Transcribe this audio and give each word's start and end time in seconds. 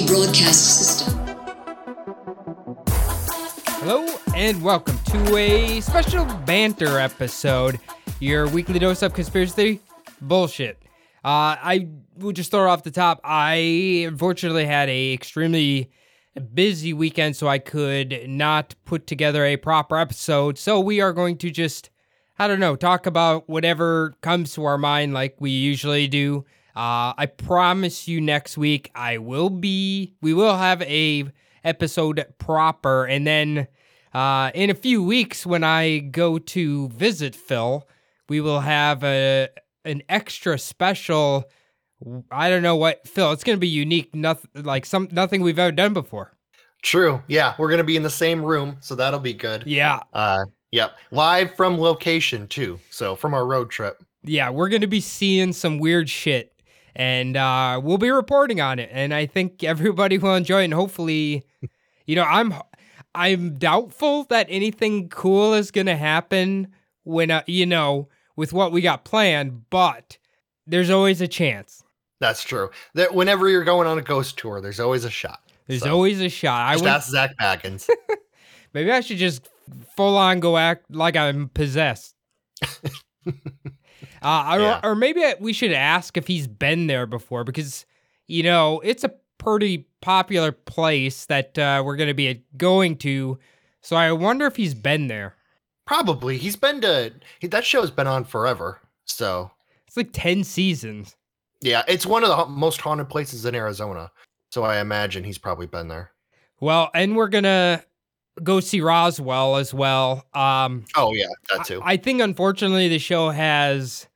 Broadcast 0.00 0.78
system. 0.78 1.18
Hello 3.78 4.06
and 4.34 4.62
welcome 4.62 4.96
to 5.04 5.36
a 5.36 5.80
special 5.82 6.24
banter 6.46 6.98
episode. 6.98 7.78
Your 8.18 8.48
weekly 8.48 8.78
dose 8.78 9.02
of 9.02 9.12
conspiracy 9.12 9.80
bullshit. 10.22 10.78
Uh, 11.22 11.60
I 11.60 11.88
will 12.16 12.32
just 12.32 12.50
throw 12.50 12.70
off 12.70 12.84
the 12.84 12.90
top. 12.90 13.20
I 13.22 14.04
unfortunately 14.08 14.64
had 14.64 14.88
a 14.88 15.12
extremely 15.12 15.90
busy 16.54 16.94
weekend, 16.94 17.36
so 17.36 17.46
I 17.46 17.58
could 17.58 18.24
not 18.26 18.74
put 18.86 19.06
together 19.06 19.44
a 19.44 19.58
proper 19.58 19.98
episode. 19.98 20.56
So 20.56 20.80
we 20.80 21.02
are 21.02 21.12
going 21.12 21.36
to 21.38 21.50
just, 21.50 21.90
I 22.38 22.48
don't 22.48 22.60
know, 22.60 22.76
talk 22.76 23.04
about 23.04 23.46
whatever 23.46 24.14
comes 24.22 24.54
to 24.54 24.64
our 24.64 24.78
mind, 24.78 25.12
like 25.12 25.36
we 25.38 25.50
usually 25.50 26.08
do. 26.08 26.46
Uh, 26.74 27.12
I 27.18 27.26
promise 27.26 28.08
you, 28.08 28.20
next 28.20 28.56
week 28.56 28.90
I 28.94 29.18
will 29.18 29.50
be, 29.50 30.14
we 30.22 30.32
will 30.34 30.56
have 30.56 30.80
a 30.82 31.24
episode 31.64 32.24
proper, 32.38 33.04
and 33.04 33.26
then 33.26 33.68
uh, 34.14 34.50
in 34.54 34.70
a 34.70 34.74
few 34.74 35.02
weeks 35.02 35.44
when 35.46 35.64
I 35.64 35.98
go 35.98 36.38
to 36.38 36.88
visit 36.88 37.34
Phil, 37.34 37.86
we 38.28 38.40
will 38.40 38.60
have 38.60 39.04
a 39.04 39.48
an 39.84 40.02
extra 40.08 40.58
special. 40.58 41.44
I 42.30 42.48
don't 42.48 42.62
know 42.62 42.76
what 42.76 43.06
Phil. 43.06 43.32
It's 43.32 43.44
gonna 43.44 43.58
be 43.58 43.68
unique. 43.68 44.14
Nothing 44.14 44.64
like 44.64 44.86
some 44.86 45.08
nothing 45.12 45.42
we've 45.42 45.58
ever 45.58 45.72
done 45.72 45.92
before. 45.92 46.32
True. 46.82 47.22
Yeah, 47.28 47.54
we're 47.58 47.70
gonna 47.70 47.84
be 47.84 47.96
in 47.96 48.02
the 48.02 48.10
same 48.10 48.42
room, 48.44 48.76
so 48.80 48.94
that'll 48.94 49.20
be 49.20 49.34
good. 49.34 49.64
Yeah, 49.66 50.00
Uh, 50.12 50.44
yep. 50.72 50.96
Live 51.10 51.54
from 51.54 51.78
location 51.78 52.48
too. 52.48 52.80
So 52.90 53.14
from 53.14 53.34
our 53.34 53.46
road 53.46 53.70
trip. 53.70 54.02
yeah. 54.24 54.50
We're 54.50 54.68
gonna 54.68 54.86
be 54.88 55.00
seeing 55.00 55.52
some 55.52 55.78
weird 55.78 56.08
shit, 56.10 56.51
and 56.94 57.36
uh, 57.36 57.80
we'll 57.82 57.98
be 57.98 58.10
reporting 58.10 58.60
on 58.60 58.78
it. 58.78 58.90
And 58.92 59.14
I 59.14 59.26
think 59.26 59.62
everybody 59.64 60.18
will 60.18 60.34
enjoy 60.34 60.62
it. 60.62 60.64
And 60.66 60.74
hopefully, 60.74 61.44
you 62.06 62.16
know, 62.16 62.24
I'm 62.24 62.54
I'm 63.14 63.54
doubtful 63.58 64.24
that 64.24 64.46
anything 64.48 65.08
cool 65.08 65.54
is 65.54 65.70
gonna 65.70 65.96
happen 65.96 66.68
when 67.04 67.30
uh, 67.30 67.42
you 67.46 67.66
know 67.66 68.08
with 68.36 68.52
what 68.52 68.72
we 68.72 68.80
got 68.80 69.04
planned, 69.04 69.68
but 69.70 70.18
there's 70.66 70.90
always 70.90 71.20
a 71.20 71.28
chance. 71.28 71.82
That's 72.20 72.42
true. 72.42 72.70
That 72.94 73.14
whenever 73.14 73.48
you're 73.48 73.64
going 73.64 73.86
on 73.88 73.98
a 73.98 74.02
ghost 74.02 74.38
tour, 74.38 74.60
there's 74.60 74.80
always 74.80 75.04
a 75.04 75.10
shot. 75.10 75.40
There's 75.66 75.82
So, 75.82 75.90
always 75.92 76.20
a 76.20 76.28
shot. 76.28 76.68
I 76.68 76.74
Just 76.74 76.84
went, 76.84 76.96
ask 76.96 77.10
Zak 77.10 77.36
Bagans. 77.38 77.88
maybe 78.72 78.90
I 78.92 79.00
should 79.00 79.18
just 79.18 79.48
full 79.96 80.16
on 80.16 80.40
go 80.40 80.56
act 80.56 80.90
like 80.94 81.16
I'm 81.16 81.48
possessed. 81.48 82.14
uh, 84.22 84.50
or, 84.56 84.60
Yeah. 84.60 84.80
or 84.82 84.94
maybe 84.94 85.22
we 85.40 85.52
should 85.52 85.72
ask 85.72 86.16
if 86.16 86.26
he's 86.26 86.46
been 86.46 86.86
there 86.86 87.06
before 87.06 87.44
because 87.44 87.84
you 88.26 88.42
know 88.42 88.80
it's 88.84 89.04
a 89.04 89.12
pretty 89.38 89.86
popular 90.00 90.52
place 90.52 91.26
that 91.26 91.58
uh, 91.58 91.82
we're 91.84 91.96
going 91.96 92.08
to 92.08 92.14
be 92.14 92.44
going 92.56 92.96
to. 92.98 93.38
So 93.80 93.96
I 93.96 94.12
wonder 94.12 94.46
if 94.46 94.56
he's 94.56 94.74
been 94.74 95.08
there. 95.08 95.34
Probably. 95.86 96.38
He's 96.38 96.56
been 96.56 96.80
to 96.82 97.12
he, 97.40 97.48
that 97.48 97.64
show's 97.64 97.90
been 97.90 98.06
on 98.06 98.24
forever. 98.24 98.80
So 99.04 99.50
It's 99.86 99.96
like 99.96 100.10
ten 100.12 100.44
seasons. 100.44 101.16
yeah, 101.60 101.82
it's 101.88 102.06
one 102.06 102.22
of 102.22 102.28
the 102.28 102.36
ha- 102.36 102.46
most 102.46 102.80
haunted 102.80 103.08
places 103.08 103.44
in 103.44 103.54
Arizona. 103.54 104.10
So 104.50 104.62
I 104.64 104.80
imagine 104.80 105.24
he's 105.24 105.38
probably 105.38 105.66
been 105.66 105.88
there. 105.88 106.12
Well, 106.60 106.90
and 106.94 107.16
we're 107.16 107.28
gonna 107.28 107.82
go 108.42 108.60
see 108.60 108.80
Roswell 108.80 109.56
as 109.56 109.74
well. 109.74 110.24
Um, 110.34 110.84
Oh 110.96 111.12
yeah, 111.12 111.26
that 111.50 111.66
too. 111.66 111.82
I, 111.82 111.92
I 111.92 111.96
think 111.96 112.20
unfortunately 112.20 112.88
the 112.88 112.98
show 113.00 113.30
has 113.30 114.06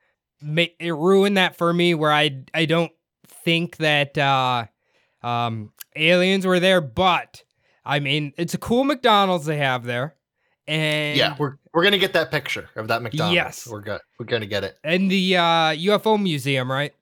it 0.42 0.94
ruined 0.94 1.36
that 1.36 1.56
for 1.56 1.72
me 1.72 1.94
where 1.94 2.12
I 2.12 2.42
I 2.54 2.64
don't 2.66 2.92
think 3.26 3.76
that 3.78 4.16
uh 4.18 4.66
um 5.22 5.72
aliens 5.94 6.46
were 6.46 6.60
there 6.60 6.80
but 6.80 7.42
I 7.84 8.00
mean 8.00 8.32
it's 8.36 8.54
a 8.54 8.58
cool 8.58 8.84
McDonald's 8.84 9.46
they 9.46 9.56
have 9.58 9.84
there 9.84 10.14
and 10.68 11.16
yeah, 11.16 11.36
we're 11.38 11.56
we're 11.72 11.84
gonna 11.84 11.98
get 11.98 12.12
that 12.14 12.30
picture 12.30 12.68
of 12.76 12.88
that 12.88 13.02
McDonald's. 13.02 13.34
Yes. 13.34 13.66
we're 13.68 13.80
go- 13.80 13.98
we're 14.18 14.26
gonna 14.26 14.46
get 14.46 14.64
it. 14.64 14.76
and 14.84 15.10
the 15.10 15.36
uh 15.36 15.42
UFO 15.74 16.20
museum 16.20 16.70
right 16.70 16.92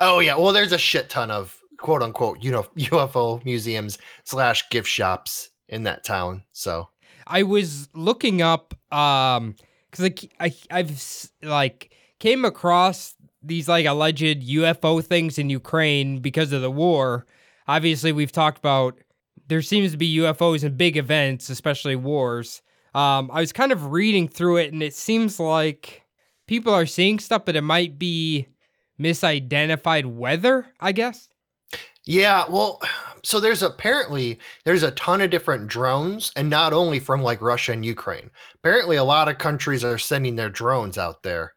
Oh 0.00 0.18
yeah, 0.20 0.36
well 0.36 0.52
there's 0.52 0.72
a 0.72 0.78
shit 0.78 1.08
ton 1.10 1.30
of 1.30 1.56
quote 1.78 2.02
unquote 2.02 2.42
you 2.42 2.50
know 2.50 2.62
UFO 2.78 3.44
museums 3.44 3.98
slash 4.24 4.68
gift 4.70 4.88
shops 4.88 5.50
in 5.68 5.82
that 5.84 6.04
town. 6.04 6.42
So 6.52 6.88
I 7.26 7.42
was 7.42 7.88
looking 7.94 8.40
up 8.42 8.74
um 8.92 9.54
cuz 9.92 10.04
I, 10.06 10.14
I 10.46 10.54
I've 10.70 11.28
like 11.42 11.92
came 12.18 12.44
across 12.44 13.14
these 13.42 13.68
like 13.68 13.86
alleged 13.86 14.42
UFO 14.42 15.04
things 15.04 15.38
in 15.38 15.50
Ukraine 15.50 16.18
because 16.18 16.52
of 16.52 16.62
the 16.62 16.70
war. 16.70 17.26
Obviously, 17.66 18.12
we've 18.12 18.32
talked 18.32 18.58
about 18.58 18.98
there 19.48 19.62
seems 19.62 19.92
to 19.92 19.98
be 19.98 20.18
UFOs 20.18 20.64
in 20.64 20.76
big 20.76 20.96
events, 20.96 21.48
especially 21.48 21.96
wars. 21.96 22.62
Um, 22.94 23.30
I 23.32 23.40
was 23.40 23.52
kind 23.52 23.72
of 23.72 23.92
reading 23.92 24.28
through 24.28 24.58
it, 24.58 24.72
and 24.72 24.82
it 24.82 24.94
seems 24.94 25.38
like 25.38 26.02
people 26.46 26.72
are 26.72 26.86
seeing 26.86 27.18
stuff, 27.18 27.44
but 27.44 27.56
it 27.56 27.62
might 27.62 27.98
be 27.98 28.48
misidentified 29.00 30.06
weather. 30.06 30.66
I 30.80 30.92
guess. 30.92 31.28
yeah, 32.04 32.44
well, 32.48 32.80
so 33.22 33.38
there's 33.38 33.62
apparently 33.62 34.38
there's 34.64 34.82
a 34.82 34.90
ton 34.92 35.20
of 35.20 35.30
different 35.30 35.68
drones, 35.68 36.32
and 36.36 36.50
not 36.50 36.72
only 36.72 36.98
from 36.98 37.22
like 37.22 37.42
Russia 37.42 37.72
and 37.72 37.84
Ukraine. 37.84 38.30
Apparently, 38.56 38.96
a 38.96 39.04
lot 39.04 39.28
of 39.28 39.38
countries 39.38 39.84
are 39.84 39.98
sending 39.98 40.36
their 40.36 40.50
drones 40.50 40.98
out 40.98 41.22
there. 41.22 41.54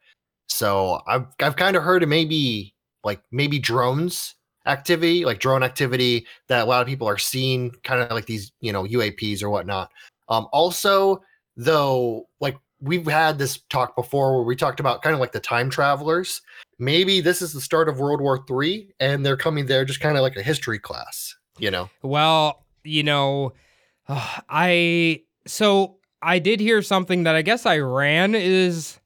So 0.52 1.02
I've 1.08 1.28
I've 1.42 1.56
kind 1.56 1.76
of 1.76 1.84
heard 1.84 2.08
maybe 2.08 2.76
like 3.04 3.22
maybe 3.32 3.58
drones 3.58 4.36
activity, 4.66 5.26
like 5.26 5.40
drone 5.40 5.64
activity 5.64 6.28
that 6.48 6.64
a 6.64 6.66
lot 6.66 6.82
of 6.82 6.88
people 6.88 7.08
are 7.08 7.18
seeing, 7.18 7.72
kind 7.84 8.02
of 8.02 8.12
like 8.12 8.26
these 8.26 8.52
you 8.60 8.74
know 8.74 8.84
UAPs 8.84 9.42
or 9.42 9.50
whatnot. 9.50 9.92
Um, 10.30 10.48
also, 10.52 11.22
though, 11.56 12.28
like 12.42 12.58
we've 12.82 13.06
had 13.08 13.38
this 13.38 13.62
talk 13.70 13.96
before 13.96 14.36
where 14.36 14.44
we 14.44 14.56
talked 14.56 14.80
about 14.80 15.02
kind 15.02 15.14
of 15.14 15.20
like 15.20 15.32
the 15.32 15.40
time 15.40 15.70
travelers. 15.70 16.42
Maybe 16.80 17.22
this 17.22 17.42
is 17.42 17.54
the 17.54 17.62
start 17.62 17.88
of 17.88 18.00
World 18.00 18.22
War 18.22 18.44
Three, 18.46 18.92
and 19.00 19.26
they're 19.26 19.38
coming 19.38 19.66
there 19.68 19.86
just 19.86 20.02
kind 20.02 20.18
of 20.18 20.22
like 20.22 20.36
a 20.36 20.44
history 20.44 20.80
class, 20.80 21.36
you 21.60 21.72
know? 21.72 21.90
Well, 22.02 22.66
you 22.84 23.04
know, 23.04 23.54
I 24.10 25.22
so 25.48 25.96
I 26.22 26.40
did 26.40 26.60
hear 26.60 26.82
something 26.82 27.24
that 27.24 27.36
I 27.36 27.42
guess 27.42 27.66
Iran 27.66 28.36
is 28.36 29.00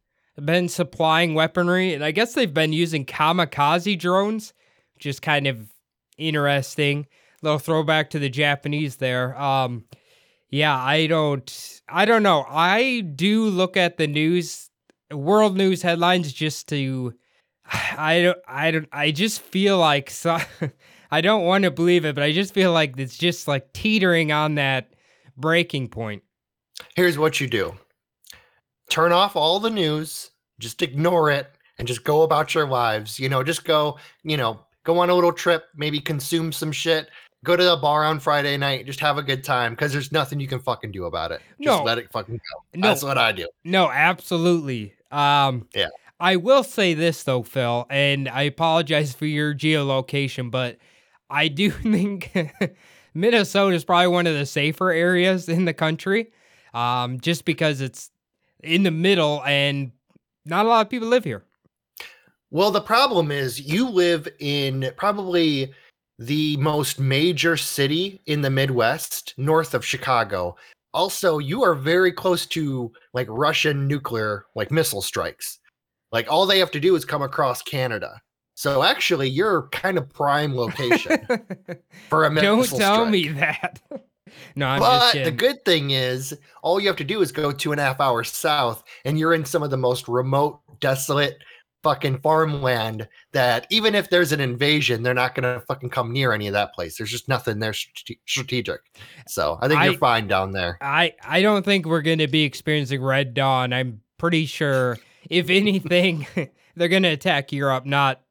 been 0.43 0.67
supplying 0.69 1.33
weaponry, 1.33 1.93
and 1.93 2.03
I 2.03 2.11
guess 2.11 2.33
they've 2.33 2.53
been 2.53 2.73
using 2.73 3.05
kamikaze 3.05 3.97
drones, 3.97 4.53
which 4.95 5.05
is 5.05 5.19
kind 5.19 5.47
of 5.47 5.69
interesting. 6.17 7.07
Little 7.41 7.59
throwback 7.59 8.09
to 8.11 8.19
the 8.19 8.29
Japanese 8.29 8.97
there. 8.97 9.39
Um, 9.39 9.85
yeah, 10.49 10.75
I 10.75 11.07
don't, 11.07 11.81
I 11.87 12.05
don't 12.05 12.23
know. 12.23 12.45
I 12.49 13.01
do 13.01 13.45
look 13.45 13.77
at 13.77 13.97
the 13.97 14.07
news, 14.07 14.69
world 15.11 15.57
news 15.57 15.81
headlines, 15.81 16.31
just 16.33 16.69
to. 16.69 17.13
I 17.97 18.21
don't, 18.21 18.37
I 18.47 18.71
don't, 18.71 18.89
I 18.91 19.11
just 19.11 19.41
feel 19.41 19.77
like 19.77 20.09
so, 20.09 20.37
I 21.11 21.21
don't 21.21 21.43
want 21.43 21.63
to 21.63 21.71
believe 21.71 22.05
it, 22.05 22.15
but 22.15 22.23
I 22.23 22.31
just 22.31 22.53
feel 22.53 22.71
like 22.71 22.97
it's 22.97 23.17
just 23.17 23.47
like 23.47 23.73
teetering 23.73 24.31
on 24.31 24.55
that 24.55 24.93
breaking 25.37 25.89
point. 25.89 26.23
Here's 26.95 27.17
what 27.17 27.39
you 27.39 27.47
do 27.47 27.75
turn 28.89 29.11
off 29.11 29.35
all 29.35 29.59
the 29.59 29.69
news, 29.69 30.31
just 30.59 30.81
ignore 30.81 31.29
it, 31.31 31.47
and 31.77 31.87
just 31.87 32.03
go 32.03 32.21
about 32.23 32.53
your 32.53 32.67
lives. 32.67 33.19
You 33.19 33.29
know, 33.29 33.43
just 33.43 33.65
go, 33.65 33.97
you 34.23 34.37
know, 34.37 34.59
go 34.83 34.99
on 34.99 35.09
a 35.09 35.13
little 35.15 35.33
trip, 35.33 35.65
maybe 35.75 35.99
consume 35.99 36.51
some 36.51 36.71
shit, 36.71 37.09
go 37.43 37.55
to 37.55 37.73
a 37.73 37.77
bar 37.77 38.03
on 38.05 38.19
Friday 38.19 38.55
night, 38.57 38.85
just 38.85 38.99
have 38.99 39.17
a 39.17 39.23
good 39.23 39.43
time 39.43 39.73
because 39.73 39.91
there's 39.91 40.11
nothing 40.11 40.39
you 40.39 40.47
can 40.47 40.59
fucking 40.59 40.91
do 40.91 41.05
about 41.05 41.31
it. 41.31 41.41
Just 41.61 41.79
No. 41.79 41.83
let 41.83 41.97
it 41.97 42.11
fucking 42.11 42.35
go. 42.35 42.79
No, 42.79 42.87
That's 42.87 43.03
what 43.03 43.17
I 43.17 43.31
do. 43.31 43.47
no, 43.63 43.89
absolutely. 43.91 44.93
Um, 45.11 45.67
Yeah. 45.73 45.87
I 46.19 46.37
will 46.37 46.63
say 46.63 46.93
this 46.93 47.23
though, 47.23 47.43
Phil, 47.43 47.85
and 47.89 48.29
I 48.29 48.43
apologize 48.43 49.13
for 49.13 49.25
your 49.25 49.53
geolocation, 49.53 50.49
but 50.49 50.77
I 51.29 51.49
do 51.49 51.69
think 51.71 52.31
Minnesota 53.13 53.75
is 53.75 53.83
probably 53.85 54.07
one 54.07 54.27
of 54.27 54.33
the 54.35 54.45
safer 54.45 54.91
areas 54.91 55.49
in 55.49 55.65
the 55.65 55.73
country, 55.73 56.31
um, 56.73 57.19
just 57.19 57.43
because 57.45 57.81
it's 57.81 58.11
in 58.63 58.83
the 58.83 58.91
middle 58.91 59.43
and 59.45 59.91
not 60.45 60.65
a 60.65 60.69
lot 60.69 60.85
of 60.85 60.89
people 60.89 61.07
live 61.07 61.23
here. 61.23 61.43
Well, 62.51 62.71
the 62.71 62.81
problem 62.81 63.31
is 63.31 63.59
you 63.59 63.89
live 63.89 64.27
in 64.39 64.91
probably 64.95 65.73
the 66.19 66.55
most 66.57 66.99
major 66.99 67.57
city 67.57 68.21
in 68.27 68.41
the 68.41 68.49
Midwest, 68.49 69.33
north 69.37 69.73
of 69.73 69.85
Chicago. 69.85 70.55
Also, 70.93 71.39
you 71.39 71.63
are 71.63 71.75
very 71.75 72.11
close 72.11 72.45
to 72.45 72.91
like 73.13 73.27
Russian 73.29 73.87
nuclear 73.87 74.45
like 74.55 74.71
missile 74.71 75.01
strikes. 75.01 75.59
Like 76.11 76.31
all 76.31 76.45
they 76.45 76.59
have 76.59 76.71
to 76.71 76.79
do 76.79 76.95
is 76.95 77.03
come 77.03 77.21
across 77.21 77.61
Canada. 77.61 78.21
So 78.55 78.83
actually, 78.83 79.27
you're 79.29 79.63
kind 79.73 79.97
of 79.97 80.07
prime 80.07 80.55
location 80.55 81.27
for 82.09 82.23
a 82.23 82.31
missile 82.31 82.55
Don't 82.55 82.79
tell 82.79 82.95
strike. 82.95 83.11
me 83.11 83.27
that. 83.29 83.81
no, 84.55 84.67
I'm 84.67 84.81
just 84.81 85.13
But 85.13 85.23
the 85.23 85.31
good 85.31 85.63
thing 85.65 85.91
is, 85.91 86.37
all 86.63 86.79
you 86.79 86.87
have 86.87 86.95
to 86.97 87.03
do 87.03 87.21
is 87.21 87.31
go 87.31 87.51
two 87.51 87.71
and 87.71 87.79
a 87.79 87.83
half 87.83 87.99
hours 87.99 88.31
south, 88.31 88.83
and 89.05 89.19
you're 89.19 89.33
in 89.33 89.45
some 89.45 89.63
of 89.63 89.69
the 89.69 89.77
most 89.77 90.07
remote, 90.07 90.61
desolate, 90.79 91.37
fucking 91.83 92.19
farmland. 92.19 93.07
That 93.33 93.67
even 93.69 93.93
if 93.93 94.09
there's 94.09 94.31
an 94.31 94.39
invasion, 94.41 95.03
they're 95.03 95.13
not 95.13 95.35
gonna 95.35 95.61
fucking 95.67 95.89
come 95.89 96.11
near 96.11 96.33
any 96.33 96.47
of 96.47 96.53
that 96.53 96.73
place. 96.73 96.97
There's 96.97 97.11
just 97.11 97.27
nothing 97.27 97.59
there 97.59 97.73
strate- 97.73 98.19
strategic. 98.25 98.81
So 99.27 99.59
I 99.61 99.67
think 99.67 99.79
I- 99.79 99.85
you're 99.85 99.97
fine 99.97 100.27
down 100.27 100.51
there. 100.51 100.77
I 100.81 101.13
I 101.23 101.41
don't 101.41 101.63
think 101.63 101.85
we're 101.85 102.01
going 102.01 102.19
to 102.19 102.27
be 102.27 102.43
experiencing 102.43 103.01
Red 103.03 103.33
Dawn. 103.33 103.73
I'm 103.73 104.01
pretty 104.17 104.45
sure, 104.47 104.97
if 105.29 105.49
anything, 105.49 106.25
they're 106.75 106.87
going 106.87 107.03
to 107.03 107.09
attack 107.09 107.51
Europe, 107.51 107.85
not 107.85 108.21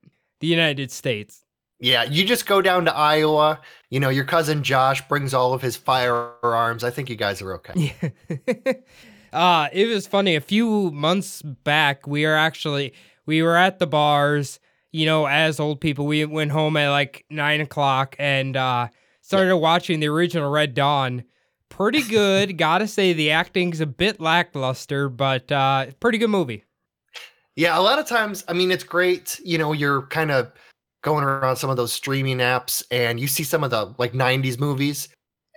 the 0.40 0.48
United 0.48 0.90
States. 0.90 1.43
Yeah, 1.84 2.04
you 2.04 2.24
just 2.24 2.46
go 2.46 2.62
down 2.62 2.86
to 2.86 2.96
Iowa. 2.96 3.60
You 3.90 4.00
know, 4.00 4.08
your 4.08 4.24
cousin 4.24 4.62
Josh 4.62 5.06
brings 5.06 5.34
all 5.34 5.52
of 5.52 5.60
his 5.60 5.76
firearms. 5.76 6.82
I 6.82 6.88
think 6.88 7.10
you 7.10 7.14
guys 7.14 7.42
are 7.42 7.52
okay. 7.56 7.92
Yeah. 8.00 8.72
uh, 9.34 9.68
it 9.70 9.86
was 9.88 10.06
funny. 10.06 10.34
A 10.34 10.40
few 10.40 10.90
months 10.92 11.42
back, 11.42 12.06
we 12.06 12.24
were 12.24 12.36
actually 12.36 12.94
we 13.26 13.42
were 13.42 13.54
at 13.54 13.80
the 13.80 13.86
bars. 13.86 14.60
You 14.92 15.04
know, 15.04 15.26
as 15.26 15.60
old 15.60 15.82
people, 15.82 16.06
we 16.06 16.24
went 16.24 16.52
home 16.52 16.78
at 16.78 16.88
like 16.88 17.26
nine 17.28 17.60
o'clock 17.60 18.16
and 18.18 18.56
uh, 18.56 18.88
started 19.20 19.58
watching 19.58 20.00
the 20.00 20.08
original 20.08 20.50
Red 20.50 20.72
Dawn. 20.72 21.24
Pretty 21.68 22.00
good. 22.00 22.56
Gotta 22.56 22.88
say, 22.88 23.12
the 23.12 23.30
acting's 23.30 23.82
a 23.82 23.86
bit 23.86 24.22
lackluster, 24.22 25.10
but 25.10 25.52
uh, 25.52 25.88
pretty 26.00 26.16
good 26.16 26.30
movie. 26.30 26.64
Yeah, 27.56 27.78
a 27.78 27.82
lot 27.82 27.98
of 27.98 28.06
times, 28.08 28.42
I 28.48 28.54
mean, 28.54 28.70
it's 28.70 28.84
great. 28.84 29.38
You 29.44 29.58
know, 29.58 29.72
you're 29.72 30.06
kind 30.06 30.30
of 30.30 30.50
going 31.04 31.22
around 31.22 31.54
some 31.56 31.70
of 31.70 31.76
those 31.76 31.92
streaming 31.92 32.38
apps 32.38 32.82
and 32.90 33.20
you 33.20 33.28
see 33.28 33.44
some 33.44 33.62
of 33.62 33.70
the 33.70 33.94
like 33.98 34.12
90s 34.14 34.58
movies 34.58 35.08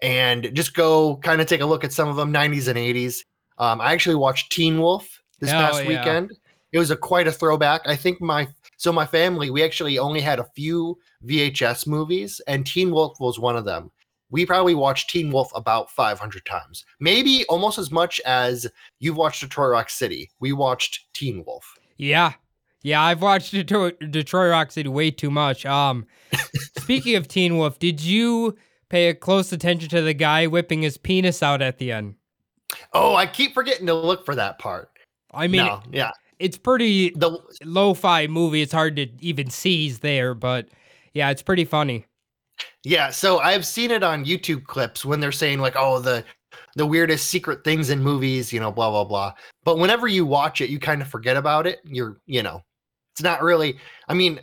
and 0.03 0.53
just 0.53 0.75
go 0.75 1.17
kind 1.23 1.41
of 1.41 1.47
take 1.47 1.61
a 1.61 1.65
look 1.65 1.83
at 1.83 1.93
some 1.93 2.07
of 2.09 2.15
them, 2.17 2.31
90s 2.31 2.67
and 2.67 2.77
80s. 2.77 3.21
Um, 3.57 3.81
I 3.81 3.93
actually 3.93 4.15
watched 4.15 4.51
Teen 4.51 4.79
Wolf 4.79 5.07
this 5.39 5.49
Oh, 5.49 5.53
past 5.53 5.81
yeah. 5.83 5.87
weekend. 5.87 6.31
It 6.73 6.77
was 6.79 6.91
a 6.91 6.97
quite 6.97 7.27
a 7.27 7.31
throwback. 7.31 7.81
I 7.87 7.95
think 7.95 8.21
my 8.21 8.47
so 8.75 8.91
my 8.91 9.05
family, 9.07 9.49
we 9.49 9.63
actually 9.63 9.97
only 9.97 10.19
had 10.21 10.37
a 10.37 10.47
few 10.55 10.99
VHS 11.25 11.87
movies, 11.87 12.39
and 12.47 12.63
Teen 12.63 12.91
Wolf 12.91 13.19
was 13.19 13.39
one 13.39 13.55
of 13.55 13.65
them. 13.65 13.89
We 14.29 14.45
probably 14.45 14.75
watched 14.75 15.09
Teen 15.09 15.31
Wolf 15.31 15.49
about 15.55 15.89
500 15.89 16.45
times, 16.45 16.85
maybe 16.99 17.45
almost 17.47 17.79
as 17.79 17.89
much 17.89 18.19
as 18.25 18.67
you've 18.99 19.15
watched 19.17 19.41
Detroit 19.41 19.71
Rock 19.71 19.89
City. 19.89 20.29
We 20.41 20.51
watched 20.51 21.05
Teen 21.13 21.43
Wolf. 21.47 21.65
Yeah. 21.95 22.33
Yeah, 22.83 23.01
I've 23.01 23.21
watched 23.21 23.51
Detroit, 23.51 23.97
Detroit 24.11 24.51
Rock 24.51 24.71
City 24.71 24.89
way 24.89 25.11
too 25.11 25.31
much. 25.31 25.65
Um, 25.65 26.05
speaking 26.77 27.15
of 27.15 27.27
Teen 27.27 27.57
Wolf, 27.57 27.79
did 27.79 28.01
you 28.01 28.55
pay 28.89 29.09
a 29.09 29.13
close 29.13 29.51
attention 29.51 29.89
to 29.89 30.01
the 30.01 30.13
guy 30.13 30.47
whipping 30.47 30.81
his 30.83 30.97
penis 30.97 31.43
out 31.43 31.61
at 31.61 31.79
the 31.79 31.91
end? 31.91 32.15
Oh, 32.93 33.15
I 33.15 33.25
keep 33.25 33.53
forgetting 33.53 33.87
to 33.87 33.93
look 33.93 34.25
for 34.25 34.35
that 34.35 34.59
part. 34.59 34.89
I 35.33 35.47
mean, 35.47 35.65
no, 35.65 35.81
yeah. 35.91 36.11
it's 36.39 36.57
pretty 36.57 37.09
The 37.11 37.37
lo-fi 37.63 38.27
movie. 38.27 38.61
It's 38.61 38.73
hard 38.73 38.95
to 38.97 39.07
even 39.19 39.49
see 39.49 39.83
he's 39.83 39.99
there, 39.99 40.33
but 40.33 40.69
yeah, 41.13 41.29
it's 41.29 41.41
pretty 41.41 41.65
funny. 41.65 42.05
yeah, 42.83 43.09
so 43.09 43.39
I've 43.39 43.65
seen 43.65 43.91
it 43.91 44.03
on 44.03 44.25
YouTube 44.25 44.65
clips 44.65 45.03
when 45.05 45.19
they're 45.19 45.31
saying 45.31 45.59
like, 45.59 45.75
"Oh, 45.75 45.99
the 45.99 46.23
the 46.77 46.85
weirdest 46.85 47.27
secret 47.27 47.63
things 47.65 47.89
in 47.89 48.01
movies," 48.01 48.53
you 48.53 48.59
know, 48.61 48.71
blah 48.71 48.89
blah 48.89 49.03
blah. 49.03 49.33
But 49.63 49.77
whenever 49.79 50.07
you 50.07 50.25
watch 50.25 50.61
it, 50.61 50.69
you 50.69 50.79
kind 50.79 51.01
of 51.01 51.09
forget 51.09 51.35
about 51.35 51.67
it. 51.67 51.79
You're, 51.83 52.21
you 52.25 52.41
know, 52.43 52.63
it's 53.13 53.21
not 53.23 53.41
really. 53.43 53.77
I 54.07 54.13
mean, 54.13 54.39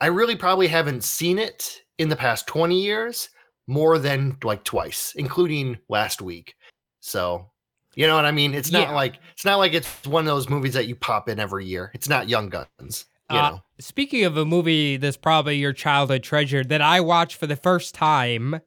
I 0.00 0.06
really 0.06 0.36
probably 0.36 0.68
haven't 0.68 1.02
seen 1.04 1.38
it 1.38 1.82
in 1.98 2.08
the 2.08 2.16
past 2.16 2.46
20 2.46 2.80
years 2.80 3.28
more 3.66 3.98
than 3.98 4.36
like 4.44 4.64
twice, 4.64 5.12
including 5.16 5.76
last 5.88 6.22
week. 6.22 6.54
So, 7.00 7.50
you 7.94 8.06
know 8.06 8.14
what 8.16 8.24
I 8.24 8.30
mean? 8.32 8.54
It's 8.54 8.70
not 8.70 8.88
Yeah. 8.88 8.94
like 8.94 9.18
it's 9.32 9.44
not 9.44 9.58
like 9.58 9.74
it's 9.74 10.06
one 10.06 10.22
of 10.22 10.26
those 10.26 10.48
movies 10.48 10.74
that 10.74 10.86
you 10.86 10.94
pop 10.96 11.28
in 11.28 11.38
every 11.40 11.66
year. 11.66 11.90
It's 11.94 12.08
not 12.08 12.28
Young 12.28 12.48
Guns, 12.48 13.06
you 13.30 13.36
Uh, 13.38 13.50
know. 13.50 13.60
Speaking 13.80 14.24
of 14.24 14.36
a 14.36 14.44
movie 14.44 14.96
that's 14.96 15.16
probably 15.16 15.56
your 15.56 15.72
childhood 15.72 16.22
treasure 16.22 16.62
that 16.64 16.80
I 16.82 17.00
watched 17.00 17.36
for 17.36 17.46
the 17.46 17.56
first 17.56 17.94
time 17.94 18.60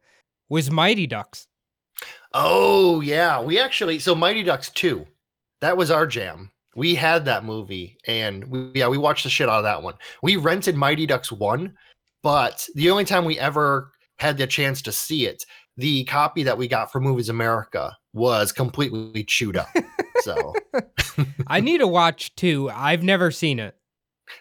was 0.49 0.69
Mighty 0.71 1.07
Ducks. 1.07 1.47
Oh 2.33 3.01
yeah, 3.01 3.41
we 3.41 3.59
actually 3.59 3.99
so 3.99 4.15
Mighty 4.15 4.43
Ducks 4.43 4.69
2. 4.71 5.05
That 5.61 5.77
was 5.77 5.91
our 5.91 6.07
jam. 6.07 6.51
We 6.75 6.95
had 6.95 7.25
that 7.25 7.45
movie 7.45 7.97
and 8.07 8.43
we 8.45 8.71
yeah, 8.73 8.87
we 8.87 8.97
watched 8.97 9.23
the 9.23 9.29
shit 9.29 9.49
out 9.49 9.59
of 9.59 9.63
that 9.63 9.83
one. 9.83 9.95
We 10.23 10.37
rented 10.37 10.75
Mighty 10.75 11.05
Ducks 11.05 11.31
1, 11.31 11.73
but 12.23 12.67
the 12.75 12.89
only 12.89 13.05
time 13.05 13.25
we 13.25 13.37
ever 13.37 13.91
had 14.17 14.37
the 14.37 14.47
chance 14.47 14.81
to 14.83 14.91
see 14.91 15.25
it, 15.25 15.43
the 15.77 16.03
copy 16.05 16.43
that 16.43 16.57
we 16.57 16.67
got 16.67 16.91
from 16.91 17.03
Movies 17.03 17.29
America 17.29 17.95
was 18.13 18.51
completely 18.51 19.23
chewed 19.23 19.57
up. 19.57 19.69
so, 20.21 20.53
I 21.47 21.59
need 21.59 21.79
to 21.79 21.87
watch 21.87 22.35
two. 22.35 22.69
I've 22.69 23.03
never 23.03 23.31
seen 23.31 23.59
it. 23.59 23.75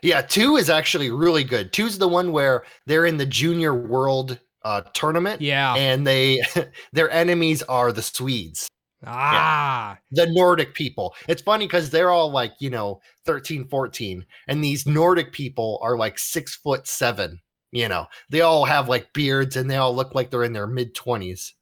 yeah, 0.02 0.22
2 0.22 0.56
is 0.56 0.70
actually 0.70 1.10
really 1.10 1.44
good. 1.44 1.72
2's 1.72 1.98
the 1.98 2.08
one 2.08 2.32
where 2.32 2.64
they're 2.86 3.06
in 3.06 3.16
the 3.16 3.26
Junior 3.26 3.74
World 3.74 4.38
uh 4.64 4.82
tournament 4.94 5.40
Yeah. 5.40 5.74
and 5.74 6.06
they 6.06 6.40
their 6.92 7.10
enemies 7.10 7.62
are 7.64 7.92
the 7.92 8.02
Swedes. 8.02 8.68
ah. 9.06 9.98
the 10.12 10.26
Nordic 10.30 10.74
people. 10.74 11.14
It's 11.28 11.42
funny 11.42 11.66
because 11.66 11.90
they're 11.90 12.10
all 12.10 12.30
like, 12.30 12.52
you 12.60 12.70
know, 12.70 13.00
13, 13.26 13.66
14. 13.68 14.24
And 14.48 14.62
these 14.62 14.86
Nordic 14.86 15.32
people 15.32 15.78
are 15.82 15.96
like 15.96 16.18
six 16.18 16.54
foot 16.56 16.86
seven. 16.86 17.40
You 17.72 17.88
know, 17.88 18.06
they 18.30 18.42
all 18.42 18.64
have 18.64 18.88
like 18.88 19.12
beards 19.12 19.56
and 19.56 19.68
they 19.70 19.76
all 19.76 19.94
look 19.96 20.14
like 20.14 20.30
they're 20.30 20.44
in 20.44 20.52
their 20.52 20.66
mid 20.66 20.94
20s. 20.94 21.52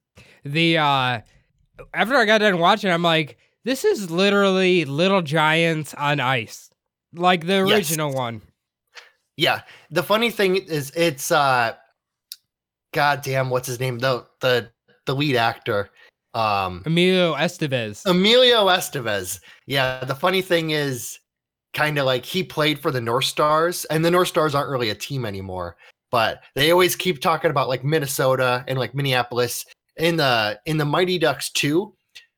The 0.44 0.79
uh 0.79 1.20
after 1.94 2.14
I 2.17 2.25
got 2.26 2.38
done 2.38 2.58
watching, 2.58 2.91
I'm 2.91 3.03
like, 3.03 3.38
this 3.64 3.85
is 3.85 4.11
literally 4.11 4.85
Little 4.85 5.23
Giants 5.23 5.94
on 5.94 6.20
ice. 6.20 6.69
Like 7.15 7.46
the 7.46 7.65
Yes. 7.67 7.70
original 7.70 8.13
one. 8.13 8.43
Yeah. 9.36 9.63
The 9.91 10.03
funny 10.03 10.31
thing 10.31 10.56
is, 10.56 10.91
it's, 10.94 11.31
uh, 11.32 11.72
God 12.93 13.23
damn, 13.23 13.51
what's 13.51 13.69
his 13.69 13.81
name? 13.81 13.99
The, 13.99 14.27
the, 14.41 14.70
the 15.06 15.15
lead 15.15 15.37
actor. 15.37 15.91
Um, 16.35 16.82
Emilio 16.87 17.35
Estevez. 17.35 18.06
Emilio 18.06 18.67
Estevez. 18.67 19.41
Yeah, 19.67 20.05
the 20.05 20.15
funny 20.15 20.43
thing 20.43 20.70
is 20.70 21.19
kind 21.75 21.99
of 21.99 22.06
like 22.06 22.25
he 22.25 22.43
played 22.43 22.79
for 22.79 22.91
the 22.91 23.01
North 23.01 23.25
Stars, 23.25 23.85
and 23.87 24.05
the 24.05 24.11
North 24.11 24.29
Stars 24.29 24.55
aren't 24.55 24.70
really 24.70 24.91
a 24.91 24.94
team 24.94 25.25
anymore, 25.25 25.77
but 26.11 26.43
they 26.55 26.70
always 26.70 26.97
keep 26.97 27.20
talking 27.20 27.51
about 27.51 27.69
like 27.69 27.85
Minnesota 27.85 28.65
and 28.69 28.79
like 28.79 28.94
Minneapolis 28.94 29.65
in 29.97 30.17
the 30.17 30.59
in 30.67 30.77
the 30.77 30.85
Mighty 30.85 31.19
Ducks 31.19 31.51
2 31.51 31.93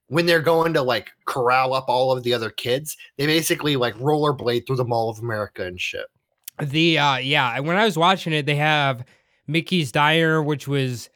when 0.09 0.27
they're 0.27 0.41
going 0.41 0.75
to 0.75 0.83
like 0.83 1.11
corral 1.25 1.73
up 1.73 1.87
all 1.89 2.13
of 2.13 2.23
the 2.23 2.35
other 2.35 2.51
kids, 2.51 2.99
they 3.17 3.25
basically 3.25 3.77
like 3.77 3.95
rollerblade 3.95 4.67
through 4.67 4.77
the 4.77 4.85
Mall 4.85 5.09
of 5.09 5.19
America 5.21 5.65
and 5.65 5.81
shit. 5.81 6.05
The 6.61 6.99
uh 6.99 7.17
yeah, 7.17 7.59
when 7.61 7.77
I 7.77 7.87
was 7.87 7.97
watching 7.97 8.35
it, 8.35 8.45
they 8.45 8.57
have 8.57 9.05
Mickey's 9.47 9.93
Diner, 9.93 10.43
which 10.43 10.67
was 10.69 11.09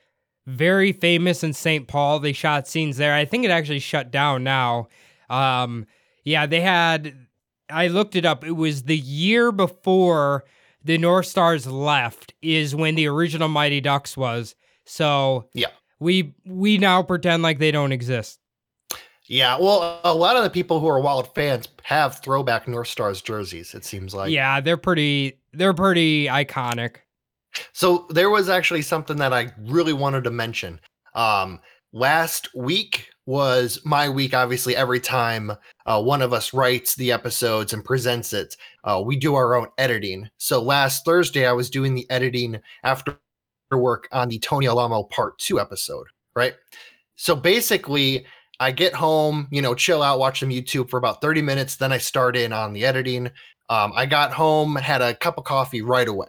very 0.47 0.92
famous 0.92 1.42
in 1.42 1.52
St. 1.52 1.88
Paul. 1.88 2.21
They 2.21 2.33
shot 2.33 2.68
scenes 2.68 2.97
there. 2.97 3.14
I 3.14 3.25
think 3.25 3.45
it 3.45 3.50
actually 3.50 3.80
shut 3.80 4.11
down 4.11 4.45
now. 4.45 4.88
Um 5.28 5.87
yeah, 6.25 6.47
they 6.47 6.61
had 6.61 7.26
I 7.68 7.88
looked 7.88 8.14
it 8.16 8.25
up. 8.25 8.45
It 8.45 8.52
was 8.52 8.85
the 8.85 8.97
year 8.97 9.50
before 9.52 10.45
the 10.85 10.99
North 10.99 11.26
Stars 11.26 11.66
left 11.66 12.33
is 12.42 12.76
when 12.76 12.95
the 12.95 13.09
original 13.09 13.49
Mighty 13.49 13.80
Ducks 13.80 14.16
was. 14.16 14.54
So 14.85 15.49
Yeah. 15.52 15.68
We 15.99 16.35
we 16.45 16.78
now 16.78 17.02
pretend 17.02 17.42
like 17.42 17.59
they 17.59 17.71
don't 17.71 17.92
exist. 17.92 18.38
Yeah, 19.28 19.59
well, 19.59 20.00
a 20.04 20.14
lot 20.14 20.37
of 20.37 20.45
the 20.45 20.50
people 20.50 20.78
who 20.78 20.87
are 20.87 21.00
Wild 21.00 21.35
fans 21.35 21.66
have 21.83 22.21
throwback 22.21 22.68
North 22.68 22.87
Stars 22.87 23.21
jerseys. 23.21 23.75
It 23.75 23.85
seems 23.85 24.14
like. 24.14 24.30
yeah, 24.30 24.61
they're 24.61 24.76
pretty 24.76 25.40
they're 25.52 25.75
pretty 25.75 26.26
iconic. 26.26 26.97
So 27.72 28.06
there 28.10 28.30
was 28.30 28.48
actually 28.48 28.82
something 28.82 29.16
that 29.18 29.32
I 29.32 29.52
really 29.58 29.92
wanted 29.92 30.25
to 30.25 30.30
mention. 30.30 30.80
Um, 31.14 31.60
last 31.92 32.48
week 32.54 33.10
was 33.26 33.80
my 33.84 34.08
week. 34.08 34.34
Obviously, 34.34 34.76
every 34.76 35.00
time 35.00 35.52
uh, 35.86 36.00
one 36.02 36.22
of 36.22 36.32
us 36.32 36.54
writes 36.54 36.94
the 36.94 37.12
episodes 37.12 37.72
and 37.72 37.84
presents 37.84 38.32
it, 38.32 38.56
uh, 38.84 39.02
we 39.04 39.16
do 39.16 39.34
our 39.34 39.54
own 39.54 39.66
editing. 39.78 40.28
So 40.38 40.62
last 40.62 41.04
Thursday, 41.04 41.46
I 41.46 41.52
was 41.52 41.70
doing 41.70 41.94
the 41.94 42.08
editing 42.10 42.60
after 42.84 43.18
work 43.72 44.08
on 44.12 44.28
the 44.28 44.38
Tony 44.38 44.68
Alamo 44.68 45.04
Part 45.04 45.38
Two 45.38 45.60
episode. 45.60 46.06
Right. 46.34 46.54
So 47.16 47.34
basically, 47.34 48.26
I 48.60 48.70
get 48.70 48.94
home, 48.94 49.48
you 49.50 49.60
know, 49.60 49.75
chill 49.75 50.02
out, 50.02 50.18
watch 50.18 50.40
some 50.40 50.50
YouTube 50.50 50.88
for 50.88 50.98
about 50.98 51.20
30 51.20 51.42
minutes. 51.42 51.76
Then 51.76 51.92
I 51.92 51.98
start 51.98 52.36
in 52.36 52.52
on 52.52 52.72
the 52.72 52.84
editing. 52.84 53.30
Um, 53.68 53.92
I 53.96 54.06
got 54.06 54.32
home, 54.32 54.76
had 54.76 55.02
a 55.02 55.14
cup 55.14 55.38
of 55.38 55.44
coffee 55.44 55.82
right 55.82 56.06
away 56.06 56.28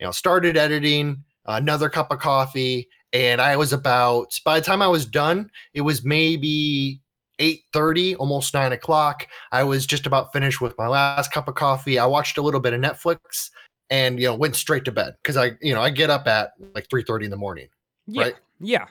you 0.00 0.06
know, 0.06 0.12
started 0.12 0.56
editing, 0.56 1.24
another 1.46 1.88
cup 1.88 2.10
of 2.10 2.18
coffee, 2.18 2.88
and 3.12 3.40
I 3.40 3.56
was 3.56 3.72
about 3.72 4.38
by 4.44 4.58
the 4.58 4.64
time 4.64 4.82
I 4.82 4.88
was 4.88 5.06
done, 5.06 5.50
it 5.74 5.80
was 5.80 6.04
maybe 6.04 7.00
8:30, 7.38 8.16
almost 8.16 8.54
nine 8.54 8.72
o'clock. 8.72 9.26
I 9.52 9.64
was 9.64 9.86
just 9.86 10.06
about 10.06 10.32
finished 10.32 10.60
with 10.60 10.76
my 10.78 10.88
last 10.88 11.32
cup 11.32 11.48
of 11.48 11.54
coffee. 11.54 11.98
I 11.98 12.06
watched 12.06 12.38
a 12.38 12.42
little 12.42 12.60
bit 12.60 12.72
of 12.72 12.80
Netflix 12.80 13.50
and 13.90 14.18
you 14.18 14.26
know 14.26 14.34
went 14.34 14.56
straight 14.56 14.84
to 14.84 14.92
bed 14.92 15.14
because 15.22 15.36
I 15.36 15.52
you 15.60 15.74
know 15.74 15.80
I 15.80 15.90
get 15.90 16.10
up 16.10 16.26
at 16.26 16.52
like 16.74 16.88
3:30 16.88 17.24
in 17.24 17.30
the 17.30 17.36
morning. 17.36 17.68
Yeah. 18.06 18.22
Right. 18.22 18.34
Yeah. 18.60 18.86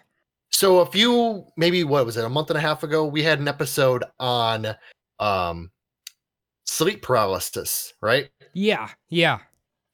So 0.50 0.80
a 0.80 0.86
few 0.86 1.46
maybe 1.58 1.84
what 1.84 2.06
was 2.06 2.18
it 2.18 2.26
a 2.26 2.30
month 2.30 2.50
and 2.50 2.58
a 2.58 2.62
half 2.62 2.84
ago 2.84 3.06
we 3.06 3.24
had 3.24 3.40
an 3.40 3.48
episode 3.48 4.04
on 4.20 4.76
um 5.20 5.72
sleep 6.66 7.02
paralysis, 7.02 7.94
right? 8.02 8.30
Yeah. 8.54 8.90
Yeah. 9.10 9.40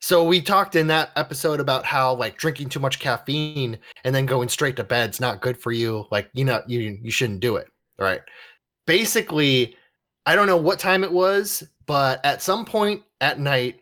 So 0.02 0.24
we 0.24 0.42
talked 0.42 0.76
in 0.76 0.88
that 0.88 1.12
episode 1.16 1.60
about 1.60 1.86
how 1.86 2.16
like 2.16 2.38
drinking 2.38 2.70
too 2.70 2.80
much 2.80 3.00
caffeine 3.00 3.78
and 4.04 4.16
then 4.16 4.26
going 4.26 4.50
straight 4.50 4.76
to 4.78 4.84
bed's 4.84 5.20
not 5.20 5.42
good 5.42 5.58
for 5.58 5.72
you. 5.72 6.06
Like 6.12 6.30
you 6.34 6.44
know 6.44 6.62
you 6.68 6.98
you 7.02 7.12
shouldn't 7.12 7.40
do 7.40 7.56
it. 7.58 7.68
Right. 8.00 8.22
Basically, 8.88 9.76
I 10.26 10.36
don't 10.36 10.48
know 10.48 10.58
what 10.58 10.80
time 10.80 11.04
it 11.04 11.12
was, 11.12 11.64
but 11.86 12.24
at 12.26 12.42
some 12.42 12.66
point 12.66 13.04
at 13.22 13.40
night, 13.40 13.82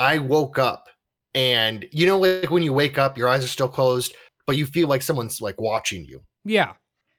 I 0.00 0.18
woke 0.18 0.58
up 0.58 0.88
and 1.34 1.86
you 1.92 2.06
know 2.06 2.18
like 2.18 2.50
when 2.50 2.64
you 2.64 2.72
wake 2.72 2.98
up, 2.98 3.16
your 3.16 3.28
eyes 3.28 3.44
are 3.44 3.48
still 3.48 3.68
closed, 3.68 4.14
but 4.46 4.56
you 4.56 4.66
feel 4.66 4.88
like 4.88 5.02
someone's 5.02 5.40
like 5.40 5.60
watching 5.60 6.04
you. 6.04 6.20
Yeah. 6.44 6.72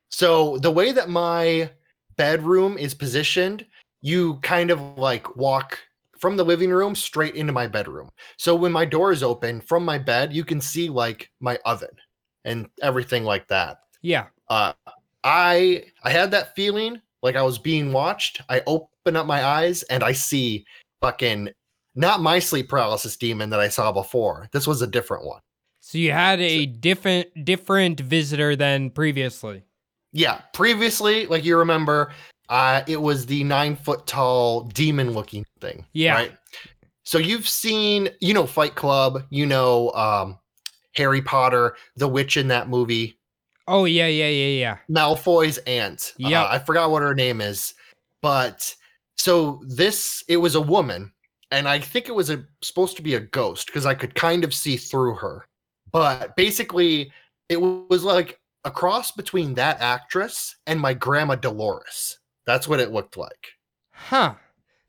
So 0.10 0.58
the 0.58 0.72
way 0.72 0.91
that 0.91 1.10
my 1.10 1.70
bedroom 2.17 2.77
is 2.77 2.93
positioned, 2.93 3.65
you 4.01 4.36
kind 4.41 4.72
of 4.72 4.81
like 4.98 5.38
walk 5.38 5.79
from 6.21 6.37
the 6.37 6.45
living 6.45 6.69
room 6.69 6.95
straight 6.95 7.35
into 7.35 7.51
my 7.51 7.67
bedroom. 7.67 8.09
So 8.37 8.55
when 8.55 8.71
my 8.71 8.85
door 8.85 9.11
is 9.11 9.23
open 9.23 9.59
from 9.59 9.83
my 9.83 9.97
bed, 9.97 10.31
you 10.31 10.45
can 10.45 10.61
see 10.61 10.87
like 10.87 11.29
my 11.39 11.57
oven 11.65 11.89
and 12.45 12.69
everything 12.81 13.23
like 13.23 13.47
that. 13.47 13.79
Yeah. 14.01 14.27
Uh 14.47 14.73
I 15.23 15.85
I 16.03 16.11
had 16.11 16.31
that 16.31 16.55
feeling 16.55 17.01
like 17.21 17.35
I 17.35 17.41
was 17.41 17.57
being 17.57 17.91
watched. 17.91 18.41
I 18.49 18.61
open 18.67 19.15
up 19.15 19.25
my 19.25 19.43
eyes 19.43 19.83
and 19.83 20.03
I 20.03 20.13
see 20.13 20.65
fucking 21.01 21.49
not 21.95 22.21
my 22.21 22.39
sleep 22.39 22.69
paralysis 22.69 23.17
demon 23.17 23.49
that 23.49 23.59
I 23.59 23.67
saw 23.67 23.91
before. 23.91 24.47
This 24.53 24.67
was 24.67 24.81
a 24.81 24.87
different 24.87 25.25
one. 25.25 25.41
So 25.81 25.97
you 25.97 26.11
had 26.11 26.39
a 26.39 26.67
different 26.67 27.27
different 27.43 27.99
visitor 27.99 28.55
than 28.55 28.91
previously. 28.91 29.63
Yeah, 30.13 30.41
previously, 30.53 31.25
like 31.25 31.45
you 31.45 31.57
remember, 31.57 32.11
uh, 32.51 32.84
it 32.88 33.01
was 33.01 33.25
the 33.25 33.43
nine 33.43 33.75
foot 33.75 34.05
tall 34.05 34.62
demon 34.65 35.12
looking 35.12 35.46
thing. 35.60 35.86
Yeah. 35.93 36.13
Right. 36.13 36.31
So 37.03 37.17
you've 37.17 37.48
seen, 37.50 38.10
you 38.20 38.36
know, 38.36 38.46
Fight 38.46 38.75
Club, 38.75 39.24
you 39.31 39.48
know, 39.48 39.91
um, 39.93 40.38
Harry 40.93 41.22
Potter, 41.22 41.75
the 41.96 42.08
witch 42.08 42.38
in 42.38 42.48
that 42.50 42.70
movie, 42.70 43.17
Oh 43.67 43.86
yeah, 43.86 44.08
yeah, 44.08 44.27
yeah, 44.27 44.48
yeah. 44.48 44.77
Malfoy's 44.89 45.58
aunt. 45.60 46.13
Uh, 46.22 46.48
I 46.50 46.60
forgot 46.60 46.91
what 46.91 47.03
her 47.03 47.15
name 47.15 47.41
is, 47.41 47.74
but 48.22 48.75
so 49.15 49.62
this 49.65 50.24
it 50.27 50.38
was 50.38 50.55
a 50.55 50.62
woman, 50.62 51.12
and 51.51 51.70
I 51.70 51.79
think 51.79 52.10
it 52.10 52.15
was 52.15 52.29
a 52.29 52.43
supposed 52.62 52.98
to 52.98 53.01
be 53.01 53.15
a 53.15 53.20
ghost 53.20 53.67
because 53.67 53.86
I 53.86 53.93
could 53.93 54.15
kind 54.15 54.43
of 54.43 54.53
see 54.53 54.77
through 54.77 55.15
her. 55.15 55.48
But 55.91 56.36
basically, 56.36 57.12
it 57.50 57.62
was 57.62 58.03
like 58.03 58.39
a 58.65 58.72
cross 58.72 59.12
between 59.12 59.53
that 59.53 59.79
actress 59.79 60.55
and 60.67 60.79
my 60.79 60.93
grandma 60.93 61.36
Dolores. 61.36 62.20
That's 62.51 62.67
what 62.67 62.81
it 62.81 62.91
looked 62.91 63.15
like. 63.15 63.48
Huh. 63.91 64.36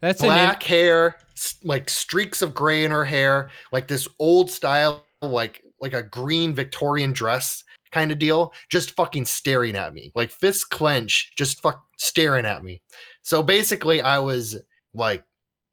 That's 0.00 0.20
Black 0.20 0.60
hair, 0.64 1.14
like 1.62 1.88
streaks 1.88 2.42
of 2.42 2.54
gray 2.54 2.84
in 2.84 2.90
her 2.90 3.04
hair, 3.04 3.50
like 3.70 3.86
this 3.86 4.08
old 4.18 4.50
style, 4.50 5.04
like 5.22 5.62
like 5.80 5.94
a 5.94 6.02
green 6.02 6.54
Victorian 6.54 7.12
dress 7.12 7.62
kind 7.92 8.10
of 8.10 8.18
deal, 8.18 8.52
just 8.68 8.96
fucking 8.96 9.26
staring 9.26 9.76
at 9.76 9.94
me, 9.94 10.10
like 10.16 10.32
fists 10.32 10.64
clench, 10.64 11.30
just 11.38 11.62
fuck 11.62 11.84
staring 11.98 12.46
at 12.46 12.64
me. 12.64 12.82
So 13.22 13.44
basically, 13.44 14.02
I 14.02 14.18
was 14.18 14.56
like, 14.92 15.22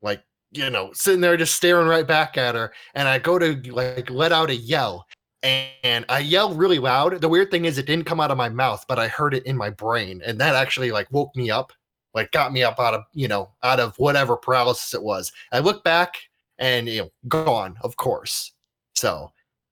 like 0.03 0.22
you 0.51 0.69
know, 0.69 0.91
sitting 0.93 1.22
there 1.22 1.38
just 1.38 1.55
staring 1.55 1.88
right 1.88 2.08
back 2.08 2.38
at 2.38 2.53
her, 2.53 2.72
and 2.93 3.08
I 3.08 3.17
go 3.17 3.39
to 3.39 3.60
like 3.72 4.12
let 4.12 4.31
out 4.31 4.51
a 4.51 4.55
yell, 4.55 5.08
and 5.41 6.05
I 6.08 6.19
yelled 6.19 6.55
really 6.55 6.77
loud. 6.77 7.19
The 7.19 7.29
weird 7.29 7.50
thing 7.50 7.65
is, 7.65 7.79
it 7.79 7.88
didn't 7.88 8.05
come 8.05 8.19
out 8.19 8.29
of 8.29 8.38
my 8.38 8.50
mouth, 8.50 8.86
but 8.88 9.00
I 9.00 9.08
heard 9.08 9.34
it 9.34 9.48
in 9.48 9.58
my 9.58 9.72
brain, 9.72 10.22
and 10.24 10.39
that 10.39 10.53
actually 10.53 10.91
like 10.91 11.08
woke 11.12 11.36
me 11.36 11.50
up, 11.50 11.74
like 12.13 12.31
got 12.31 12.51
me 12.51 12.63
up 12.63 12.79
out 12.79 12.93
of 12.93 13.03
you 13.13 13.27
know 13.27 13.49
out 13.63 13.79
of 13.79 13.97
whatever 13.97 14.35
paralysis 14.35 14.93
it 14.93 15.03
was. 15.03 15.31
I 15.51 15.59
look 15.59 15.83
back, 15.83 16.17
and 16.59 16.87
you 16.87 17.01
know, 17.01 17.11
gone, 17.27 17.77
of 17.81 17.95
course. 17.97 18.51
So, 18.95 19.31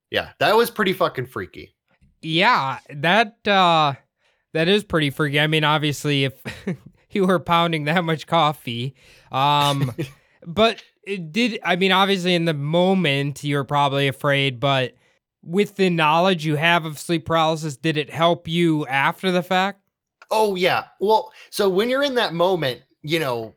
yeah, 0.09 0.29
that 0.39 0.55
was 0.55 0.71
pretty 0.71 0.93
fucking 0.93 1.27
freaky. 1.27 1.75
Yeah, 2.21 2.79
that 2.89 3.47
uh 3.47 3.93
that 4.53 4.67
is 4.67 4.83
pretty 4.83 5.11
freaky. 5.11 5.39
I 5.39 5.47
mean, 5.47 5.63
obviously 5.63 6.23
if 6.23 6.41
you 7.11 7.27
were 7.27 7.39
pounding 7.39 7.83
that 7.83 8.03
much 8.03 8.25
coffee, 8.25 8.95
um 9.31 9.93
but 10.45 10.81
it 11.03 11.31
did 11.31 11.59
I 11.63 11.75
mean, 11.75 11.91
obviously 11.91 12.33
in 12.33 12.45
the 12.45 12.53
moment 12.53 13.43
you're 13.43 13.65
probably 13.65 14.07
afraid, 14.07 14.59
but 14.59 14.93
with 15.43 15.75
the 15.75 15.89
knowledge 15.89 16.45
you 16.45 16.55
have 16.55 16.85
of 16.85 16.97
sleep 16.97 17.25
paralysis, 17.25 17.77
did 17.77 17.97
it 17.97 18.09
help 18.09 18.47
you 18.47 18.85
after 18.87 19.31
the 19.31 19.43
fact? 19.43 19.81
Oh 20.31 20.55
yeah. 20.55 20.85
Well, 20.99 21.31
so 21.49 21.69
when 21.69 21.89
you're 21.89 22.03
in 22.03 22.15
that 22.15 22.33
moment, 22.33 22.81
you 23.01 23.19
know, 23.19 23.53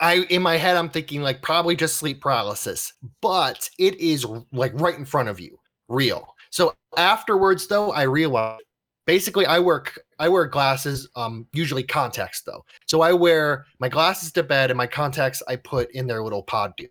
I 0.00 0.26
in 0.30 0.42
my 0.42 0.56
head 0.56 0.76
I'm 0.76 0.88
thinking 0.88 1.22
like 1.22 1.42
probably 1.42 1.76
just 1.76 1.96
sleep 1.96 2.20
paralysis, 2.20 2.92
but 3.20 3.68
it 3.78 3.98
is 4.00 4.26
like 4.52 4.72
right 4.74 4.96
in 4.96 5.04
front 5.04 5.28
of 5.28 5.40
you, 5.40 5.58
real. 5.88 6.34
So 6.50 6.74
afterwards 6.96 7.66
though, 7.66 7.92
I 7.92 8.02
realized 8.02 8.62
basically 9.06 9.46
I 9.46 9.58
work 9.58 9.98
I 10.18 10.28
wear 10.28 10.46
glasses, 10.46 11.08
um 11.16 11.46
usually 11.52 11.82
contacts 11.82 12.42
though. 12.42 12.64
So 12.86 13.02
I 13.02 13.12
wear 13.12 13.66
my 13.78 13.88
glasses 13.88 14.32
to 14.32 14.42
bed 14.42 14.70
and 14.70 14.78
my 14.78 14.86
contacts 14.86 15.42
I 15.48 15.56
put 15.56 15.90
in 15.92 16.06
their 16.06 16.22
little 16.22 16.42
pod 16.42 16.74
deal. 16.76 16.88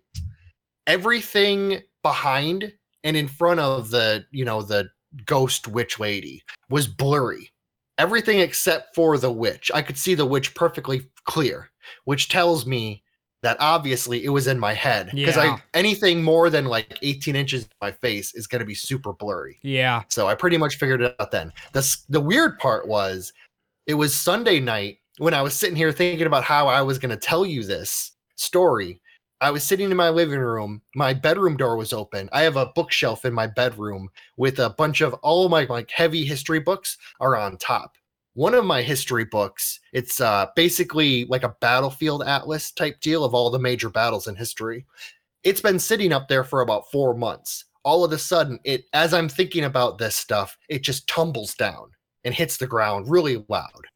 Everything 0.86 1.80
behind 2.02 2.72
and 3.04 3.16
in 3.16 3.28
front 3.28 3.60
of 3.60 3.90
the, 3.90 4.24
you 4.30 4.44
know, 4.44 4.62
the 4.62 4.90
ghost 5.24 5.66
witch 5.68 5.98
lady 5.98 6.42
was 6.68 6.86
blurry 6.86 7.50
everything 8.00 8.40
except 8.40 8.94
for 8.94 9.18
the 9.18 9.30
witch. 9.30 9.70
I 9.74 9.82
could 9.82 9.98
see 9.98 10.14
the 10.14 10.24
witch 10.26 10.54
perfectly 10.54 11.02
clear, 11.24 11.70
which 12.04 12.28
tells 12.28 12.66
me 12.66 13.02
that 13.42 13.56
obviously 13.60 14.24
it 14.24 14.28
was 14.30 14.46
in 14.46 14.58
my 14.58 14.74
head 14.74 15.10
because 15.14 15.36
Yeah. 15.36 15.56
I 15.56 15.62
anything 15.74 16.22
more 16.22 16.50
than 16.50 16.64
like 16.66 16.98
18 17.02 17.36
inches 17.36 17.62
in 17.64 17.70
my 17.80 17.90
face 17.90 18.34
is 18.34 18.46
going 18.46 18.60
to 18.60 18.66
be 18.66 18.74
super 18.74 19.12
blurry. 19.12 19.58
Yeah. 19.62 20.02
So 20.08 20.26
I 20.28 20.34
pretty 20.34 20.56
much 20.58 20.76
figured 20.76 21.02
it 21.02 21.14
out 21.20 21.30
then. 21.30 21.52
The 21.72 21.96
the 22.08 22.20
weird 22.20 22.58
part 22.58 22.88
was 22.88 23.32
it 23.86 23.94
was 23.94 24.14
Sunday 24.14 24.60
night 24.60 24.98
when 25.18 25.34
I 25.34 25.42
was 25.42 25.54
sitting 25.54 25.76
here 25.76 25.92
thinking 25.92 26.26
about 26.26 26.44
how 26.44 26.68
I 26.68 26.82
was 26.82 26.98
going 26.98 27.10
to 27.10 27.16
tell 27.16 27.44
you 27.46 27.64
this 27.64 28.12
story. 28.36 29.00
I 29.40 29.50
was 29.50 29.64
sitting 29.64 29.90
in 29.90 29.96
my 29.96 30.10
living 30.10 30.38
room. 30.38 30.82
My 30.94 31.14
bedroom 31.14 31.56
door 31.56 31.76
was 31.76 31.92
open. 31.92 32.28
I 32.32 32.42
have 32.42 32.56
a 32.56 32.70
bookshelf 32.74 33.24
in 33.24 33.32
my 33.32 33.46
bedroom 33.46 34.10
with 34.36 34.58
a 34.58 34.70
bunch 34.70 35.00
of 35.00 35.14
all 35.14 35.44
of 35.44 35.50
my 35.50 35.64
like 35.64 35.90
heavy 35.90 36.24
history 36.24 36.60
books 36.60 36.98
are 37.20 37.36
on 37.36 37.56
top. 37.56 37.96
One 38.34 38.54
of 38.54 38.66
my 38.66 38.82
history 38.82 39.24
books, 39.24 39.80
it's 39.92 40.20
uh 40.20 40.48
basically 40.56 41.24
like 41.26 41.42
a 41.42 41.56
battlefield 41.60 42.22
atlas 42.22 42.70
type 42.70 43.00
deal 43.00 43.24
of 43.24 43.34
all 43.34 43.50
the 43.50 43.58
major 43.58 43.88
battles 43.88 44.28
in 44.28 44.36
history. 44.36 44.84
It's 45.42 45.62
been 45.62 45.78
sitting 45.78 46.12
up 46.12 46.28
there 46.28 46.44
for 46.44 46.60
about 46.60 46.90
4 46.92 47.14
months. 47.14 47.64
All 47.82 48.04
of 48.04 48.12
a 48.12 48.18
sudden, 48.18 48.58
it 48.64 48.84
as 48.92 49.14
I'm 49.14 49.28
thinking 49.28 49.64
about 49.64 49.96
this 49.96 50.16
stuff, 50.16 50.58
it 50.68 50.82
just 50.82 51.08
tumbles 51.08 51.54
down 51.54 51.90
and 52.24 52.34
hits 52.34 52.58
the 52.58 52.66
ground 52.66 53.10
really 53.10 53.42
loud. 53.48 53.86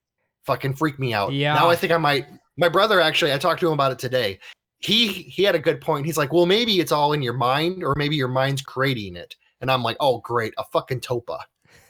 Fucking 0.46 0.74
freak 0.74 0.98
me 0.98 1.12
out. 1.12 1.34
Yeah. 1.34 1.54
Now 1.54 1.68
I 1.68 1.76
think 1.76 1.92
I 1.92 1.98
might 1.98 2.26
my 2.56 2.70
brother 2.70 3.00
actually, 3.00 3.32
I 3.32 3.38
talked 3.38 3.60
to 3.60 3.66
him 3.66 3.74
about 3.74 3.92
it 3.92 3.98
today 3.98 4.40
he 4.84 5.08
he 5.08 5.42
had 5.42 5.54
a 5.54 5.58
good 5.58 5.80
point. 5.80 6.06
He's 6.06 6.16
like, 6.16 6.32
well, 6.32 6.46
maybe 6.46 6.80
it's 6.80 6.92
all 6.92 7.12
in 7.12 7.22
your 7.22 7.32
mind, 7.32 7.82
or 7.82 7.94
maybe 7.96 8.16
your 8.16 8.28
mind's 8.28 8.62
creating 8.62 9.16
it. 9.16 9.36
And 9.60 9.70
I'm 9.70 9.82
like, 9.82 9.96
oh, 10.00 10.18
great, 10.18 10.52
a 10.58 10.64
fucking 10.64 11.00
tulpa, 11.00 11.40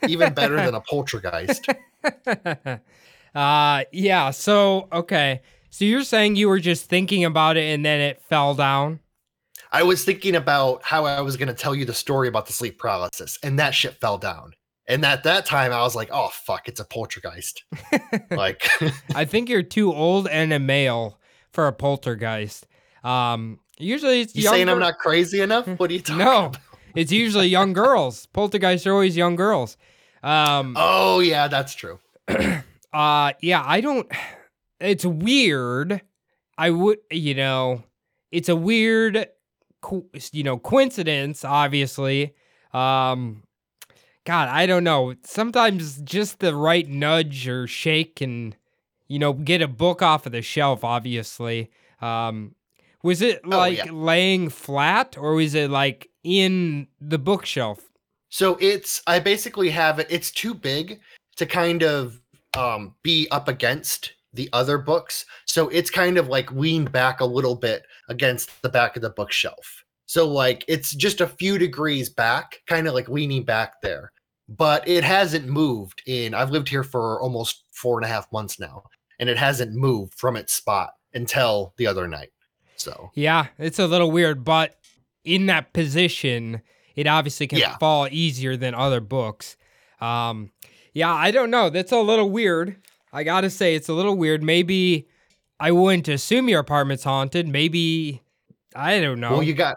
even 0.07 0.33
better 0.35 0.57
than 0.57 0.75
a 0.75 0.81
poltergeist. 0.81 1.67
uh 3.35 3.85
yeah, 3.93 4.31
so 4.31 4.89
okay. 4.93 5.43
So 5.71 5.85
you're 5.85 6.05
saying 6.05 6.37
you 6.37 6.49
were 6.49 6.61
just 6.61 6.89
thinking 6.89 7.25
about 7.25 7.57
it 7.57 7.75
and 7.75 7.85
then 7.85 8.01
it 8.01 8.23
fell 8.23 8.55
down? 8.55 9.01
I 9.73 9.83
was 9.83 10.05
thinking 10.05 10.37
about 10.37 10.85
how 10.85 11.05
I 11.05 11.21
was 11.21 11.37
going 11.37 11.49
to 11.49 11.55
tell 11.55 11.75
you 11.75 11.85
the 11.85 11.93
story 11.93 12.29
about 12.29 12.47
the 12.47 12.53
sleep 12.53 12.79
paralysis, 12.79 13.41
and 13.43 13.59
that 13.59 13.75
shit 13.75 14.01
fell 14.01 14.19
down. 14.19 14.53
And 14.87 15.05
at 15.05 15.25
that 15.25 15.47
time, 15.47 15.73
I 15.73 15.83
was 15.83 15.97
like, 15.97 16.11
oh 16.13 16.29
fuck, 16.33 16.69
it's 16.69 16.79
a 16.79 16.85
poltergeist. 16.85 17.65
like, 18.31 18.69
I 19.17 19.25
think 19.25 19.49
you're 19.49 19.65
too 19.65 19.93
old 19.93 20.29
and 20.29 20.53
a 20.53 20.61
male 20.61 21.19
for 21.53 21.67
a 21.67 21.73
poltergeist. 21.73 22.69
Um, 23.05 23.61
usually 23.79 24.23
it's 24.23 24.35
you 24.35 24.43
saying 24.43 24.69
I'm 24.69 24.79
not 24.79 24.99
crazy 24.99 25.41
enough? 25.41 25.67
What 25.67 25.91
are 25.91 25.93
you 25.95 26.01
talking 26.01 26.19
No, 26.25 26.47
about? 26.47 26.59
it's 26.95 27.13
usually 27.13 27.47
young 27.49 27.73
girls. 27.73 28.27
Poltergeists 28.33 28.87
are 28.87 28.93
always 28.93 29.17
young 29.17 29.37
girls. 29.37 29.77
Um, 30.23 30.75
Oh 30.79 31.21
yeah, 31.21 31.49
that's 31.49 31.75
true. 31.75 31.99
uh, 32.93 33.33
yeah, 33.41 33.63
I 33.65 33.81
don't. 33.81 34.11
It's 34.81 35.05
weird. 35.05 36.01
I 36.57 36.71
would, 36.71 36.99
you 37.11 37.35
know, 37.35 37.83
it's 38.33 38.49
a 38.49 38.57
weird, 38.57 39.29
you 40.33 40.43
know, 40.43 40.59
coincidence. 40.59 41.45
Obviously, 41.45 42.35
um, 42.73 43.43
God, 44.25 44.49
I 44.49 44.65
don't 44.67 44.85
know. 44.85 45.15
Sometimes 45.25 46.01
just 46.03 46.39
the 46.39 46.55
right 46.55 46.89
nudge 46.89 47.47
or 47.49 47.67
shake 47.67 48.21
and 48.21 48.57
you 49.09 49.19
know 49.19 49.33
get 49.35 49.61
a 49.61 49.69
book 49.69 50.01
off 50.01 50.25
of 50.27 50.33
the 50.33 50.43
shelf. 50.43 50.85
Obviously, 50.85 51.71
um, 52.01 52.55
was 53.05 53.23
it 53.23 53.41
Oh, 53.45 53.51
like 53.51 53.79
yeah. 53.79 53.91
laying 53.93 54.49
flat 54.49 55.17
or 55.17 55.35
was 55.35 55.55
it 55.55 55.71
like 55.71 56.09
in 56.25 56.89
the 57.01 57.19
bookshelf? 57.19 57.81
So 58.31 58.57
it's 58.61 59.01
I 59.07 59.21
basically 59.21 59.71
have 59.71 60.01
it. 60.01 60.09
It's 60.11 60.33
too 60.33 60.55
big 60.55 61.01
to 61.37 61.47
kind 61.47 61.83
of 61.85 62.21
um, 62.57 62.95
be 63.05 63.29
up 63.31 63.47
against 63.47 64.13
the 64.33 64.49
other 64.53 64.79
books. 64.79 65.27
So 65.45 65.69
it's 65.69 65.91
kind 65.91 66.19
of 66.19 66.27
like 66.29 66.51
leaned 66.51 66.91
back 66.91 67.21
a 67.21 67.25
little 67.25 67.55
bit 67.55 67.85
against 68.09 68.51
the 68.63 68.69
back 68.69 68.97
of 68.97 69.03
the 69.03 69.11
bookshelf. 69.11 69.85
So 70.07 70.27
like 70.27 70.65
it's 70.67 70.93
just 70.95 71.21
a 71.21 71.27
few 71.29 71.59
degrees 71.59 72.09
back, 72.09 72.61
kind 72.67 72.89
of 72.89 72.95
like 72.95 73.09
leaning 73.09 73.45
back 73.45 73.81
there. 73.83 74.11
But 74.49 74.87
it 74.89 75.05
hasn't 75.05 75.47
moved 75.47 76.03
in. 76.07 76.35
I've 76.35 76.51
lived 76.51 76.69
here 76.69 76.85
for 76.85 77.21
almost 77.23 77.65
four 77.73 77.99
and 77.99 78.05
a 78.05 78.09
half 78.09 78.31
months 78.33 78.59
now, 78.59 78.83
and 79.19 79.29
it 79.31 79.39
hasn't 79.39 79.73
moved 79.73 80.15
from 80.15 80.37
its 80.37 80.53
spot 80.53 80.91
until 81.15 81.73
the 81.79 81.87
other 81.87 82.07
night. 82.09 82.31
So 82.77 83.11
Yeah, 83.15 83.47
it's 83.59 83.79
a 83.79 83.87
little 83.87 84.11
weird, 84.11 84.45
but 84.45 84.77
in 85.25 85.47
that 85.47 85.73
position, 85.73 86.61
it 86.97 87.07
obviously 87.07 87.47
can 87.47 87.59
Yeah. 87.59 87.77
fall 87.79 88.09
easier 88.11 88.57
than 88.57 88.75
other 88.75 89.01
books. 89.01 89.57
Um, 90.01 90.51
yeah, 90.93 91.13
I 91.13 91.31
don't 91.31 91.51
know. 91.51 91.71
That's 91.71 91.93
a 91.93 91.99
little 92.01 92.31
weird. 92.31 92.77
I 93.13 93.23
gotta 93.25 93.51
say, 93.51 93.75
it's 93.75 93.89
a 93.89 93.93
little 93.95 94.17
weird. 94.17 94.43
Maybe 94.43 95.09
I 95.61 95.71
wouldn't 95.71 96.09
assume 96.09 96.49
your 96.49 96.61
apartment's 96.61 97.05
haunted. 97.05 97.49
Maybe 97.49 98.23
I 98.75 99.01
don't 99.01 99.21
know. 99.21 99.33
Well, 99.33 99.43
you 99.43 99.55
got 99.55 99.77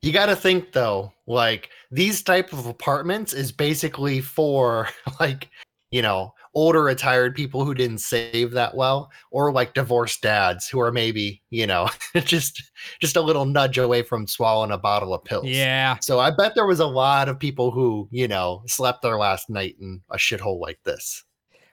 you 0.00 0.12
got 0.12 0.26
to 0.26 0.36
think 0.36 0.72
though, 0.72 1.12
like 1.26 1.70
these 1.90 2.22
type 2.22 2.52
of 2.52 2.66
apartments 2.66 3.32
is 3.32 3.52
basically 3.52 4.20
for 4.20 4.88
like 5.20 5.48
you 5.90 6.02
know 6.02 6.34
older 6.54 6.82
retired 6.82 7.34
people 7.34 7.64
who 7.64 7.74
didn't 7.74 7.98
save 7.98 8.52
that 8.52 8.74
well, 8.74 9.10
or 9.30 9.52
like 9.52 9.74
divorced 9.74 10.22
dads 10.22 10.68
who 10.68 10.80
are 10.80 10.92
maybe 10.92 11.42
you 11.50 11.66
know 11.66 11.88
just 12.24 12.62
just 13.00 13.16
a 13.16 13.20
little 13.20 13.44
nudge 13.44 13.78
away 13.78 14.02
from 14.02 14.26
swallowing 14.26 14.70
a 14.70 14.78
bottle 14.78 15.14
of 15.14 15.24
pills. 15.24 15.46
yeah, 15.46 15.96
So 16.00 16.18
I 16.20 16.30
bet 16.30 16.54
there 16.54 16.66
was 16.66 16.80
a 16.80 16.86
lot 16.86 17.28
of 17.28 17.38
people 17.38 17.70
who 17.70 18.08
you 18.10 18.28
know 18.28 18.62
slept 18.66 19.02
their 19.02 19.16
last 19.16 19.50
night 19.50 19.76
in 19.80 20.00
a 20.10 20.16
shithole 20.16 20.60
like 20.60 20.80
this, 20.84 21.24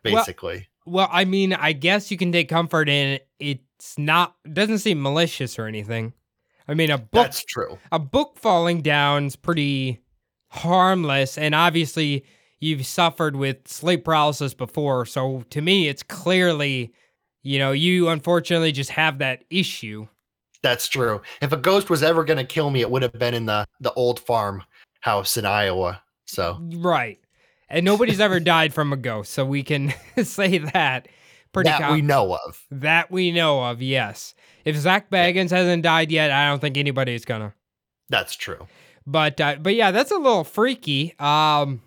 basically. 0.03 0.67
Well, 0.85 1.09
I 1.11 1.25
mean, 1.25 1.53
I 1.53 1.73
guess 1.73 2.11
you 2.11 2.17
can 2.17 2.31
take 2.31 2.47
comfort 2.47 2.89
in. 2.89 3.19
It's 3.39 3.97
not 3.97 4.35
doesn't 4.51 4.79
seem 4.79 5.01
malicious 5.01 5.57
or 5.57 5.65
anything. 5.65 6.13
I 6.67 6.73
mean, 6.73 6.91
a 6.91 6.97
book 6.97 7.09
That's 7.11 7.43
true. 7.43 7.77
a 7.91 7.99
book 7.99 8.37
falling 8.37 8.81
down's 8.81 9.35
pretty 9.35 10.01
harmless, 10.47 11.37
and 11.37 11.53
obviously 11.53 12.25
you've 12.65 12.85
suffered 12.85 13.35
with 13.35 13.67
sleep 13.67 14.03
paralysis 14.03 14.53
before. 14.53 15.05
So 15.05 15.43
to 15.51 15.61
me, 15.61 15.87
it's 15.87 16.03
clearly, 16.03 16.91
you 17.43 17.59
know, 17.59 17.71
you 17.71 18.09
unfortunately 18.09 18.71
just 18.71 18.89
have 18.91 19.19
that 19.19 19.43
issue. 19.49 20.07
That's 20.63 20.87
true. 20.87 21.21
If 21.41 21.51
a 21.51 21.57
ghost 21.57 21.89
was 21.91 22.01
ever 22.01 22.23
going 22.23 22.37
to 22.39 22.43
kill 22.43 22.71
me, 22.71 22.81
it 22.81 22.89
would 22.89 23.03
have 23.03 23.13
been 23.13 23.35
in 23.35 23.45
the 23.45 23.65
the 23.79 23.93
old 23.93 24.19
farm 24.19 24.63
house 25.01 25.37
in 25.37 25.45
Iowa. 25.45 26.01
So 26.25 26.57
Right. 26.59 27.19
And 27.69 27.85
nobody's 27.85 28.19
ever 28.19 28.39
died 28.55 28.73
from 28.73 28.91
a 28.91 28.97
ghost, 28.97 29.31
so 29.31 29.45
we 29.45 29.61
can 29.63 29.93
say 30.23 30.57
that 30.57 31.07
pretty 31.53 31.69
that 31.69 31.81
com- 31.81 31.93
we 31.93 32.01
know 32.01 32.33
of. 32.33 32.63
that 32.71 33.11
we 33.11 33.31
know 33.31 33.63
of. 33.63 33.81
Yes. 33.81 34.33
If 34.65 34.75
Zak 34.75 35.11
Bagans 35.11 35.51
hasn't 35.51 35.83
died 35.83 36.11
yet, 36.11 36.31
I 36.31 36.49
don't 36.49 36.59
think 36.59 36.77
anybody's 36.77 37.25
gonna. 37.25 37.53
That's 38.09 38.35
true. 38.35 38.67
But 39.05 39.39
uh, 39.39 39.57
but 39.61 39.75
yeah, 39.75 39.91
that's 39.91 40.09
a 40.11 40.17
little 40.17 40.43
freaky. 40.43 41.13
Um, 41.19 41.81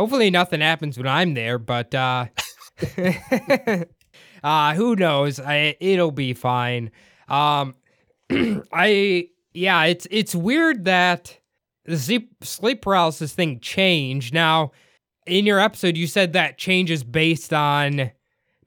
hopefully 0.00 0.30
nothing 0.30 0.62
happens 0.62 0.96
when 0.96 1.06
I'm 1.06 1.34
there. 1.34 1.58
But 1.58 1.94
uh, 1.94 2.26
uh, 4.42 4.74
who 4.74 4.96
knows? 4.96 5.38
I 5.38 5.76
it'll 5.78 6.10
be 6.10 6.32
fine. 6.32 6.90
Um, 7.28 7.74
I 8.72 9.28
yeah, 9.52 9.84
it's 9.84 10.06
it's 10.10 10.34
weird 10.34 10.86
that 10.86 11.38
the 11.84 11.98
sleep 11.98 12.32
sleep 12.42 12.80
paralysis 12.80 13.34
thing 13.34 13.60
changed. 13.60 14.32
Now, 14.32 14.72
in 15.26 15.44
your 15.44 15.60
episode, 15.60 15.98
you 15.98 16.06
said 16.06 16.32
that 16.32 16.56
changes 16.56 17.04
based 17.04 17.52
on 17.52 18.10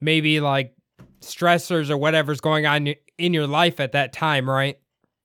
maybe 0.00 0.38
like 0.40 0.72
stressors 1.20 1.90
or 1.90 1.96
whatever's 1.96 2.40
going 2.40 2.64
on 2.64 2.94
in 3.18 3.34
your 3.34 3.48
life 3.48 3.80
at 3.80 3.92
that 3.92 4.12
time, 4.12 4.48
right? 4.48 4.78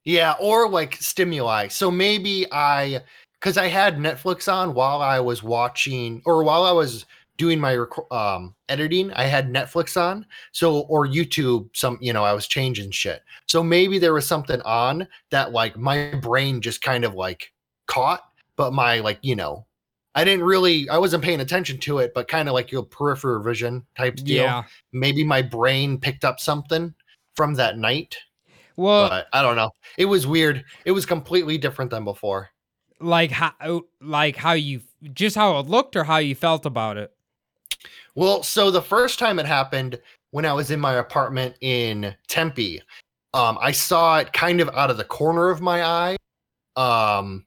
Yeah, 0.05 0.33
or 0.39 0.67
like 0.67 0.95
stimuli. 0.95 1.67
So 1.67 1.91
maybe 1.91 2.47
I, 2.51 3.01
because 3.39 3.57
I 3.57 3.67
had 3.67 3.97
Netflix 3.97 4.51
on 4.51 4.73
while 4.73 5.01
I 5.01 5.19
was 5.19 5.43
watching, 5.43 6.21
or 6.25 6.43
while 6.43 6.63
I 6.63 6.71
was 6.71 7.05
doing 7.37 7.59
my 7.59 7.75
rec- 7.75 8.11
um, 8.11 8.53
editing, 8.67 9.11
I 9.13 9.23
had 9.23 9.49
Netflix 9.49 9.99
on. 9.99 10.25
So 10.51 10.81
or 10.81 11.07
YouTube, 11.07 11.69
some 11.73 11.97
you 12.01 12.13
know, 12.13 12.23
I 12.23 12.33
was 12.33 12.47
changing 12.47 12.91
shit. 12.91 13.23
So 13.47 13.63
maybe 13.63 13.97
there 13.97 14.13
was 14.13 14.27
something 14.27 14.61
on 14.61 15.07
that 15.31 15.51
like 15.51 15.77
my 15.77 16.15
brain 16.15 16.61
just 16.61 16.81
kind 16.81 17.05
of 17.05 17.15
like 17.15 17.51
caught, 17.87 18.21
but 18.55 18.73
my 18.73 18.99
like 18.99 19.19
you 19.21 19.35
know, 19.35 19.65
I 20.15 20.23
didn't 20.25 20.43
really, 20.43 20.89
I 20.89 20.97
wasn't 20.97 21.23
paying 21.23 21.39
attention 21.39 21.77
to 21.79 21.99
it, 21.99 22.13
but 22.13 22.27
kind 22.27 22.49
of 22.49 22.53
like 22.53 22.71
your 22.71 22.83
peripheral 22.83 23.41
vision 23.41 23.85
type 23.97 24.15
deal. 24.17 24.43
Yeah. 24.43 24.63
Maybe 24.91 25.23
my 25.23 25.41
brain 25.41 25.97
picked 25.97 26.25
up 26.25 26.39
something 26.39 26.93
from 27.35 27.53
that 27.53 27.77
night 27.77 28.17
Well, 28.75 29.07
but 29.07 29.27
I 29.31 29.41
don't 29.41 29.55
know. 29.55 29.71
It 29.97 30.05
was 30.05 30.27
weird. 30.27 30.65
It 30.83 30.91
was 30.91 31.05
completely 31.05 31.57
different 31.57 31.89
than 31.89 32.03
before. 32.03 32.49
Like 32.99 33.31
how 33.31 33.83
like 34.01 34.35
how 34.35 34.53
you 34.53 34.81
just 35.13 35.35
how 35.35 35.57
it 35.59 35.67
looked 35.67 35.95
or 35.95 36.03
how 36.03 36.17
you 36.17 36.35
felt 36.35 36.65
about 36.65 36.97
it 36.97 37.13
Well, 38.15 38.43
so 38.43 38.71
the 38.71 38.81
first 38.81 39.19
time 39.19 39.39
it 39.39 39.45
happened 39.45 39.99
when 40.31 40.45
I 40.45 40.53
was 40.53 40.71
in 40.71 40.79
my 40.79 40.95
apartment 40.95 41.55
in 41.61 42.15
Tempe, 42.27 42.81
um, 43.33 43.57
I 43.61 43.71
saw 43.71 44.17
it 44.17 44.33
kind 44.33 44.61
of 44.61 44.69
out 44.69 44.91
of 44.91 44.97
the 44.97 45.03
corner 45.03 45.49
of 45.49 45.61
my 45.61 45.83
eye. 45.83 46.17
Um, 46.75 47.45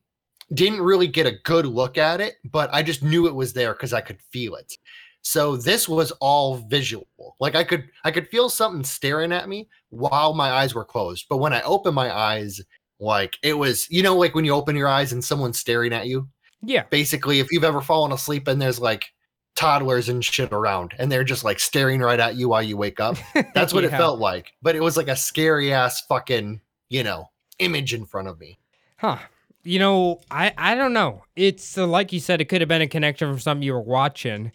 didn't 0.55 0.81
really 0.83 1.07
get 1.07 1.27
a 1.27 1.39
good 1.45 1.67
look 1.67 1.99
at 1.99 2.21
it, 2.21 2.35
but 2.51 2.71
I 2.73 2.83
just 2.83 3.03
knew 3.03 3.27
it 3.27 3.35
was 3.35 3.53
there 3.53 3.73
because 3.73 3.93
I 3.93 4.01
could 4.01 4.21
feel 4.31 4.55
it. 4.57 4.77
So 5.23 5.57
this 5.57 5.89
was 5.89 6.11
all 6.21 6.57
visual. 6.57 7.07
Like 7.39 7.55
I 7.55 7.65
could 7.65 7.89
I 8.05 8.11
could 8.11 8.29
feel 8.29 8.49
something 8.49 8.85
staring 8.85 9.33
at 9.33 9.49
me 9.49 9.69
while 9.91 10.35
my 10.35 10.51
eyes 10.51 10.75
were 10.75 10.85
closed. 10.85 11.27
But 11.29 11.37
when 11.39 11.53
I 11.53 11.63
opened 11.63 11.95
my 11.95 12.15
eyes, 12.15 12.61
like 13.03 13.37
it 13.43 13.55
was, 13.55 13.91
you 13.91 14.03
know, 14.03 14.17
like 14.17 14.35
when 14.35 14.45
you 14.45 14.53
open 14.53 14.77
your 14.77 14.89
eyes 14.89 15.13
and 15.13 15.25
someone's 15.25 15.59
staring 15.59 15.93
at 15.93 16.07
you. 16.07 16.29
yeah. 16.63 16.85
Basically 16.91 17.41
if 17.41 17.51
you've 17.51 17.65
ever 17.65 17.81
fallen 17.81 18.13
asleep 18.13 18.47
and 18.47 18.63
there's 18.63 18.79
like 18.79 19.07
toddlers 19.55 20.09
and 20.09 20.25
shit 20.25 20.53
around 20.53 20.95
and 20.99 21.13
they're 21.13 21.25
just 21.25 21.45
like 21.45 21.61
staring 21.61 22.01
right 22.01 22.21
at 22.21 22.37
you 22.37 22.49
while 22.49 22.63
you 22.63 22.77
wake 22.77 23.01
up 23.01 23.17
that's 23.55 23.75
what 23.75 23.85
it 23.85 23.91
felt 23.91 24.19
like. 24.19 24.53
But 24.63 24.77
it 24.77 24.83
was 24.83 24.97
like 24.97 25.09
a 25.09 25.17
scary 25.17 25.73
ass 25.73 26.07
fucking 26.07 26.61
you 26.89 27.03
know 27.03 27.29
image 27.59 27.93
in 27.93 28.07
front 28.07 28.29
of 28.29 28.39
me. 28.39 28.59
Huh. 28.97 29.19
You 29.65 29.79
know 29.79 30.21
i 30.31 30.53
i 30.57 30.75
don't 30.75 30.93
know. 30.93 31.25
It's 31.35 31.77
uh, 31.77 31.87
like 31.87 32.13
you 32.13 32.21
said 32.21 32.41
it 32.41 32.47
could 32.47 32.61
have 32.61 32.69
been 32.69 32.83
a 32.83 32.89
connection 32.89 33.29
from 33.29 33.41
something 33.41 33.63
you 33.65 33.75
were 33.75 33.81
watching. 33.81 34.53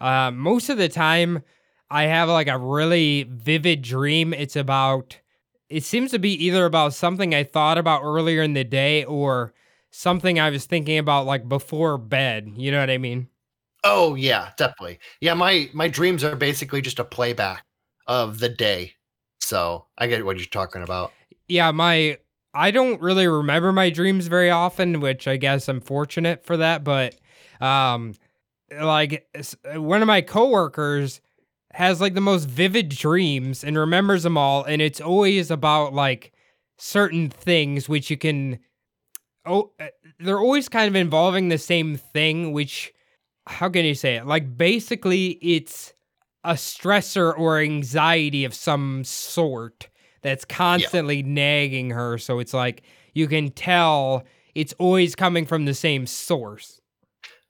Uh 0.00 0.30
most 0.30 0.68
of 0.68 0.78
the 0.78 0.88
time 0.88 1.42
i 1.90 2.04
have 2.04 2.28
like 2.28 2.48
a 2.48 2.58
really 2.58 3.24
vivid 3.24 3.82
dream. 3.82 4.32
It's 4.32 4.56
about 4.56 5.18
it 5.68 5.84
seems 5.84 6.10
to 6.10 6.18
be 6.18 6.32
either 6.32 6.64
about 6.64 6.94
something 6.94 7.34
i 7.34 7.44
thought 7.44 7.78
about 7.78 8.02
earlier 8.02 8.42
in 8.42 8.54
the 8.54 8.64
day 8.64 9.04
or 9.04 9.52
something 9.90 10.38
i 10.38 10.50
was 10.50 10.66
thinking 10.66 10.98
about 10.98 11.26
like 11.26 11.48
before 11.48 11.98
bed. 11.98 12.52
You 12.56 12.70
know 12.70 12.80
what 12.80 12.90
i 12.90 12.98
mean? 12.98 13.28
Oh 13.84 14.14
yeah 14.14 14.50
definitely. 14.56 14.98
Yeah 15.20 15.34
my 15.34 15.70
my 15.72 15.88
dreams 15.88 16.24
are 16.24 16.36
basically 16.36 16.82
just 16.82 16.98
a 16.98 17.04
playback 17.04 17.64
of 18.06 18.38
the 18.38 18.48
day. 18.48 18.94
So 19.40 19.86
i 19.96 20.06
get 20.06 20.24
what 20.24 20.36
you're 20.36 20.46
talking 20.46 20.82
about. 20.82 21.12
Yeah, 21.46 21.70
my 21.70 22.18
I 22.54 22.70
don't 22.70 23.00
really 23.00 23.28
remember 23.28 23.72
my 23.72 23.90
dreams 23.90 24.26
very 24.26 24.50
often, 24.50 25.00
which 25.00 25.28
I 25.28 25.36
guess 25.36 25.68
I'm 25.68 25.80
fortunate 25.80 26.44
for 26.44 26.56
that, 26.56 26.84
but 26.84 27.14
um 27.60 28.14
like 28.80 29.26
one 29.74 30.02
of 30.02 30.06
my 30.06 30.20
coworkers 30.20 31.20
has 31.72 32.00
like 32.00 32.14
the 32.14 32.20
most 32.20 32.48
vivid 32.48 32.88
dreams 32.88 33.62
and 33.62 33.76
remembers 33.76 34.22
them 34.22 34.36
all 34.36 34.64
and 34.64 34.80
it's 34.80 35.00
always 35.00 35.50
about 35.50 35.92
like 35.92 36.32
certain 36.78 37.28
things 37.28 37.88
which 37.88 38.10
you 38.10 38.16
can 38.16 38.58
oh 39.44 39.70
they're 40.18 40.38
always 40.38 40.68
kind 40.68 40.88
of 40.88 40.96
involving 40.96 41.48
the 41.48 41.58
same 41.58 41.96
thing 41.96 42.52
which 42.52 42.92
how 43.46 43.68
can 43.68 43.84
you 43.84 43.94
say 43.94 44.16
it 44.16 44.26
like 44.26 44.56
basically 44.56 45.38
it's 45.42 45.92
a 46.44 46.54
stressor 46.54 47.36
or 47.38 47.58
anxiety 47.58 48.44
of 48.44 48.54
some 48.54 49.04
sort 49.04 49.88
that's 50.22 50.44
constantly 50.44 51.22
nagging 51.22 51.90
her 51.90 52.16
so 52.18 52.38
it's 52.38 52.54
like 52.54 52.82
you 53.14 53.26
can 53.26 53.50
tell 53.50 54.24
it's 54.54 54.72
always 54.78 55.14
coming 55.14 55.44
from 55.44 55.64
the 55.64 55.74
same 55.74 56.06
source 56.06 56.80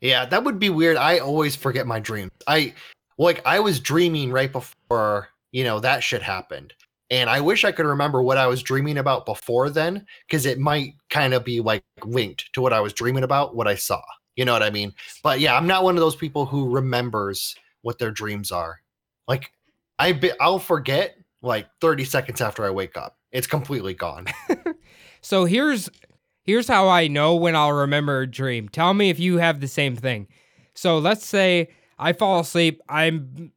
Yeah, 0.01 0.27
that 0.27 0.45
would 0.45 0.59
be 0.59 0.71
weird. 0.71 0.97
I 0.97 1.19
always 1.19 1.57
forget 1.57 1.87
my 1.87 1.99
dreams. 1.99 2.31
I 2.47 2.75
like 3.19 3.45
I 3.47 3.61
was 3.61 3.81
dreaming 3.81 4.31
right 4.31 4.51
before, 4.51 5.29
you 5.53 5.65
know, 5.65 5.81
that 5.81 6.03
shit 6.03 6.23
happened. 6.23 6.75
And 7.11 7.31
I 7.31 7.41
wish 7.41 7.65
I 7.65 7.73
could 7.73 7.87
remember 7.87 8.23
what 8.23 8.37
I 8.39 8.47
was 8.47 8.63
dreaming 8.63 8.99
about 8.99 9.27
before 9.27 9.71
then 9.71 10.07
cuz 10.31 10.47
it 10.47 10.59
might 10.59 10.95
kind 11.11 11.35
of 11.35 11.45
be 11.45 11.61
like 11.61 11.85
linked 12.05 12.53
to 12.53 12.61
what 12.61 12.73
I 12.73 12.81
was 12.81 12.93
dreaming 12.93 13.25
about, 13.25 13.57
what 13.57 13.67
I 13.69 13.75
saw, 13.75 14.03
You 14.37 14.45
know 14.45 14.53
what 14.53 14.63
I 14.63 14.71
mean? 14.71 14.93
But 15.23 15.41
yeah, 15.41 15.57
I'm 15.57 15.67
not 15.67 15.85
one 15.85 15.97
of 15.97 16.01
those 16.01 16.17
people 16.17 16.47
who 16.47 16.71
remembers 16.71 17.55
what 17.83 17.99
their 17.99 18.11
dreams 18.11 18.53
are. 18.53 18.81
Like 19.27 19.53
I 19.99 20.13
be, 20.13 20.33
I'll 20.41 20.59
forget 20.59 21.17
like 21.43 21.69
30 21.81 22.05
seconds 22.05 22.41
after 22.41 22.65
I 22.65 22.71
wake 22.71 22.97
up. 22.97 23.17
It's 23.33 23.47
completely 23.47 23.95
gone. 23.95 24.27
So 25.21 25.45
here's 25.45 25.89
here's 26.45 26.69
how 26.69 26.89
I 26.89 27.09
know 27.09 27.35
when 27.35 27.57
I'll 27.57 27.73
remember 27.73 28.23
a 28.23 28.27
dream. 28.27 28.69
Tell 28.69 28.95
me 28.95 29.11
if 29.11 29.19
you 29.19 29.39
have 29.39 29.61
the 29.61 29.69
same 29.69 29.97
thing. 29.97 30.29
So 30.75 30.99
let's 30.99 31.27
say 31.27 31.69
I 31.99 32.13
fall 32.13 32.41
asleep. 32.41 32.81
I'm 32.89 33.53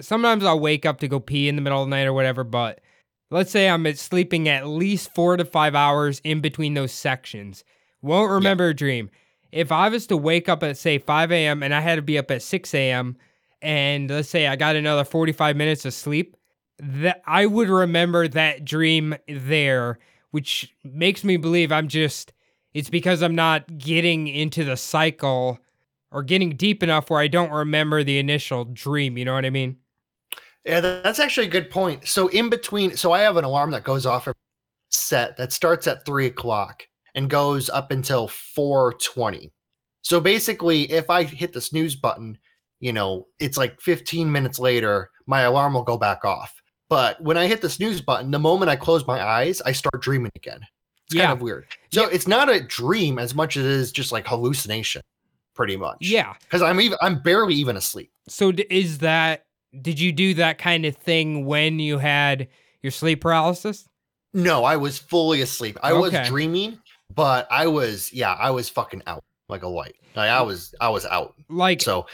sometimes 0.00 0.44
I'll 0.44 0.60
wake 0.60 0.86
up 0.86 1.00
to 1.00 1.08
go 1.08 1.20
pee 1.20 1.48
in 1.48 1.56
the 1.56 1.62
middle 1.62 1.82
of 1.82 1.88
the 1.88 1.90
night 1.90 2.06
or 2.06 2.12
whatever, 2.12 2.44
but 2.44 2.80
let's 3.30 3.50
say 3.50 3.68
I'm 3.68 3.92
sleeping 3.94 4.48
at 4.48 4.66
least 4.66 5.14
4 5.14 5.36
to 5.36 5.44
5 5.44 5.74
hours 5.74 6.20
in 6.24 6.40
between 6.40 6.74
those 6.74 6.92
sections. 6.92 7.64
Won't 8.02 8.30
remember 8.30 8.68
a 8.68 8.74
dream. 8.74 9.10
If 9.52 9.72
I 9.72 9.88
was 9.88 10.06
to 10.08 10.16
wake 10.16 10.48
up 10.48 10.62
at 10.62 10.78
say 10.78 10.98
5 10.98 11.32
a.m. 11.32 11.62
and 11.62 11.74
I 11.74 11.80
had 11.80 11.96
to 11.96 12.02
be 12.02 12.18
up 12.18 12.30
at 12.30 12.42
6 12.42 12.74
a.m. 12.74 13.16
and 13.60 14.10
let's 14.10 14.28
say 14.28 14.46
I 14.46 14.56
got 14.56 14.76
another 14.76 15.04
45 15.04 15.56
minutes 15.56 15.84
of 15.84 15.94
sleep, 15.94 16.36
that 16.78 17.20
I 17.26 17.46
would 17.46 17.68
remember 17.68 18.26
that 18.28 18.64
dream 18.64 19.14
there 19.28 19.98
which 20.30 20.74
makes 20.84 21.24
me 21.24 21.36
believe 21.36 21.72
I'm 21.72 21.88
just 21.88 22.32
it's 22.72 22.90
because 22.90 23.20
I'm 23.22 23.34
not 23.34 23.78
getting 23.78 24.28
into 24.28 24.64
the 24.64 24.76
cycle 24.76 25.58
or 26.12 26.22
getting 26.22 26.56
deep 26.56 26.82
enough 26.82 27.10
where 27.10 27.20
I 27.20 27.28
don't 27.28 27.50
remember 27.50 28.02
the 28.02 28.18
initial 28.18 28.64
dream, 28.64 29.16
you 29.16 29.24
know 29.24 29.34
what 29.34 29.44
I 29.44 29.50
mean? 29.50 29.76
Yeah, 30.64 30.80
that's 30.80 31.18
actually 31.18 31.46
a 31.46 31.50
good 31.50 31.70
point. 31.70 32.06
So 32.06 32.28
in 32.28 32.50
between, 32.50 32.96
so 32.96 33.12
I 33.12 33.20
have 33.20 33.36
an 33.36 33.44
alarm 33.44 33.70
that 33.70 33.84
goes 33.84 34.06
off 34.06 34.28
every 34.28 34.34
set 34.90 35.36
that 35.36 35.52
starts 35.52 35.86
at 35.86 36.04
three 36.04 36.26
o'clock 36.26 36.82
and 37.14 37.30
goes 37.30 37.70
up 37.70 37.90
until 37.90 38.28
four 38.28 38.94
twenty. 38.94 39.52
So 40.02 40.20
basically, 40.20 40.90
if 40.90 41.08
I 41.10 41.24
hit 41.24 41.52
the 41.52 41.60
snooze 41.60 41.94
button, 41.94 42.38
you 42.80 42.92
know, 42.92 43.26
it's 43.38 43.56
like 43.56 43.80
15 43.80 44.30
minutes 44.30 44.58
later, 44.58 45.10
my 45.26 45.42
alarm 45.42 45.74
will 45.74 45.82
go 45.82 45.98
back 45.98 46.24
off. 46.24 46.54
But 46.88 47.20
when 47.22 47.36
I 47.36 47.46
hit 47.46 47.60
the 47.60 47.70
snooze 47.70 48.00
button, 48.00 48.30
the 48.30 48.38
moment 48.38 48.70
I 48.70 48.76
close 48.76 49.06
my 49.06 49.22
eyes, 49.22 49.60
I 49.62 49.72
start 49.72 50.02
dreaming 50.02 50.32
again. 50.34 50.60
It's 51.06 51.14
Yeah. 51.14 51.26
kind 51.26 51.32
of 51.34 51.42
weird. 51.42 51.66
So 51.92 52.06
it's 52.08 52.26
not 52.26 52.48
a 52.48 52.60
dream 52.60 53.18
as 53.18 53.34
much 53.34 53.56
as 53.56 53.64
it 53.64 53.70
is 53.70 53.92
just 53.92 54.10
like 54.12 54.26
hallucination, 54.26 55.02
pretty 55.54 55.76
much. 55.76 55.98
Yeah. 56.00 56.34
Because 56.40 56.62
I'm 56.62 56.80
even 56.80 56.98
I'm 57.00 57.20
barely 57.20 57.54
even 57.54 57.76
asleep. 57.76 58.10
So 58.28 58.52
d- 58.52 58.66
is 58.70 58.98
that 58.98 59.46
did 59.80 60.00
you 60.00 60.12
do 60.12 60.34
that 60.34 60.58
kind 60.58 60.84
of 60.84 60.96
thing 60.96 61.46
when 61.46 61.78
you 61.78 61.98
had 61.98 62.48
your 62.82 62.90
sleep 62.90 63.20
paralysis? 63.20 63.88
No, 64.32 64.64
I 64.64 64.76
was 64.76 64.98
fully 64.98 65.40
asleep. 65.42 65.78
I 65.82 65.92
was 65.92 66.14
dreaming, 66.26 66.78
but 67.14 67.46
I 67.50 67.66
was 67.66 68.12
yeah, 68.12 68.32
I 68.32 68.50
was 68.50 68.68
fucking 68.68 69.02
out 69.06 69.24
like 69.48 69.62
a 69.62 69.68
light. 69.68 69.96
Like 70.14 70.30
I 70.30 70.42
was 70.42 70.74
I 70.80 70.88
was 70.88 71.04
out. 71.06 71.34
Like 71.48 71.82
So 71.82 72.06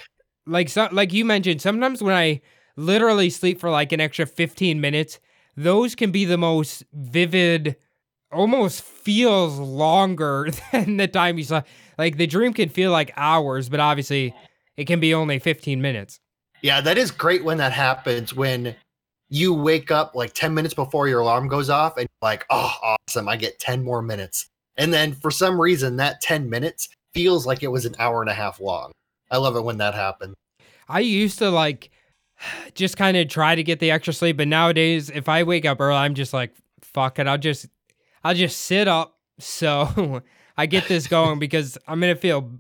like 0.47 0.69
so, 0.69 0.89
like 0.93 1.13
you 1.13 1.25
mentioned 1.25 1.61
sometimes 1.61 2.03
when 2.03 2.15
I 2.15 2.41
literally 2.77 3.31
sleep 3.31 3.61
for 3.61 3.71
like 3.71 3.93
an 3.93 4.01
extra 4.01 4.27
15 4.27 4.81
minutes, 4.81 5.19
those 5.57 5.95
can 5.95 6.11
be 6.11 6.25
the 6.25 6.39
most 6.39 6.85
vivid 6.93 7.77
almost 8.33 8.83
feels 8.83 9.59
longer 9.59 10.49
than 10.73 10.97
the 10.97 11.09
time 11.09 11.39
you 11.39 11.45
slept. 11.45 11.69
Like 11.99 12.17
the 12.17 12.27
dream 12.27 12.53
can 12.53 12.69
feel 12.69 12.91
like 12.91 13.13
hours, 13.17 13.69
but 13.69 13.81
obviously 13.81 14.35
it 14.77 14.87
can 14.87 15.01
be 15.01 15.15
only 15.15 15.39
15 15.39 15.81
minutes. 15.81 16.21
Yeah, 16.63 16.81
that 16.81 16.99
is 16.99 17.11
great 17.11 17.45
when 17.45 17.59
that 17.59 17.73
happens 17.73 18.35
when 18.35 18.75
you 19.29 19.53
wake 19.53 19.91
up 19.91 20.15
like 20.15 20.33
10 20.35 20.55
minutes 20.55 20.75
before 20.75 21.09
your 21.09 21.21
alarm 21.21 21.49
goes 21.49 21.71
off 21.71 21.97
and 21.97 22.03
you're 22.03 22.29
like, 22.29 22.47
oh, 22.51 22.97
awesome, 23.09 23.29
I 23.29 23.37
get 23.37 23.59
10 23.59 23.83
more 23.85 24.03
minutes. 24.03 24.49
And 24.77 24.93
then 24.93 25.15
for 25.15 25.31
some 25.31 25.61
reason, 25.61 25.97
that 25.97 26.21
10 26.21 26.49
minutes 26.49 26.89
feels 27.15 27.47
like 27.47 27.63
it 27.63 27.69
was 27.69 27.87
an 27.87 27.97
hour 27.99 28.21
and 28.21 28.31
a 28.31 28.35
half 28.35 28.61
long. 28.61 28.93
I 29.31 29.39
love 29.39 29.57
it 29.57 29.65
when 29.65 29.79
that 29.79 29.95
happens. 29.95 30.35
I 30.89 31.01
used 31.01 31.39
to 31.39 31.51
like 31.51 31.91
just 32.75 32.97
kind 32.97 33.17
of 33.17 33.29
try 33.29 33.55
to 33.55 33.63
get 33.63 33.81
the 33.81 33.91
extra 33.91 34.13
sleep, 34.13 34.37
but 34.37 34.49
nowadays 34.49 35.11
if 35.11 35.29
I 35.29 35.43
wake 35.43 35.65
up 35.65 35.81
early, 35.81 35.97
I'm 35.97 36.15
just 36.15 36.33
like, 36.33 36.55
fuck 36.81 37.19
it. 37.19 37.27
I'll 37.27 37.39
just 37.39 37.67
I'll 38.23 38.35
just 38.35 38.59
sit 38.63 38.87
up 38.87 39.19
so 39.39 40.23
I 40.57 40.67
get 40.67 40.89
this 40.89 41.07
going 41.07 41.39
because 41.39 41.77
I'm 41.87 42.01
gonna 42.01 42.17
feel 42.17 42.51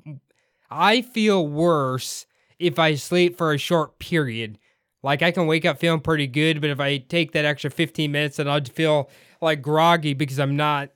I 0.71 1.03
feel 1.03 1.47
worse 1.47 2.27
if 2.59 2.79
I 2.79 2.95
sleep 2.95 3.37
for 3.37 3.53
a 3.53 3.59
short 3.59 3.99
period. 3.99 4.59
Like 5.03 5.23
I 5.23 5.31
can 5.31 5.47
wake 5.47 5.65
up 5.65 5.79
feeling 5.79 6.01
pretty 6.01 6.27
good, 6.27 6.61
but 6.61 6.71
if 6.71 6.81
I 6.81 6.99
take 6.99 7.33
that 7.33 7.45
extra 7.45 7.71
15 7.71 8.11
minutes, 8.11 8.39
then 8.39 8.49
I'd 8.49 8.69
feel 8.69 9.09
like 9.41 9.63
groggy 9.63 10.15
because 10.15 10.41
I'm 10.41 10.57
not 10.57 10.91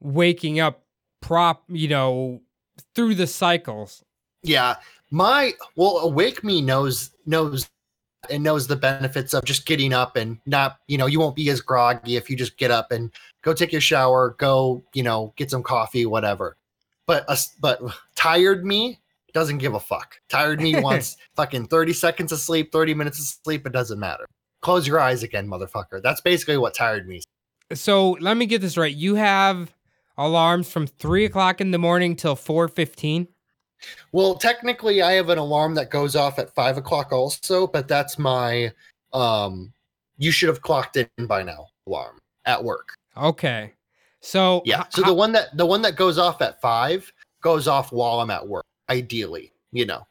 waking 0.00 0.60
up 0.60 0.84
prop, 1.20 1.64
you 1.68 1.88
know, 1.88 2.42
through 2.94 3.14
the 3.16 3.26
cycles. 3.26 4.04
Yeah, 4.42 4.76
my 5.10 5.52
well, 5.76 5.98
awake 5.98 6.44
me 6.44 6.62
knows 6.62 7.10
knows 7.26 7.68
and 8.30 8.42
knows 8.42 8.66
the 8.66 8.76
benefits 8.76 9.34
of 9.34 9.44
just 9.44 9.66
getting 9.66 9.92
up 9.92 10.16
and 10.16 10.38
not, 10.46 10.78
you 10.88 10.98
know, 10.98 11.06
you 11.06 11.20
won't 11.20 11.36
be 11.36 11.48
as 11.50 11.60
groggy 11.60 12.16
if 12.16 12.28
you 12.28 12.36
just 12.36 12.56
get 12.56 12.70
up 12.70 12.90
and 12.90 13.10
go 13.46 13.54
take 13.54 13.70
your 13.70 13.80
shower, 13.80 14.34
go, 14.38 14.82
you 14.92 15.04
know, 15.04 15.32
get 15.36 15.50
some 15.50 15.62
coffee, 15.62 16.04
whatever. 16.04 16.56
But 17.06 17.26
us, 17.30 17.54
but 17.60 17.80
tired 18.16 18.66
me 18.66 18.98
doesn't 19.32 19.58
give 19.58 19.74
a 19.74 19.80
fuck. 19.80 20.16
Tired 20.28 20.60
me 20.60 20.80
wants 20.80 21.16
fucking 21.36 21.68
30 21.68 21.92
seconds 21.92 22.32
of 22.32 22.40
sleep, 22.40 22.72
30 22.72 22.92
minutes 22.94 23.20
of 23.20 23.26
sleep, 23.44 23.64
it 23.64 23.72
doesn't 23.72 24.00
matter. 24.00 24.26
Close 24.62 24.86
your 24.86 24.98
eyes 24.98 25.22
again, 25.22 25.46
motherfucker. 25.46 26.02
That's 26.02 26.20
basically 26.20 26.56
what 26.58 26.74
tired 26.74 27.06
me. 27.06 27.22
So 27.72 28.12
let 28.20 28.36
me 28.36 28.46
get 28.46 28.62
this 28.62 28.76
right. 28.76 28.94
You 28.94 29.14
have 29.14 29.72
alarms 30.18 30.68
from 30.68 30.88
three 30.88 31.24
o'clock 31.24 31.60
in 31.60 31.70
the 31.70 31.78
morning 31.78 32.16
till 32.16 32.34
four 32.34 32.66
fifteen. 32.66 33.28
Well, 34.12 34.36
technically, 34.36 35.02
I 35.02 35.12
have 35.12 35.28
an 35.28 35.38
alarm 35.38 35.74
that 35.74 35.90
goes 35.90 36.16
off 36.16 36.38
at 36.38 36.54
five 36.54 36.78
o'clock 36.78 37.12
also, 37.12 37.66
but 37.66 37.86
that's 37.86 38.18
my 38.18 38.72
um 39.12 39.72
you 40.16 40.30
should 40.30 40.48
have 40.48 40.62
clocked 40.62 40.96
in 40.96 41.26
by 41.26 41.42
now 41.42 41.66
alarm 41.86 42.18
at 42.44 42.62
work. 42.62 42.96
Okay. 43.16 43.72
So 44.20 44.62
Yeah. 44.64 44.84
So 44.90 45.02
ho- 45.02 45.08
the 45.10 45.14
one 45.14 45.32
that 45.32 45.56
the 45.56 45.66
one 45.66 45.82
that 45.82 45.96
goes 45.96 46.18
off 46.18 46.42
at 46.42 46.60
five 46.60 47.10
goes 47.42 47.68
off 47.68 47.92
while 47.92 48.20
I'm 48.20 48.30
at 48.30 48.46
work, 48.46 48.64
ideally, 48.88 49.52
you 49.72 49.86
know. 49.86 50.06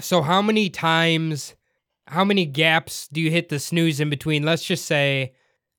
so 0.00 0.22
how 0.22 0.40
many 0.40 0.70
times, 0.70 1.54
how 2.06 2.24
many 2.24 2.46
gaps 2.46 3.08
do 3.08 3.20
you 3.20 3.30
hit 3.30 3.48
the 3.48 3.58
snooze 3.58 4.00
in 4.00 4.10
between? 4.10 4.44
Let's 4.44 4.64
just 4.64 4.84
say 4.86 5.34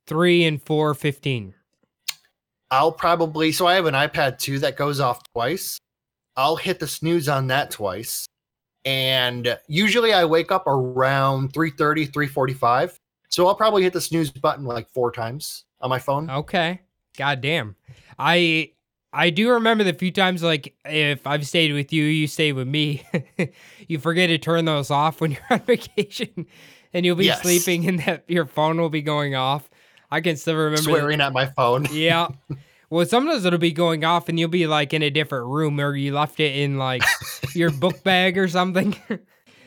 three 0.07 0.43
and 0.45 0.61
four 0.61 0.93
fifteen. 0.93 1.53
I'll 2.71 2.91
probably 2.91 3.51
so 3.51 3.65
I 3.65 3.73
have 3.75 3.85
an 3.87 3.95
iPad 3.95 4.37
2 4.37 4.59
that 4.59 4.77
goes 4.77 4.99
off 4.99 5.21
twice. 5.33 5.79
I'll 6.35 6.55
hit 6.55 6.79
the 6.79 6.87
snooze 6.87 7.27
on 7.27 7.47
that 7.47 7.71
twice. 7.71 8.27
And 8.85 9.57
usually 9.67 10.13
I 10.13 10.23
wake 10.25 10.51
up 10.51 10.67
around 10.67 11.51
3:30, 11.53 12.05
3:45. 12.11 12.99
So 13.29 13.47
I'll 13.47 13.55
probably 13.55 13.83
hit 13.83 13.93
the 13.93 14.01
snooze 14.01 14.29
button 14.31 14.65
like 14.65 14.87
four 14.89 15.11
times 15.11 15.65
on 15.81 15.89
my 15.89 15.99
phone. 15.99 16.29
Okay. 16.29 16.81
God 17.17 17.41
damn. 17.41 17.75
I 18.17 18.71
I 19.11 19.29
do 19.31 19.49
remember 19.51 19.83
the 19.83 19.93
few 19.93 20.11
times 20.11 20.43
like 20.43 20.75
if 20.85 21.25
I've 21.25 21.45
stayed 21.47 21.73
with 21.73 21.91
you, 21.91 22.03
you 22.03 22.27
stay 22.27 22.51
with 22.53 22.67
me. 22.67 23.03
you 23.87 23.99
forget 23.99 24.29
to 24.29 24.37
turn 24.37 24.65
those 24.65 24.91
off 24.91 25.19
when 25.21 25.31
you're 25.31 25.41
on 25.49 25.59
vacation 25.61 26.45
and 26.93 27.05
you'll 27.05 27.15
be 27.15 27.25
Yes. 27.25 27.41
sleeping 27.41 27.87
and 27.87 27.99
that 28.01 28.23
your 28.27 28.45
phone 28.45 28.77
will 28.79 28.89
be 28.89 29.01
going 29.01 29.35
off. 29.35 29.69
I 30.11 30.21
can 30.21 30.35
still 30.37 30.55
remember 30.55 30.89
Swearing 30.89 31.21
at 31.21 31.33
my 31.33 31.45
phone. 31.47 31.85
Yeah. 31.91 32.27
Well, 32.91 33.05
sometimes 33.05 33.45
it'll 33.45 33.59
be 33.59 33.71
going 33.71 34.03
off 34.03 34.29
and 34.29 34.39
you'll 34.39 34.49
be 34.49 34.65
like 34.65 34.93
in 34.95 35.03
a 35.03 35.11
different 35.11 35.45
room 35.47 35.79
or 35.79 35.95
you 35.95 36.11
left 36.13 36.39
it 36.39 36.55
in 36.55 36.77
like 36.79 37.03
your 37.53 37.69
book 37.69 38.03
bag 38.03 38.35
or 38.37 38.47
something. 38.47 38.95
and 39.09 39.19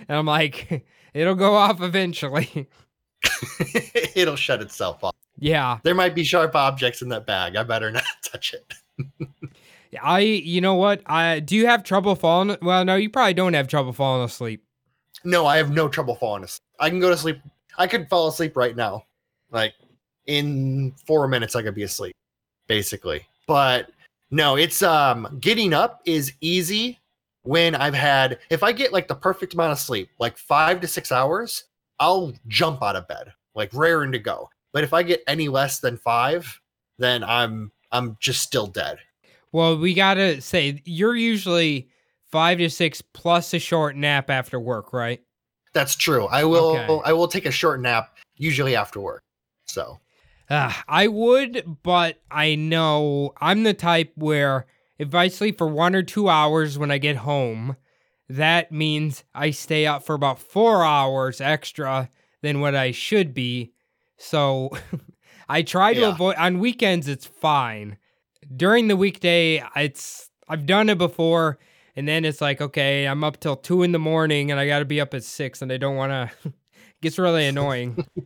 I'm 0.09 0.27
like, 0.27 0.85
it'll 1.15 1.37
go 1.37 1.55
off 1.55 1.81
eventually. 1.81 2.69
It'll 4.17 4.35
shut 4.37 4.61
itself 4.61 5.05
off. 5.05 5.15
Yeah. 5.43 5.79
There 5.83 5.95
might 5.95 6.15
be 6.15 6.23
sharp 6.23 6.55
objects 6.55 7.03
in 7.03 7.09
that 7.09 7.27
bag. 7.27 7.57
I 7.57 7.65
better 7.65 7.91
not 7.91 8.05
touch 8.23 8.55
it. 8.55 8.75
I, 10.01 10.21
you 10.21 10.61
know 10.61 10.77
what? 10.77 11.03
I 11.07 11.41
do 11.41 11.57
you 11.57 11.67
have 11.67 11.83
trouble 11.83 12.15
falling? 12.15 12.57
Well, 12.63 12.85
no, 12.85 12.97
you 12.97 13.11
probably 13.11 13.35
don't 13.35 13.55
have 13.55 13.69
trouble 13.69 13.93
falling 13.93 14.25
asleep. 14.25 14.65
No, 15.25 15.47
I 15.47 15.57
have 15.57 15.71
no 15.71 15.89
trouble 15.89 16.15
falling 16.15 16.45
asleep. 16.45 16.63
I 16.79 16.89
can 16.89 17.01
go 17.01 17.11
to 17.11 17.17
sleep. 17.17 17.39
I 17.77 17.87
could 17.87 18.09
fall 18.09 18.29
asleep 18.29 18.57
right 18.57 18.77
now. 18.77 19.05
Like 19.51 19.75
in 20.27 20.95
four 21.07 21.27
minutes, 21.29 21.57
I 21.57 21.63
could 21.63 21.75
be 21.75 21.83
asleep, 21.83 22.15
basically. 22.69 23.27
But 23.47 23.91
no, 24.31 24.57
it's 24.57 24.83
um 24.83 25.39
getting 25.41 25.75
up 25.75 26.01
is 26.05 26.33
easy 26.41 27.01
when 27.43 27.75
I've 27.75 27.95
had 27.95 28.39
if 28.49 28.63
I 28.63 28.73
get 28.73 28.93
like 28.93 29.09
the 29.09 29.15
perfect 29.15 29.55
amount 29.55 29.73
of 29.73 29.79
sleep, 29.79 30.09
like 30.21 30.39
five 30.39 30.81
to 30.81 30.87
six 30.87 31.11
hours, 31.11 31.65
I'll 31.99 32.33
jump 32.47 32.83
out 32.83 32.97
of 32.97 33.09
bed, 33.09 33.33
like 33.55 33.71
raring 33.75 34.13
to 34.13 34.19
go. 34.21 34.49
But 34.73 34.85
if 34.85 34.93
I 34.93 35.03
get 35.03 35.23
any 35.27 35.49
less 35.49 35.81
than 35.81 35.97
five, 35.97 36.61
then 36.99 37.23
I'm 37.25 37.73
I'm 37.91 38.17
just 38.21 38.43
still 38.43 38.67
dead. 38.67 38.99
Well, 39.53 39.77
we 39.79 39.93
gotta 39.95 40.41
say 40.41 40.81
you're 40.85 41.17
usually 41.17 41.89
five 42.31 42.59
to 42.59 42.71
six 42.71 43.03
plus 43.03 43.53
a 43.53 43.59
short 43.59 43.97
nap 43.97 44.31
after 44.31 44.59
work, 44.59 44.93
right? 44.93 45.21
That's 45.75 45.95
true. 45.95 46.27
I 46.27 46.45
will 46.45 46.77
Okay. 46.77 47.01
I 47.05 47.13
will 47.13 47.29
take 47.29 47.47
a 47.47 47.51
short 47.51 47.81
nap 47.81 48.17
usually 48.37 48.75
after 48.77 49.01
work. 49.01 49.23
So 49.67 50.01
Uh, 50.49 50.73
I 50.89 51.07
would, 51.09 51.79
but 51.83 52.21
I 52.31 52.55
know 52.57 53.33
I'm 53.41 53.63
the 53.63 53.75
type 53.75 54.13
where 54.17 54.67
if 54.99 55.15
I 55.15 55.29
sleep 55.29 55.59
for 55.59 55.67
one 55.69 55.95
or 55.95 56.03
two 56.03 56.29
hours 56.29 56.79
when 56.79 56.91
I 56.91 56.99
get 56.99 57.17
home, 57.17 57.77
that 58.29 58.71
means 58.73 59.25
I 59.35 59.51
stay 59.51 59.87
up 59.87 60.05
for 60.05 60.15
about 60.15 60.39
four 60.39 60.85
hours 60.85 61.41
extra 61.41 62.11
than 62.41 62.61
what 62.61 62.75
I 62.75 62.91
should 62.93 63.35
be. 63.35 63.73
So 64.19 64.71
I 65.49 65.63
try 65.63 65.95
to 65.95 66.01
Yeah. 66.01 66.09
avoid 66.15 66.37
on 66.37 66.59
weekends 66.59 67.09
it's 67.09 67.27
fine. 67.27 67.99
During 68.57 68.89
the 68.89 68.97
weekday, 68.97 69.63
it's 69.77 70.29
I've 70.49 70.67
done 70.67 70.89
it 70.91 70.99
before, 70.99 71.59
and 71.97 72.07
then 72.07 72.25
it's 72.25 72.41
like, 72.41 72.61
okay, 72.61 73.07
I'm 73.07 73.25
up 73.25 73.41
till 73.41 73.57
two 73.57 73.83
in 73.83 73.93
the 73.93 73.99
morning 73.99 74.51
and 74.51 74.59
I 74.61 74.67
gotta 74.67 74.85
be 74.85 75.01
up 75.01 75.15
at 75.15 75.25
six 75.25 75.63
and 75.63 75.73
I 75.73 75.77
don't 75.79 75.97
wanna 75.97 76.31
it 76.45 76.53
gets 77.03 77.19
really 77.19 77.47
annoying. 77.47 78.05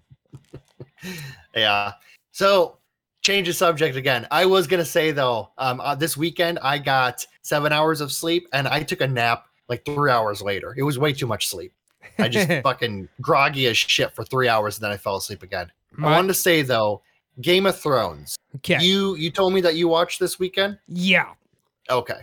Yeah. 1.54 1.92
So 2.32 2.78
change 3.22 3.46
the 3.48 3.52
subject 3.54 3.96
again. 3.96 4.26
I 4.30 4.46
was 4.46 4.66
gonna 4.66 4.84
say 4.84 5.10
though, 5.12 5.50
um, 5.58 5.80
uh, 5.80 5.94
this 5.94 6.16
weekend 6.16 6.58
I 6.62 6.78
got 6.78 7.26
seven 7.42 7.72
hours 7.72 8.00
of 8.00 8.12
sleep 8.12 8.46
and 8.52 8.68
I 8.68 8.82
took 8.82 9.00
a 9.00 9.06
nap 9.06 9.46
like 9.68 9.84
three 9.84 10.10
hours 10.10 10.42
later. 10.42 10.74
It 10.76 10.82
was 10.82 10.98
way 10.98 11.12
too 11.12 11.26
much 11.26 11.48
sleep. 11.48 11.72
I 12.18 12.28
just 12.28 12.48
fucking 12.62 13.08
groggy 13.20 13.66
as 13.66 13.76
shit 13.76 14.14
for 14.14 14.24
three 14.24 14.48
hours 14.48 14.76
and 14.76 14.84
then 14.84 14.90
I 14.92 14.96
fell 14.96 15.16
asleep 15.16 15.42
again. 15.42 15.70
I 15.96 16.00
My- 16.00 16.12
wanted 16.12 16.28
to 16.28 16.34
say 16.34 16.62
though, 16.62 17.02
Game 17.40 17.66
of 17.66 17.78
Thrones. 17.78 18.36
okay. 18.56 18.78
You 18.80 19.14
you 19.16 19.30
told 19.30 19.52
me 19.52 19.60
that 19.62 19.74
you 19.76 19.88
watched 19.88 20.20
this 20.20 20.38
weekend. 20.38 20.78
yeah. 20.88 21.32
Okay. 21.90 22.20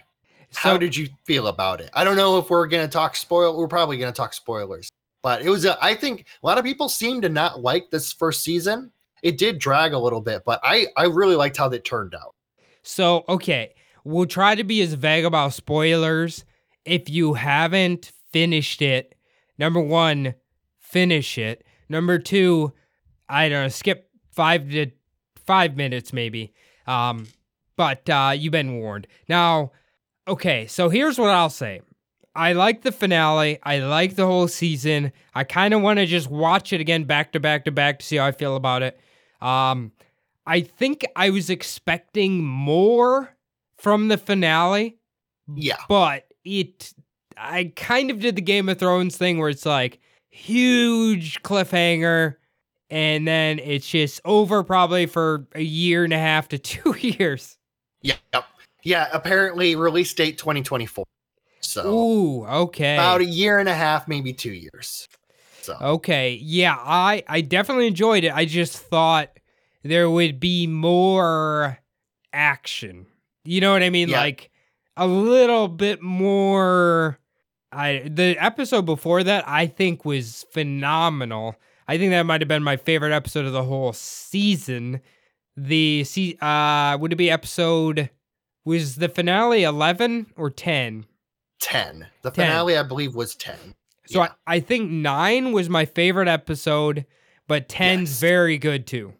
So 0.51 0.59
How 0.59 0.77
did 0.77 0.95
you 0.95 1.07
feel 1.25 1.47
about 1.47 1.81
it? 1.81 1.89
I 1.93 2.03
don't 2.03 2.15
know 2.17 2.37
if 2.37 2.49
we're 2.49 2.67
gonna 2.67 2.87
talk 2.87 3.15
spoil. 3.15 3.57
We're 3.57 3.67
probably 3.67 3.97
gonna 3.97 4.11
talk 4.11 4.33
spoilers, 4.33 4.87
but 5.23 5.41
it 5.41 5.49
was. 5.49 5.65
A, 5.65 5.77
I 5.83 5.95
think 5.95 6.25
a 6.43 6.45
lot 6.45 6.57
of 6.59 6.63
people 6.63 6.89
seem 6.89 7.21
to 7.21 7.29
not 7.29 7.61
like 7.61 7.89
this 7.89 8.13
first 8.13 8.43
season. 8.43 8.91
It 9.23 9.37
did 9.39 9.57
drag 9.57 9.93
a 9.93 9.97
little 9.97 10.21
bit, 10.21 10.43
but 10.45 10.59
I 10.63 10.87
I 10.97 11.05
really 11.05 11.35
liked 11.35 11.57
how 11.57 11.69
that 11.69 11.85
turned 11.85 12.13
out. 12.13 12.35
So, 12.83 13.23
okay, 13.29 13.73
we'll 14.03 14.25
try 14.27 14.53
to 14.53 14.63
be 14.63 14.81
as 14.81 14.93
vague 14.93 15.25
about 15.25 15.53
spoilers. 15.53 16.43
If 16.85 17.09
you 17.09 17.33
haven't 17.33 18.11
finished 18.31 18.81
it, 18.83 19.15
number 19.63 19.79
one, 19.79 20.35
finish 20.77 21.37
it. 21.37 21.65
Number 21.87 22.19
two, 22.19 22.73
I 23.29 23.47
don't 23.47 23.63
know, 23.63 23.69
skip 23.69 24.09
five 24.31 24.69
to 24.71 24.87
five 25.45 25.77
minutes 25.77 26.11
maybe. 26.11 26.53
Um, 26.85 27.27
but 27.77 28.09
uh, 28.09 28.33
you've 28.35 28.51
been 28.51 28.75
warned. 28.79 29.07
Now, 29.29 29.71
okay, 30.27 30.67
so 30.67 30.89
here's 30.89 31.17
what 31.17 31.29
I'll 31.29 31.49
say. 31.49 31.79
I 32.35 32.51
like 32.53 32.81
the 32.81 32.91
finale. 32.91 33.59
I 33.63 33.79
like 33.79 34.15
the 34.17 34.25
whole 34.25 34.49
season. 34.49 35.13
I 35.33 35.45
kind 35.45 35.73
of 35.73 35.81
want 35.81 35.99
to 35.99 36.05
just 36.05 36.29
watch 36.29 36.73
it 36.73 36.81
again 36.81 37.05
back 37.05 37.31
to 37.33 37.39
back 37.39 37.63
to 37.65 37.71
back 37.71 37.99
to 37.99 38.05
see 38.05 38.17
how 38.17 38.25
I 38.25 38.33
feel 38.33 38.57
about 38.57 38.81
it. 38.81 38.99
Um, 39.41 39.93
I 40.45 40.59
think 40.59 41.05
I 41.15 41.29
was 41.29 41.49
expecting 41.49 42.43
more 42.43 43.33
from 43.77 44.09
the 44.09 44.17
finale, 44.17 44.97
Yeah, 45.47 45.77
but 45.87 46.25
it 46.43 46.93
I 47.37 47.71
kind 47.75 48.11
of 48.11 48.19
did 48.19 48.35
the 48.35 48.41
Game 48.41 48.69
of 48.69 48.77
Thrones 48.79 49.17
thing 49.17 49.37
where 49.37 49.49
it's 49.49 49.65
like 49.65 49.99
huge 50.31 51.41
cliffhanger 51.43 52.35
and 52.89 53.27
then 53.27 53.59
it's 53.59 53.87
just 53.87 54.21
over 54.25 54.63
probably 54.63 55.05
for 55.05 55.47
a 55.55 55.61
year 55.61 56.03
and 56.03 56.13
a 56.13 56.17
half 56.17 56.47
to 56.49 56.57
2 56.59 56.95
years. 56.99 57.57
yeah, 58.01 58.15
yep. 58.33 58.45
yeah. 58.83 59.07
Apparently, 59.13 59.75
release 59.75 60.13
date 60.13 60.37
2024. 60.37 61.05
So 61.61 61.87
Ooh, 61.87 62.45
okay. 62.45 62.95
about 62.95 63.21
a 63.21 63.25
year 63.25 63.57
and 63.57 63.69
a 63.69 63.73
half, 63.73 64.07
maybe 64.07 64.33
two 64.33 64.51
years. 64.51 65.07
So 65.61 65.77
Okay, 65.81 66.37
yeah, 66.41 66.75
I 66.77 67.23
I 67.27 67.39
definitely 67.41 67.87
enjoyed 67.87 68.25
it. 68.25 68.33
I 68.33 68.43
just 68.45 68.77
thought 68.77 69.29
there 69.83 70.09
would 70.09 70.39
be 70.39 70.67
more 70.67 71.79
action. 72.33 73.05
You 73.45 73.61
know 73.61 73.71
what 73.71 73.81
I 73.81 73.89
mean? 73.89 74.09
Yeah. 74.09 74.19
Like 74.19 74.51
a 74.97 75.07
little 75.07 75.67
bit 75.69 76.01
more 76.01 77.17
I 77.75 78.07
the 78.07 78.35
episode 78.43 78.85
before 78.85 79.23
that 79.23 79.43
I 79.47 79.67
think 79.67 80.05
was 80.05 80.45
phenomenal. 80.51 81.55
I 81.87 81.97
think 81.97 82.11
that 82.11 82.23
might 82.23 82.41
have 82.41 82.47
been 82.47 82.63
my 82.63 82.77
favorite 82.77 83.13
episode 83.13 83.45
of 83.45 83.53
the 83.53 83.63
whole 83.63 83.93
season. 83.93 85.01
The 85.57 86.03
se- 86.03 86.37
uh 86.41 86.97
would 86.99 87.13
it 87.13 87.17
be 87.17 87.29
episode 87.29 88.09
was 88.65 88.95
the 88.95 89.09
finale 89.09 89.63
11 89.63 90.27
or 90.37 90.49
10? 90.49 91.05
10. 91.59 92.07
The 92.21 92.31
10. 92.31 92.45
finale, 92.47 92.77
I 92.77 92.83
believe, 92.83 93.13
was 93.15 93.35
10. 93.35 93.55
So 94.07 94.19
Yeah. 94.21 94.29
I, 94.47 94.55
I 94.55 94.59
think 94.61 94.89
nine 94.89 95.51
was 95.51 95.69
my 95.69 95.85
favorite 95.85 96.27
episode, 96.27 97.05
but 97.47 97.67
10's 97.69 98.09
Yes. 98.11 98.19
very 98.19 98.57
good 98.57 98.87
too. 98.87 99.13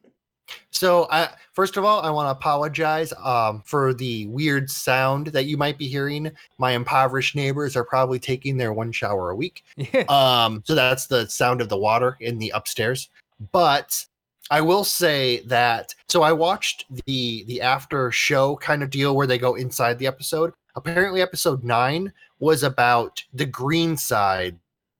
So, 0.72 1.08
I, 1.12 1.30
first 1.54 1.78
of 1.78 1.86
all, 1.86 2.02
I 2.02 2.10
want 2.10 2.28
to 2.28 2.32
apologize 2.32 3.14
um, 3.24 3.62
for 3.66 3.94
the 3.94 4.26
weird 4.28 4.70
sound 4.70 5.28
that 5.28 5.46
you 5.46 5.56
might 5.56 5.78
be 5.78 5.88
hearing. 5.88 6.32
My 6.58 6.72
impoverished 6.72 7.36
neighbors 7.36 7.76
are 7.76 7.86
probably 7.86 8.20
taking 8.20 8.58
their 8.58 8.74
one 8.74 8.92
shower 8.92 9.30
a 9.30 9.36
week. 9.36 9.64
Um, 10.10 10.62
so 10.66 10.76
that's 10.76 11.08
the 11.08 11.28
sound 11.28 11.62
of 11.62 11.70
the 11.70 11.78
water 11.78 12.18
in 12.20 12.38
the 12.38 12.52
upstairs. 12.54 13.10
But 13.52 14.06
I 14.52 14.62
will 14.62 14.84
say 14.84 15.40
that 15.46 15.96
so 16.10 16.24
I 16.24 16.34
watched 16.34 16.86
the 17.06 17.44
the 17.46 17.62
after 17.62 18.12
show 18.12 18.58
kind 18.58 18.84
of 18.84 18.90
deal 18.90 19.16
where 19.16 19.28
they 19.28 19.38
go 19.38 19.56
inside 19.56 19.98
the 19.98 20.08
episode. 20.08 20.54
Apparently, 20.76 21.22
episode 21.22 21.64
nine 21.64 22.12
was 22.40 22.64
about 22.64 23.24
the 23.34 23.46
green 23.46 23.96
side, 23.96 24.60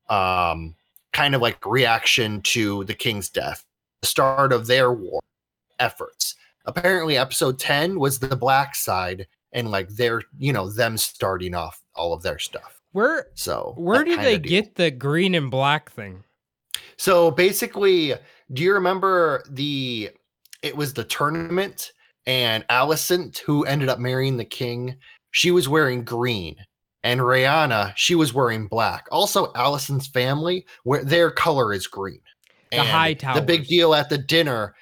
um, 0.10 0.76
kind 1.12 1.36
of 1.36 1.42
like 1.42 1.66
reaction 1.66 2.42
to 2.44 2.84
the 2.86 2.94
king's 2.94 3.30
death, 3.30 3.66
the 4.02 4.08
start 4.08 4.54
of 4.54 4.68
their 4.68 4.94
war 4.94 5.20
efforts. 5.84 6.36
Apparently, 6.66 7.18
episode 7.18 7.60
ten 7.60 8.00
was 8.00 8.20
the 8.20 8.36
black 8.36 8.74
side 8.76 9.28
and 9.52 9.70
like 9.70 9.90
their 9.90 10.22
you 10.38 10.54
know 10.54 10.70
them 10.70 10.98
starting 10.98 11.54
off 11.54 11.82
all 11.96 12.14
of 12.14 12.24
their 12.24 12.40
stuff. 12.40 12.82
where 12.94 13.28
So 13.36 13.74
where 13.78 14.04
did 14.04 14.20
they 14.20 14.38
deal. 14.38 14.50
get 14.50 14.76
the 14.76 14.92
green 14.92 15.36
and 15.36 15.52
black 15.52 15.92
thing? 15.92 16.24
So 16.98 17.32
basically, 17.32 18.14
do 18.54 18.64
you 18.64 18.74
remember 18.74 19.44
the 19.50 20.12
it 20.62 20.76
was 20.76 20.94
the 20.94 21.04
tournament 21.04 21.92
and 22.26 22.66
Alicent 22.70 23.38
who 23.40 23.66
ended 23.66 23.90
up 23.90 24.00
marrying 24.00 24.38
the 24.38 24.46
king, 24.46 24.96
she 25.32 25.52
was 25.52 25.68
wearing 25.68 26.04
green 26.04 26.56
and 27.04 27.20
Rhaenyra, 27.20 27.94
she 27.96 28.16
was 28.16 28.34
wearing 28.34 28.68
black. 28.68 29.08
Also 29.12 29.52
Alicent's 29.54 30.08
family 30.08 30.66
where 30.84 31.04
their 31.04 31.30
color 31.30 31.74
is 31.74 31.88
green. 31.88 32.22
The 32.72 32.80
Hightower. 32.80 33.36
The 33.36 33.46
big 33.46 33.68
deal 33.68 33.94
at 33.94 34.10
the 34.10 34.18
dinner 34.18 34.74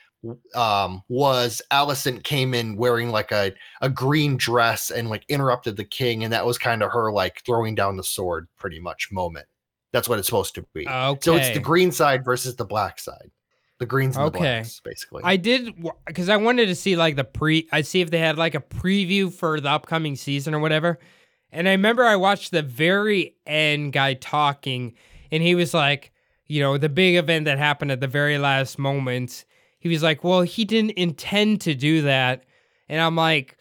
um 0.54 1.02
was 1.10 1.62
Alicent 1.72 2.24
came 2.24 2.54
in 2.54 2.76
wearing 2.76 3.10
like 3.10 3.32
a 3.32 3.54
a 3.82 3.90
green 3.90 4.38
dress 4.38 4.92
and 4.92 5.10
like 5.10 5.26
interrupted 5.30 5.78
the 5.78 5.84
king 5.84 6.24
and 6.24 6.32
that 6.32 6.46
was 6.46 6.58
kind 6.60 6.84
of 6.84 6.92
her 6.92 7.12
like 7.12 7.42
throwing 7.46 7.74
down 7.74 7.98
the 7.98 8.04
sword 8.04 8.48
pretty 8.58 8.80
much 8.80 9.12
moment. 9.12 9.48
That's 9.94 10.08
what 10.08 10.20
it's 10.20 10.28
supposed 10.28 10.56
to 10.56 10.66
be. 10.74 10.88
Okay. 10.88 11.20
So 11.22 11.36
it's 11.36 11.50
the 11.50 11.60
green 11.60 11.92
side 11.92 12.24
versus 12.24 12.56
the 12.56 12.66
black 12.66 13.00
side. 13.00 13.32
The 13.80 13.88
greens 13.88 14.16
and 14.16 14.26
the 14.28 14.30
Okay. 14.38 14.60
blacks, 14.60 14.80
basically. 14.84 15.24
I 15.26 15.38
did 15.38 15.74
because 16.06 16.30
I 16.30 16.38
wanted 16.38 16.68
to 16.68 16.76
see 16.76 16.96
like 16.96 17.16
the 17.16 17.24
pre. 17.24 17.68
I 17.72 17.82
see 17.82 18.02
if 18.02 18.12
they 18.12 18.20
had 18.20 18.38
like 18.38 18.54
a 18.54 18.60
preview 18.60 19.34
for 19.34 19.60
the 19.60 19.70
upcoming 19.70 20.16
season 20.16 20.54
or 20.54 20.60
whatever. 20.60 21.00
And 21.52 21.68
I 21.68 21.72
remember 21.72 22.04
I 22.04 22.16
watched 22.16 22.52
the 22.52 22.62
very 22.62 23.36
end 23.48 23.92
guy 23.92 24.14
talking, 24.14 24.94
and 25.32 25.42
he 25.42 25.56
was 25.56 25.74
like, 25.74 26.12
you 26.46 26.62
know, 26.62 26.78
the 26.78 26.90
big 26.90 27.16
event 27.16 27.46
that 27.46 27.58
happened 27.58 27.92
at 27.92 28.00
the 28.00 28.08
very 28.08 28.38
last 28.38 28.78
moment. 28.78 29.46
He 29.82 29.90
was 29.90 30.02
like, 30.02 30.24
well, 30.24 30.42
he 30.44 30.64
didn't 30.64 30.92
intend 30.92 31.60
to 31.62 31.76
do 31.76 32.04
that, 32.04 32.46
and 32.88 33.02
I'm 33.02 33.16
like, 33.18 33.58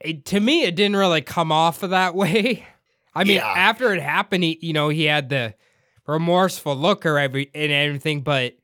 it, 0.00 0.24
to 0.26 0.40
me, 0.40 0.62
it 0.62 0.74
didn't 0.76 0.96
really 0.96 1.20
come 1.20 1.52
off 1.52 1.82
of 1.82 1.90
that 1.90 2.14
way. 2.14 2.64
I 3.14 3.24
mean, 3.24 3.36
Yeah. 3.36 3.46
after 3.48 3.92
it 3.92 4.00
happened, 4.02 4.44
he, 4.44 4.58
you 4.62 4.72
know, 4.72 4.88
he 4.88 5.04
had 5.04 5.28
the 5.28 5.54
remorseful 6.06 6.74
look 6.76 7.04
or 7.06 7.18
every 7.18 7.50
and 7.54 7.70
everything, 7.72 8.22
but 8.22 8.54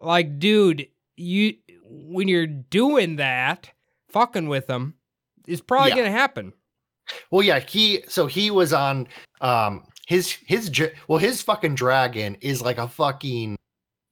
like, 0.00 0.38
dude, 0.38 0.86
you 1.16 1.54
when 1.90 2.28
you're 2.28 2.46
doing 2.46 3.16
that, 3.16 3.70
fucking 4.10 4.48
with 4.48 4.66
them, 4.66 4.94
it's 5.46 5.60
probably 5.60 5.90
Yeah. 5.90 5.96
gonna 5.96 6.10
happen. 6.10 6.52
well, 7.30 7.42
yeah, 7.42 7.58
he 7.60 8.02
so 8.08 8.26
he 8.26 8.50
was 8.50 8.72
on 8.72 9.08
um 9.40 9.84
his 10.06 10.30
his 10.46 10.70
well 11.06 11.18
his 11.18 11.40
fucking 11.42 11.74
dragon 11.74 12.36
is 12.40 12.60
like 12.62 12.78
a 12.78 12.88
fucking 12.88 13.56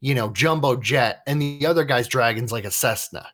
you 0.00 0.14
know 0.14 0.30
jumbo 0.30 0.76
jet, 0.76 1.22
and 1.26 1.40
the 1.40 1.66
other 1.66 1.84
guy's 1.84 2.08
dragon's 2.08 2.52
like 2.52 2.64
a 2.64 2.70
Cessna. 2.70 3.26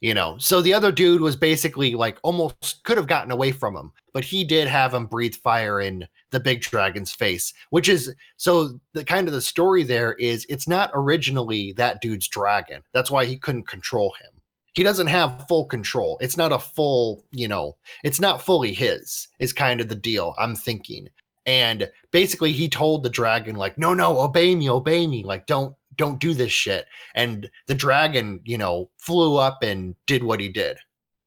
You 0.00 0.12
know, 0.12 0.36
so 0.38 0.60
the 0.60 0.74
other 0.74 0.92
dude 0.92 1.22
was 1.22 1.36
basically 1.36 1.94
like 1.94 2.18
almost 2.22 2.84
could 2.84 2.98
have 2.98 3.06
gotten 3.06 3.30
away 3.30 3.50
from 3.50 3.74
him, 3.74 3.92
but 4.12 4.24
he 4.24 4.44
did 4.44 4.68
have 4.68 4.92
him 4.92 5.06
breathe 5.06 5.34
fire 5.36 5.80
in 5.80 6.06
the 6.32 6.40
big 6.40 6.60
dragon's 6.60 7.12
face, 7.12 7.54
which 7.70 7.88
is 7.88 8.14
so 8.36 8.78
the 8.92 9.04
kind 9.04 9.26
of 9.26 9.32
the 9.32 9.40
story 9.40 9.84
there 9.84 10.12
is 10.14 10.44
it's 10.50 10.68
not 10.68 10.90
originally 10.92 11.72
that 11.72 12.02
dude's 12.02 12.28
dragon. 12.28 12.82
That's 12.92 13.10
why 13.10 13.24
he 13.24 13.38
couldn't 13.38 13.68
control 13.68 14.14
him. 14.20 14.36
He 14.74 14.82
doesn't 14.82 15.06
have 15.06 15.46
full 15.48 15.64
control. 15.64 16.18
It's 16.20 16.36
not 16.36 16.52
a 16.52 16.58
full, 16.58 17.24
you 17.32 17.48
know, 17.48 17.76
it's 18.04 18.20
not 18.20 18.42
fully 18.42 18.74
his, 18.74 19.28
is 19.38 19.54
kind 19.54 19.80
of 19.80 19.88
the 19.88 19.94
deal 19.94 20.34
I'm 20.38 20.54
thinking. 20.54 21.08
And 21.46 21.90
basically 22.10 22.52
he 22.52 22.68
told 22.68 23.02
the 23.02 23.08
dragon, 23.08 23.56
like, 23.56 23.78
no, 23.78 23.94
no, 23.94 24.20
obey 24.20 24.54
me, 24.54 24.68
obey 24.68 25.06
me. 25.06 25.24
Like, 25.24 25.46
don't 25.46 25.74
don't 25.96 26.20
do 26.20 26.34
this 26.34 26.52
shit. 26.52 26.86
And 27.14 27.50
the 27.66 27.74
dragon, 27.74 28.40
you 28.44 28.58
know, 28.58 28.90
flew 28.98 29.36
up 29.36 29.62
and 29.62 29.94
did 30.06 30.22
what 30.22 30.40
he 30.40 30.48
did. 30.48 30.78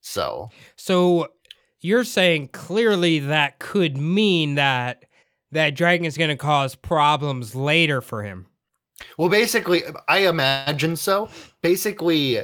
So 0.02 0.50
So 0.76 1.30
you're 1.82 2.04
saying 2.04 2.50
clearly 2.50 3.20
that 3.20 3.60
could 3.60 3.98
mean 3.98 4.56
that 4.56 5.06
that 5.52 5.76
dragon 5.76 6.06
is 6.06 6.18
going 6.18 6.30
to 6.30 6.38
cause 6.38 6.76
problems 6.76 7.56
later 7.56 8.02
for 8.02 8.24
him. 8.24 8.48
Well, 9.18 9.30
basically, 9.30 9.84
I 10.08 10.28
imagine 10.28 10.96
so. 10.96 11.30
Basically, 11.62 12.40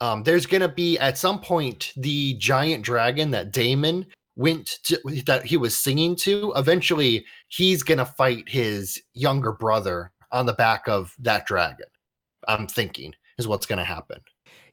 um, 0.00 0.22
there's 0.22 0.46
gonna 0.46 0.68
be 0.68 0.98
at 0.98 1.18
some 1.18 1.40
point 1.40 1.92
the 1.96 2.34
giant 2.34 2.84
dragon 2.84 3.30
that 3.30 3.52
Daemon 3.52 4.06
went 4.36 4.78
to 4.84 4.98
that 5.26 5.44
he 5.44 5.56
was 5.56 5.76
singing 5.76 6.16
to. 6.16 6.52
Eventually, 6.56 7.24
he's 7.48 7.82
gonna 7.82 8.06
fight 8.06 8.48
his 8.48 9.00
younger 9.14 9.52
brother 9.52 10.10
on 10.32 10.46
the 10.46 10.52
back 10.52 10.88
of 10.88 11.14
that 11.20 11.46
dragon. 11.46 11.86
I'm 12.48 12.66
thinking 12.66 13.14
is 13.38 13.48
what's 13.48 13.66
gonna 13.66 13.84
happen. 13.84 14.20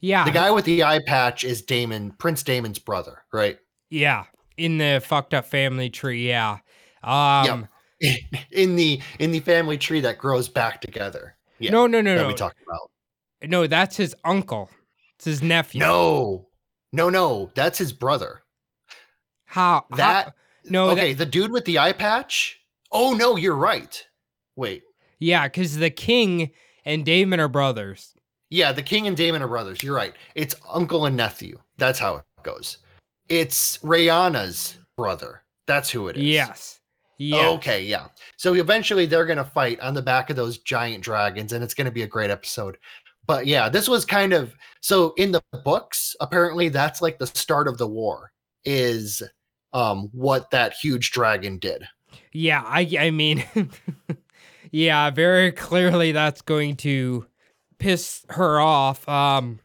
Yeah. 0.01 0.25
The 0.25 0.31
guy 0.31 0.51
with 0.51 0.65
the 0.65 0.83
eye 0.83 0.99
patch 1.05 1.43
is 1.43 1.61
Damon, 1.61 2.11
Prince 2.11 2.43
Daemon's 2.43 2.79
brother, 2.79 3.23
right? 3.33 3.57
Yeah. 3.89 4.25
In 4.57 4.77
the 4.77 5.01
fucked 5.05 5.33
up 5.33 5.45
family 5.45 5.89
tree, 5.89 6.27
yeah. 6.27 6.59
Um 7.03 7.67
in 8.51 8.75
the 8.75 9.01
in 9.19 9.31
the 9.31 9.39
family 9.39 9.77
tree 9.77 10.01
that 10.01 10.17
grows 10.17 10.47
back 10.47 10.81
together. 10.81 11.35
Yeah, 11.59 11.71
no, 11.71 11.87
no, 11.87 12.01
no, 12.01 12.15
that 12.15 12.21
no. 12.21 12.27
we 12.27 12.33
talked 12.35 12.61
about. 12.67 12.91
No, 13.49 13.65
that's 13.67 13.97
his 13.97 14.15
uncle. 14.23 14.69
It's 15.15 15.25
his 15.25 15.41
nephew. 15.41 15.79
No, 15.79 16.47
no, 16.93 17.09
no. 17.09 17.51
That's 17.55 17.79
his 17.79 17.91
brother. 17.91 18.43
How 19.45 19.85
That 19.95 20.25
how- 20.25 20.33
no 20.65 20.89
okay, 20.91 21.13
that- 21.13 21.25
the 21.25 21.31
dude 21.31 21.51
with 21.51 21.65
the 21.65 21.79
eye 21.79 21.93
patch. 21.93 22.59
Oh 22.91 23.13
no, 23.13 23.35
you're 23.35 23.55
right. 23.55 24.05
Wait, 24.55 24.83
yeah, 25.19 25.47
because 25.47 25.75
the 25.77 25.89
king 25.89 26.51
and 26.85 27.05
Daemon 27.05 27.39
are 27.39 27.47
brothers. 27.47 28.13
yeah, 28.49 28.71
the 28.71 28.83
king 28.83 29.07
and 29.07 29.17
Daemon 29.17 29.41
are 29.41 29.47
brothers. 29.47 29.83
You're 29.83 29.95
right. 29.95 30.13
It's 30.35 30.55
uncle 30.71 31.05
and 31.05 31.17
nephew. 31.17 31.59
That's 31.77 31.99
how 31.99 32.17
it 32.17 32.23
goes. 32.43 32.77
It's 33.29 33.77
Rhaenyra's 33.79 34.77
brother. 34.95 35.43
That's 35.65 35.89
who 35.89 36.07
it 36.07 36.17
is. 36.17 36.23
Yes. 36.23 36.79
Yeah. 37.17 37.49
Okay, 37.49 37.83
yeah. 37.83 38.07
So 38.37 38.53
eventually 38.53 39.05
they're 39.05 39.25
going 39.25 39.37
to 39.37 39.43
fight 39.43 39.79
on 39.81 39.93
the 39.93 40.01
back 40.01 40.29
of 40.29 40.35
those 40.35 40.59
giant 40.59 41.03
dragons 41.03 41.51
and 41.51 41.63
it's 41.63 41.73
going 41.73 41.85
to 41.85 41.91
be 41.91 42.03
a 42.03 42.07
great 42.07 42.29
episode. 42.29 42.77
But 43.25 43.47
yeah, 43.47 43.67
this 43.67 43.89
was 43.89 44.05
kind 44.05 44.31
of 44.31 44.53
so 44.81 45.13
in 45.17 45.31
the 45.33 45.41
books, 45.65 46.15
apparently 46.21 46.69
that's 46.69 47.01
like 47.01 47.19
the 47.19 47.27
start 47.27 47.67
of 47.67 47.77
the 47.77 47.87
war 47.87 48.31
is 48.63 49.21
um 49.73 50.09
what 50.13 50.49
that 50.51 50.73
huge 50.73 51.11
dragon 51.11 51.57
did. 51.57 51.85
Yeah, 52.31 52.63
I 52.65 52.87
I 52.97 53.11
mean 53.11 53.43
Yeah, 54.77 55.09
very 55.09 55.51
clearly 55.67 56.11
that's 56.11 56.41
going 56.41 56.75
to 56.77 57.25
piss 57.79 58.23
her 58.29 58.59
off. 58.59 59.07
Um 59.09 59.59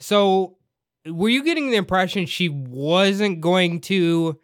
so 0.00 0.58
were 1.06 1.28
you 1.28 1.44
getting 1.44 1.70
the 1.70 1.76
impression 1.76 2.26
she 2.26 2.48
wasn't 2.48 3.40
going 3.40 3.80
to 3.82 4.40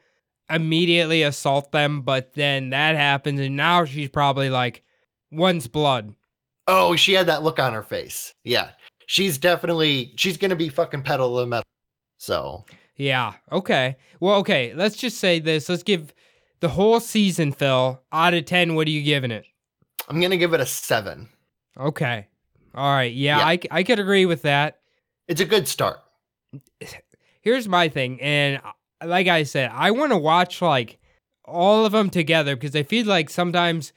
immediately 0.49 1.25
assault 1.25 1.73
them, 1.73 2.03
but 2.03 2.35
then 2.35 2.71
that 2.71 2.95
happens 2.95 3.41
and 3.41 3.57
now 3.57 3.85
she's 3.85 4.09
probably 4.09 4.49
like 4.49 4.85
one's 5.33 5.67
blood. 5.67 6.15
Oh, 6.69 6.95
she 6.95 7.15
had 7.15 7.27
that 7.27 7.43
look 7.43 7.59
on 7.59 7.73
her 7.73 7.83
face. 7.83 8.33
Yeah. 8.45 8.71
She's 9.07 9.39
definitely 9.39 10.13
she's 10.17 10.37
going 10.37 10.51
to 10.51 10.57
be 10.57 10.69
fucking 10.69 11.03
pedal 11.03 11.35
to 11.35 11.41
the 11.41 11.47
metal. 11.49 11.65
So, 12.19 12.65
Yeah. 12.97 13.33
Okay. 13.51 13.97
Well, 14.21 14.37
okay. 14.37 14.73
Let's 14.75 14.95
just 14.97 15.19
say 15.19 15.41
this. 15.41 15.69
Let's 15.69 15.83
give 15.83 16.15
the 16.61 16.69
whole 16.69 17.01
season, 17.01 17.51
Phil, 17.51 18.01
out 18.13 18.35
of 18.35 18.45
10. 18.45 18.77
What 18.77 18.87
are 18.87 18.91
you 18.91 19.03
giving 19.03 19.33
it? 19.33 19.45
I'm 20.09 20.21
going 20.21 20.31
to 20.31 20.37
give 20.37 20.53
it 20.53 20.61
a 20.61 20.67
7. 20.67 21.29
Okay. 21.79 22.29
All 22.75 22.95
right. 22.95 23.13
Yeah, 23.13 23.39
Yeah. 23.39 23.47
I, 23.47 23.59
I 23.71 23.83
could 23.83 23.99
agree 23.99 24.27
with 24.27 24.43
that. 24.43 24.81
It's 25.29 25.41
a 25.41 25.45
good 25.45 25.69
start. 25.69 26.01
Here's 27.41 27.69
my 27.69 27.89
thing. 27.89 28.21
And 28.21 28.61
uh, 28.65 29.07
like 29.07 29.27
I 29.27 29.43
said, 29.43 29.71
I 29.75 29.91
want 29.91 30.13
to 30.13 30.19
watch 30.19 30.63
like 30.63 30.99
all 31.45 31.85
of 31.85 31.93
them 31.93 32.09
together 32.11 32.57
because 32.57 32.77
I 32.77 32.83
feel 32.83 33.07
like 33.07 33.31
sometimes 33.31 33.93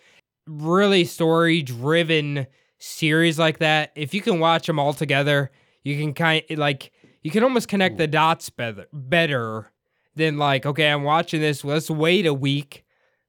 really 0.48 1.06
story 1.06 1.62
driven 1.62 2.48
series 2.80 3.40
like 3.40 3.60
that, 3.60 3.92
if 3.96 4.14
you 4.14 4.22
can 4.22 4.40
watch 4.40 4.68
them 4.68 4.80
all 4.80 4.94
together, 4.94 5.52
you 5.84 5.98
can 5.98 6.14
kind 6.14 6.44
of 6.50 6.58
like, 6.58 6.92
you 7.22 7.32
can 7.32 7.44
almost 7.44 7.68
connect 7.68 7.98
the 7.98 8.08
dots 8.08 8.50
better, 8.50 8.88
better 8.94 9.72
than 10.16 10.38
like, 10.38 10.66
okay, 10.66 10.90
I'm 10.90 11.04
watching 11.04 11.42
this. 11.42 11.64
Let's 11.64 11.90
wait 11.90 12.26
a 12.26 12.34
week. 12.34 12.85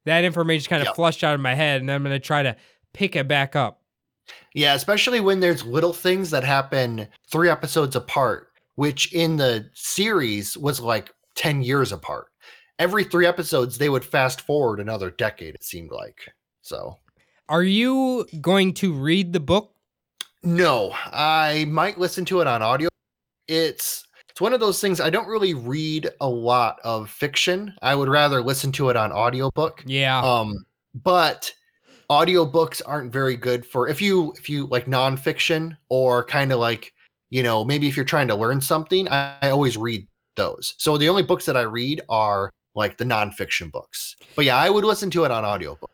That 0.07 0.25
information 0.25 0.69
kind 0.71 0.81
of 0.83 0.87
Yep. 0.87 0.97
flushed 0.97 1.23
out 1.23 1.35
of 1.35 1.41
my 1.41 1.55
head, 1.55 1.83
and 1.83 1.91
I'm 1.91 2.03
going 2.03 2.15
to 2.15 2.19
try 2.19 2.43
to 2.43 2.57
pick 2.95 3.15
it 3.15 3.29
back 3.29 3.55
up. 3.55 3.83
Yeah, 4.55 4.75
especially 4.75 5.21
when 5.21 5.41
there's 5.41 5.63
little 5.65 5.93
things 5.93 6.31
that 6.31 6.43
happen 6.43 7.07
3 7.31 7.49
episodes 7.51 7.95
apart, 7.95 8.49
which 8.77 9.13
in 9.13 9.37
the 9.37 9.69
series 9.75 10.57
was 10.57 10.81
like 10.81 11.13
10 11.35 11.63
years 11.63 11.93
apart. 11.93 12.29
Every 12.79 13.05
3 13.05 13.27
episodes 13.27 13.79
they 13.79 13.89
would 13.89 14.05
fast 14.05 14.41
forward 14.41 14.81
another 14.81 15.11
decade 15.11 15.55
it 15.55 15.63
seemed 15.65 15.91
like. 15.91 16.29
So, 16.63 16.99
Are 17.49 17.63
you 17.63 18.27
going 18.41 18.75
to 18.75 18.93
read 18.93 19.33
the 19.33 19.41
book? 19.41 19.75
No, 20.43 20.93
I 21.07 21.67
might 21.69 21.99
listen 21.99 22.25
to 22.27 22.41
it 22.41 22.47
on 22.47 22.63
audio. 22.63 22.89
It's 23.49 24.06
it's 24.37 24.41
one 24.43 24.53
of 24.53 24.61
those 24.61 24.83
things 24.83 25.01
I 25.01 25.09
don't 25.09 25.29
really 25.29 25.55
read 25.55 26.11
a 26.21 26.29
lot 26.29 26.79
of 26.85 27.09
fiction. 27.09 27.73
I 27.81 27.95
would 27.95 28.11
rather 28.11 28.43
listen 28.43 28.71
to 28.73 28.91
it 28.91 28.97
on 28.97 29.11
audiobook. 29.11 29.83
Yeah. 29.87 30.21
Um 30.21 30.67
but 30.95 31.51
audiobooks 32.11 32.83
aren't 32.85 33.11
very 33.11 33.35
good 33.35 33.65
for 33.65 33.89
if 33.89 34.03
you 34.03 34.35
if 34.37 34.51
you 34.51 34.67
like 34.67 34.85
nonfiction 34.85 35.75
or 35.89 36.23
kind 36.23 36.53
of 36.53 36.59
like, 36.59 36.93
you 37.31 37.43
know, 37.43 37.65
maybe 37.65 37.89
if 37.89 37.97
you're 37.97 38.05
trying 38.05 38.29
to 38.29 38.35
learn 38.35 38.61
something, 38.61 39.09
I, 39.09 39.39
I 39.41 39.49
always 39.49 39.79
read 39.79 40.07
those. 40.35 40.75
So 40.77 40.99
the 40.99 41.09
only 41.09 41.23
books 41.23 41.47
that 41.47 41.57
I 41.57 41.63
read 41.63 42.03
are 42.11 42.51
like 42.75 42.99
the 42.99 43.07
nonfiction 43.07 43.73
books. 43.73 44.17
But 44.35 44.45
yeah, 44.45 44.59
I 44.59 44.69
would 44.69 44.85
listen 44.85 45.09
to 45.13 45.25
it 45.25 45.31
on 45.31 45.47
audiobook. 45.47 45.91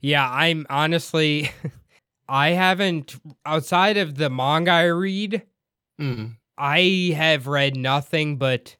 Yeah, 0.00 0.28
I'm 0.28 0.66
honestly, 0.68 1.52
I 2.28 2.48
haven't, 2.50 3.14
outside 3.46 3.98
of 3.98 4.16
the 4.16 4.30
manga 4.30 4.72
I 4.72 4.86
read, 4.86 5.42
Mm. 6.00 6.36
I 6.56 7.12
have 7.16 7.46
read 7.46 7.76
nothing 7.76 8.36
but 8.36 8.76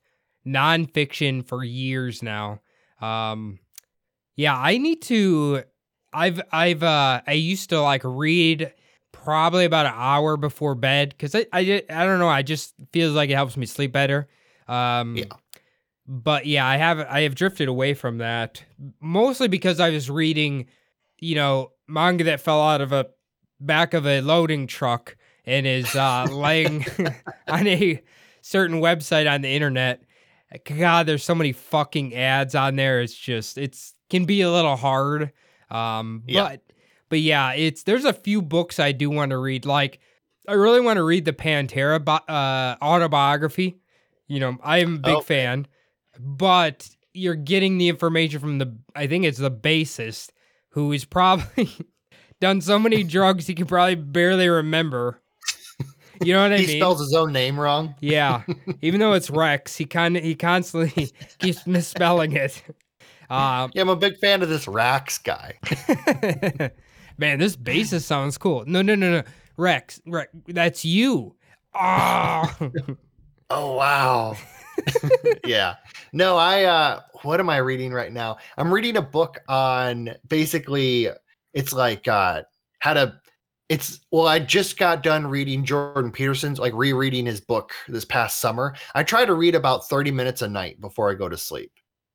nonfiction 0.47 1.47
for 1.47 1.65
years 1.65 2.23
now. 2.23 2.61
Um, 3.01 3.59
yeah, 4.37 4.57
I 4.57 4.79
need 4.79 5.03
to. 5.03 5.63
I've 6.13 6.41
I've 6.53 6.83
uh 6.83 7.23
I 7.27 7.33
used 7.33 7.71
to 7.71 7.81
like 7.81 8.03
read 8.05 8.73
probably 9.11 9.65
about 9.65 9.87
an 9.87 9.95
hour 9.97 10.37
before 10.37 10.75
bed 10.75 11.11
because 11.11 11.35
I 11.35 11.47
I 11.53 11.83
I 11.91 12.05
don't 12.05 12.19
know 12.21 12.29
I 12.29 12.43
just 12.43 12.75
feels 12.93 13.15
like 13.15 13.31
it 13.31 13.35
helps 13.35 13.57
me 13.57 13.67
sleep 13.67 13.93
better. 13.93 14.29
Um, 14.69 15.17
Yeah. 15.17 15.25
But 16.07 16.45
yeah, 16.47 16.67
I 16.67 16.77
have 16.77 17.01
I 17.01 17.23
have 17.23 17.35
drifted 17.35 17.67
away 17.69 17.95
from 17.95 18.19
that 18.19 18.63
mostly 19.01 19.49
because 19.49 19.81
I 19.81 19.91
was 19.91 20.11
reading, 20.11 20.67
you 21.19 21.35
know, 21.35 21.73
manga 21.89 22.25
that 22.25 22.41
fell 22.41 22.61
out 22.61 22.81
of 22.81 22.93
a 22.93 23.07
back 23.59 23.95
of 23.95 24.07
a 24.07 24.21
loading 24.21 24.67
truck 24.67 25.17
and 25.47 25.67
is 25.67 25.95
uh, 25.95 26.29
laying 26.29 26.85
on 27.49 27.67
a 27.67 28.03
certain 28.43 28.81
website 28.81 29.31
on 29.33 29.43
the 29.43 29.55
internet. 29.55 30.03
God, 30.65 31.07
there's 31.07 31.25
so 31.25 31.35
many 31.35 31.53
fucking 31.53 32.15
ads 32.15 32.55
on 32.55 32.77
there. 32.77 33.01
It's 33.01 33.15
just 33.15 33.59
it's 33.59 33.95
can 34.11 34.25
be 34.25 34.43
a 34.43 34.51
little 34.51 34.77
hard. 34.77 35.33
Um, 35.71 36.23
Yeah. 36.27 36.45
but 36.45 36.63
but 37.09 37.21
yeah, 37.21 37.53
it's 37.55 37.83
there's 37.83 38.05
a 38.05 38.13
few 38.13 38.41
books 38.43 38.79
I 38.79 38.93
do 38.93 39.11
want 39.11 39.31
to 39.31 39.39
read. 39.39 39.67
Like 39.67 39.99
I 40.47 40.53
really 40.53 40.81
want 40.81 40.99
to 40.99 41.03
read 41.03 41.25
the 41.25 41.33
Pantera 41.33 42.01
uh, 42.07 42.77
autobiography. 42.85 43.79
You 44.29 44.41
know, 44.41 44.57
I'm 44.63 44.97
a 44.97 44.99
big 44.99 45.17
Okay. 45.17 45.25
fan, 45.25 45.67
but 46.21 46.89
you're 47.13 47.35
getting 47.35 47.79
the 47.79 47.89
information 47.89 48.41
from 48.41 48.59
the 48.59 48.77
I 48.95 49.07
think 49.07 49.25
it's 49.25 49.39
the 49.39 49.51
bassist 49.51 50.31
who 50.71 50.93
is 50.93 51.05
probably 51.05 51.71
done 52.41 52.61
so 52.61 52.79
many 52.79 53.03
drugs 53.03 53.47
he 53.47 53.55
can 53.55 53.67
probably 53.67 53.95
barely 53.97 54.49
remember. 54.49 55.21
You 56.23 56.33
know 56.35 56.43
what 56.43 56.53
I 56.53 56.57
he 56.59 56.67
mean? 56.67 56.75
He 56.77 56.81
spells 56.81 57.01
his 57.01 57.15
own 57.15 57.33
name 57.33 57.59
wrong. 57.59 57.95
Yeah, 58.01 58.43
even 58.83 59.01
though 59.01 59.13
it's 59.15 59.31
Rex, 59.31 59.77
he 59.77 59.85
kind 59.85 60.17
of 60.17 60.23
he 60.23 60.35
constantly 60.35 61.13
keeps 61.39 61.67
misspelling 61.67 62.33
it. 62.33 62.63
Um, 63.31 63.71
Yeah, 63.75 63.83
I'm 63.83 63.89
a 63.89 63.97
big 63.97 64.19
fan 64.19 64.43
of 64.43 64.49
this 64.49 64.69
Rax 64.69 65.19
guy. 65.19 65.59
man, 67.19 67.39
this 67.39 67.57
bassist 67.57 68.03
sounds 68.03 68.39
cool. 68.39 68.65
No, 68.67 68.83
no, 68.83 68.95
no, 68.95 69.11
no, 69.11 69.23
Rex, 69.57 70.01
Rex, 70.07 70.31
that's 70.47 70.85
you. 70.85 71.35
Ah, 71.75 72.57
Oh 73.51 73.75
wow. 73.75 74.37
yeah. 75.45 75.75
No, 76.13 76.37
I 76.37 76.65
uh 76.65 77.01
what 77.23 77.41
am 77.41 77.49
I 77.49 77.59
reading 77.59 77.93
right 77.93 78.13
now? 78.13 78.39
I'm 78.57 78.73
reading 78.73 78.97
a 78.97 79.03
book 79.03 79.41
on 79.49 80.11
basically 80.29 81.09
it's 81.53 81.73
like 81.73 82.09
uh 82.09 82.43
how 82.81 82.95
to 82.95 83.21
it's 83.69 84.01
well, 84.11 84.27
I 84.27 84.39
just 84.39 84.79
got 84.79 85.03
done 85.03 85.27
reading 85.27 85.65
Jordan 85.65 86.13
Peterson's 86.13 86.59
like 86.59 86.75
rereading 86.75 87.27
his 87.27 87.41
book 87.41 87.73
this 87.89 88.05
past 88.05 88.41
summer. 88.41 88.75
I 88.95 89.03
try 89.03 89.25
to 89.25 89.35
read 89.35 89.55
about 89.55 89.89
30 89.89 90.11
minutes 90.11 90.43
a 90.43 90.49
night 90.49 90.81
before 90.81 91.11
I 91.11 91.15
go 91.15 91.29
to 91.29 91.37
sleep. 91.39 91.73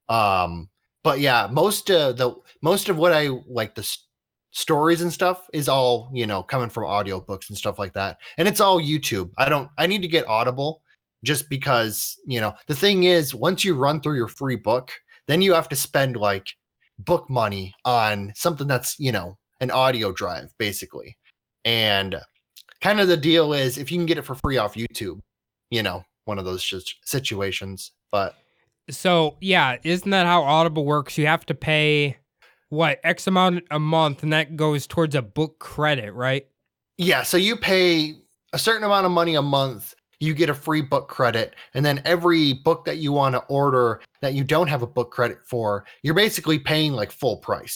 Um 0.10 0.70
but 1.04 1.20
yeah, 1.20 1.47
most 1.52 1.89
uh 1.89 2.12
the 2.12 2.36
most 2.62 2.89
of 2.89 2.97
what 2.97 3.14
I 3.14 3.30
like 3.47 3.74
the 3.76 3.82
s- 3.82 4.06
stories 4.52 5.02
and 5.02 5.12
stuff 5.12 5.47
is 5.54 5.68
all, 5.68 6.12
you 6.14 6.28
know, 6.28 6.43
coming 6.43 6.70
from 6.70 6.84
audiobooks 6.84 7.50
and 7.50 7.58
stuff 7.58 7.80
like 7.80 7.93
that. 7.93 8.18
And 8.38 8.47
it's 8.47 8.60
all 8.60 8.80
YouTube. 8.80 9.32
I 9.38 9.50
don't 9.50 9.70
I 9.78 9.88
need 9.88 10.02
to 10.04 10.08
get 10.08 10.28
Audible 10.28 10.82
just 11.24 11.50
because, 11.50 12.18
you 12.26 12.39
know, 12.39 12.54
the 12.68 12.76
thing 12.76 13.04
is, 13.04 13.36
once 13.36 13.66
you 13.66 13.76
run 13.76 14.02
through 14.02 14.16
your 14.16 14.28
free 14.28 14.56
book, 14.56 14.91
then 15.28 15.41
you 15.41 15.54
have 15.54 15.70
to 15.70 15.76
spend 15.76 16.16
like 16.16 16.47
book 17.00 17.30
money 17.30 17.74
on 17.86 18.32
something 18.36 18.68
that's, 18.68 19.00
you 19.00 19.12
know, 19.12 19.38
an 19.62 19.72
audio 19.72 20.12
drive 20.12 20.54
basically. 20.58 21.18
And 21.66 22.16
kind 22.82 22.99
of 22.99 23.07
the 23.07 23.18
deal 23.18 23.53
is 23.53 23.78
if 23.78 23.91
you 23.91 23.97
can 23.97 24.05
get 24.05 24.18
it 24.18 24.24
for 24.24 24.36
free 24.36 24.57
off 24.57 24.76
YouTube, 24.76 25.20
you 25.70 25.84
know, 25.84 26.03
one 26.26 26.39
of 26.39 26.45
those 26.45 26.64
just 26.64 26.95
situations. 27.05 27.91
But 28.12 28.36
So 28.89 29.38
yeah, 29.41 29.78
isn't 29.84 30.10
that 30.10 30.26
how 30.26 30.43
Audible 30.43 30.86
works? 30.86 31.18
You 31.18 31.28
have 31.28 31.45
to 31.47 31.53
pay 31.55 32.18
what 32.70 32.99
X 33.03 33.28
amount 33.28 33.64
a 33.72 33.80
month, 33.80 34.24
and 34.24 34.32
that 34.32 34.55
goes 34.55 34.86
towards 34.88 35.16
a 35.16 35.22
book 35.22 35.60
credit, 35.60 36.14
right? 36.14 36.47
yeah, 36.99 37.24
so 37.24 37.38
you 37.38 37.55
pay 37.55 38.16
a 38.51 38.60
certain 38.60 38.84
amount 38.84 39.05
of 39.05 39.12
money 39.14 39.36
a 39.36 39.41
month, 39.41 39.95
you 40.20 40.34
get 40.34 40.49
a 40.49 40.53
free 40.53 40.82
book 40.82 41.07
credit, 41.07 41.55
and 41.74 41.86
then 41.86 42.01
every 42.03 42.51
book 42.51 42.84
that 42.84 42.97
you 42.97 43.14
want 43.14 43.36
to 43.36 43.39
order 43.43 44.01
that 44.22 44.34
you 44.34 44.43
don't 44.43 44.68
have 44.68 44.82
a 44.82 44.88
book 44.88 45.10
credit 45.10 45.39
for, 45.45 45.86
you're 46.03 46.14
basically 46.14 46.60
paying 46.60 46.91
like 46.91 47.10
full 47.10 47.38
price. 47.38 47.74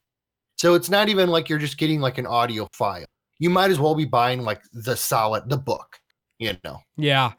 So 0.58 0.74
it's 0.74 0.90
not 0.90 1.08
even 1.08 1.30
like 1.30 1.48
you're 1.48 1.58
just 1.58 1.78
getting 1.78 2.02
like 2.02 2.18
an 2.18 2.28
audio 2.28 2.68
file. 2.74 3.06
You 3.44 3.50
might 3.50 3.72
as 3.72 3.80
well 3.80 3.94
be 3.94 4.06
buying 4.06 4.44
like 4.44 4.62
the 4.72 4.96
solid 4.96 5.50
the 5.50 5.58
book, 5.58 6.00
you 6.40 6.56
know. 6.64 6.80
Yeah. 6.96 7.34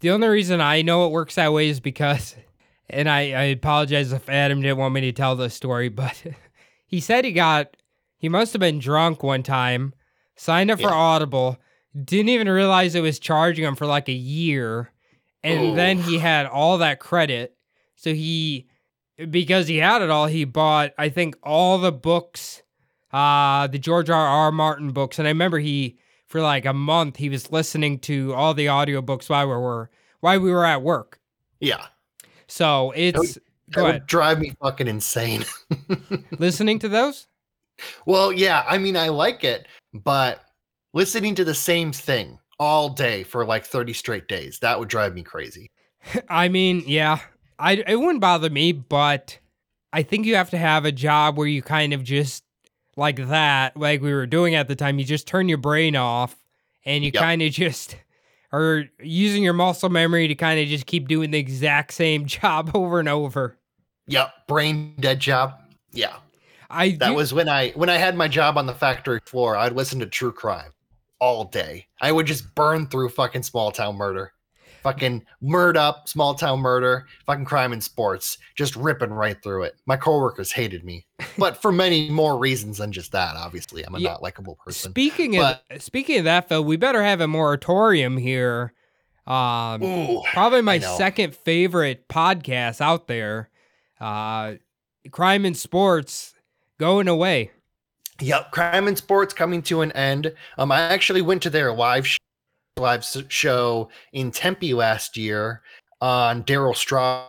The 0.00 0.10
only 0.10 0.28
reason 0.28 0.62
I 0.62 0.80
know 0.80 1.04
it 1.04 1.12
works 1.12 1.34
that 1.34 1.52
way 1.52 1.68
is 1.68 1.80
because, 1.80 2.34
and 2.88 3.10
I, 3.10 3.18
I 3.32 3.42
apologize 3.44 4.10
if 4.10 4.26
Adam 4.30 4.62
didn't 4.62 4.78
want 4.78 4.94
me 4.94 5.02
to 5.02 5.12
tell 5.12 5.36
this 5.36 5.54
story, 5.54 5.90
but 5.90 6.24
he 6.86 6.98
said 6.98 7.26
he 7.26 7.32
got, 7.32 7.76
he 8.16 8.30
must 8.30 8.54
have 8.54 8.60
been 8.60 8.78
drunk 8.78 9.22
one 9.22 9.42
time, 9.42 9.92
signed 10.34 10.70
up 10.70 10.80
for 10.80 10.88
Yeah. 10.88 10.94
Audible, 10.94 11.58
didn't 11.94 12.30
even 12.30 12.48
realize 12.48 12.94
it 12.94 13.02
was 13.02 13.18
charging 13.18 13.66
him 13.66 13.76
for 13.76 13.84
like 13.84 14.08
a 14.08 14.12
year. 14.12 14.90
And 15.44 15.76
then 15.76 15.98
he 15.98 16.16
had 16.18 16.46
all 16.46 16.78
that 16.78 17.00
credit. 17.00 17.54
So 17.96 18.14
he, 18.14 18.66
because 19.28 19.68
he 19.68 19.76
had 19.76 20.00
it 20.00 20.08
all, 20.08 20.26
he 20.26 20.44
bought, 20.46 20.92
I 20.96 21.10
think, 21.10 21.36
all 21.42 21.76
the 21.76 21.92
books, 21.92 22.62
uh, 23.12 23.66
the 23.66 23.78
George 23.78 24.10
R. 24.10 24.26
R. 24.26 24.52
Martin 24.52 24.90
books. 24.92 25.18
And 25.18 25.26
I 25.26 25.30
remember 25.30 25.58
he, 25.58 25.98
for 26.26 26.40
like 26.40 26.64
a 26.64 26.72
month, 26.72 27.16
he 27.16 27.28
was 27.28 27.50
listening 27.52 27.98
to 28.00 28.32
all 28.34 28.54
the 28.54 28.66
audiobooks 28.66 29.28
while 29.28 29.46
we 29.48 29.54
were 29.54 29.90
while 30.20 30.38
we 30.40 30.50
were 30.50 30.64
at 30.66 30.82
work. 30.82 31.18
Yeah. 31.60 31.86
So 32.46 32.92
it's 32.96 33.34
That 33.68 33.82
would 33.82 33.88
ahead. 33.90 34.06
drive 34.06 34.38
me 34.40 34.52
fucking 34.60 34.88
insane. 34.88 35.44
Listening 36.38 36.78
to 36.80 36.88
those? 36.88 37.26
Well, 38.06 38.32
yeah, 38.32 38.64
I 38.68 38.76
mean, 38.78 38.96
I 38.96 39.08
like 39.08 39.44
it, 39.44 39.66
but 39.94 40.42
listening 40.92 41.34
to 41.36 41.44
the 41.44 41.54
same 41.54 41.92
thing 41.92 42.38
all 42.58 42.90
day 42.90 43.22
for 43.22 43.46
like 43.46 43.64
30 43.64 43.92
straight 43.94 44.28
days, 44.28 44.58
that 44.58 44.78
would 44.78 44.88
drive 44.88 45.14
me 45.14 45.22
crazy. 45.22 45.70
I 46.28 46.48
mean, 46.48 46.82
yeah. 46.86 47.20
I 47.58 47.82
it 47.86 47.96
wouldn't 47.96 48.20
bother 48.20 48.50
me, 48.50 48.72
but 48.72 49.38
I 49.92 50.02
think 50.02 50.26
you 50.26 50.34
have 50.36 50.50
to 50.50 50.58
have 50.58 50.84
a 50.84 50.92
job 50.92 51.36
where 51.36 51.46
you 51.46 51.62
kind 51.62 51.92
of 51.92 52.02
just 52.04 52.42
like 52.96 53.16
that, 53.28 53.76
like 53.76 54.00
we 54.02 54.12
were 54.12 54.26
doing 54.26 54.54
at 54.54 54.68
the 54.68 54.76
time, 54.76 54.98
you 54.98 55.04
just 55.04 55.26
turn 55.26 55.48
your 55.48 55.58
brain 55.58 55.96
off 55.96 56.36
and 56.84 57.04
you 57.04 57.10
Yep. 57.14 57.22
kind 57.22 57.42
of 57.42 57.52
just 57.52 57.96
are 58.52 58.84
using 59.00 59.42
your 59.42 59.52
muscle 59.52 59.88
memory 59.88 60.26
to 60.28 60.34
kind 60.34 60.58
of 60.60 60.66
just 60.68 60.86
keep 60.86 61.08
doing 61.08 61.30
the 61.30 61.38
exact 61.38 61.92
same 61.92 62.26
job 62.26 62.70
over 62.74 62.98
and 63.00 63.08
over. 63.08 63.56
Yep, 64.06 64.48
brain 64.48 64.94
dead 64.98 65.20
job. 65.20 65.54
Yeah. 65.92 66.16
I 66.68 66.90
That 67.00 67.08
do- 67.10 67.14
was 67.14 67.32
when 67.34 67.48
I 67.48 67.70
when 67.70 67.88
I 67.88 67.96
had 67.96 68.16
my 68.16 68.28
job 68.28 68.56
on 68.58 68.66
the 68.66 68.74
factory 68.74 69.20
floor, 69.24 69.56
I'd 69.56 69.72
listen 69.72 69.98
to 70.00 70.06
true 70.06 70.32
crime 70.32 70.70
all 71.20 71.44
day. 71.44 71.86
I 72.00 72.12
would 72.12 72.26
just 72.26 72.54
burn 72.54 72.86
through 72.86 73.10
fucking 73.10 73.42
small 73.42 73.70
town 73.72 73.96
murder. 73.96 74.32
Fucking 74.82 75.24
murder 75.40 75.78
up, 75.78 76.08
small 76.08 76.34
town 76.34 76.60
murder, 76.60 77.06
fucking 77.26 77.44
crime 77.44 77.72
and 77.72 77.82
sports, 77.82 78.38
just 78.56 78.76
ripping 78.76 79.10
right 79.10 79.40
through 79.42 79.64
it. 79.64 79.76
My 79.86 79.96
coworkers 79.96 80.52
hated 80.52 80.84
me, 80.84 81.06
but 81.38 81.60
for 81.60 81.70
many 81.72 82.08
more 82.10 82.38
reasons 82.38 82.78
than 82.78 82.92
just 82.92 83.12
that. 83.12 83.36
Obviously, 83.36 83.82
I'm 83.84 83.94
a 83.94 83.98
Yeah. 83.98 84.10
not 84.12 84.22
likable 84.22 84.56
person. 84.64 84.90
Speaking 84.92 85.38
of 85.38 85.58
speaking 85.78 86.18
of 86.18 86.24
that, 86.24 86.48
Phil, 86.48 86.64
we 86.64 86.76
better 86.76 87.02
have 87.02 87.20
a 87.20 87.28
moratorium 87.28 88.16
here. 88.16 88.72
Um, 89.26 89.82
Ooh, 89.82 90.22
probably 90.32 90.62
my 90.62 90.78
second 90.78 91.36
favorite 91.36 92.08
podcast 92.08 92.80
out 92.80 93.06
there. 93.06 93.50
Uh, 94.00 94.54
crime 95.10 95.44
and 95.44 95.56
sports 95.56 96.34
going 96.78 97.06
away. 97.06 97.50
Yep, 98.20 98.50
crime 98.50 98.88
and 98.88 98.98
sports 98.98 99.32
coming 99.32 99.62
to 99.62 99.82
an 99.82 99.92
end. 99.92 100.32
Um, 100.58 100.72
I 100.72 100.80
actually 100.80 101.22
went 101.22 101.42
to 101.42 101.50
their 101.50 101.72
live 101.72 102.06
sh- 102.06 102.18
live 102.80 103.04
show 103.28 103.88
in 104.12 104.30
Tempe 104.30 104.74
last 104.74 105.16
year 105.16 105.62
on 106.00 106.42
Daryl 106.44 106.74
Straw. 106.74 107.26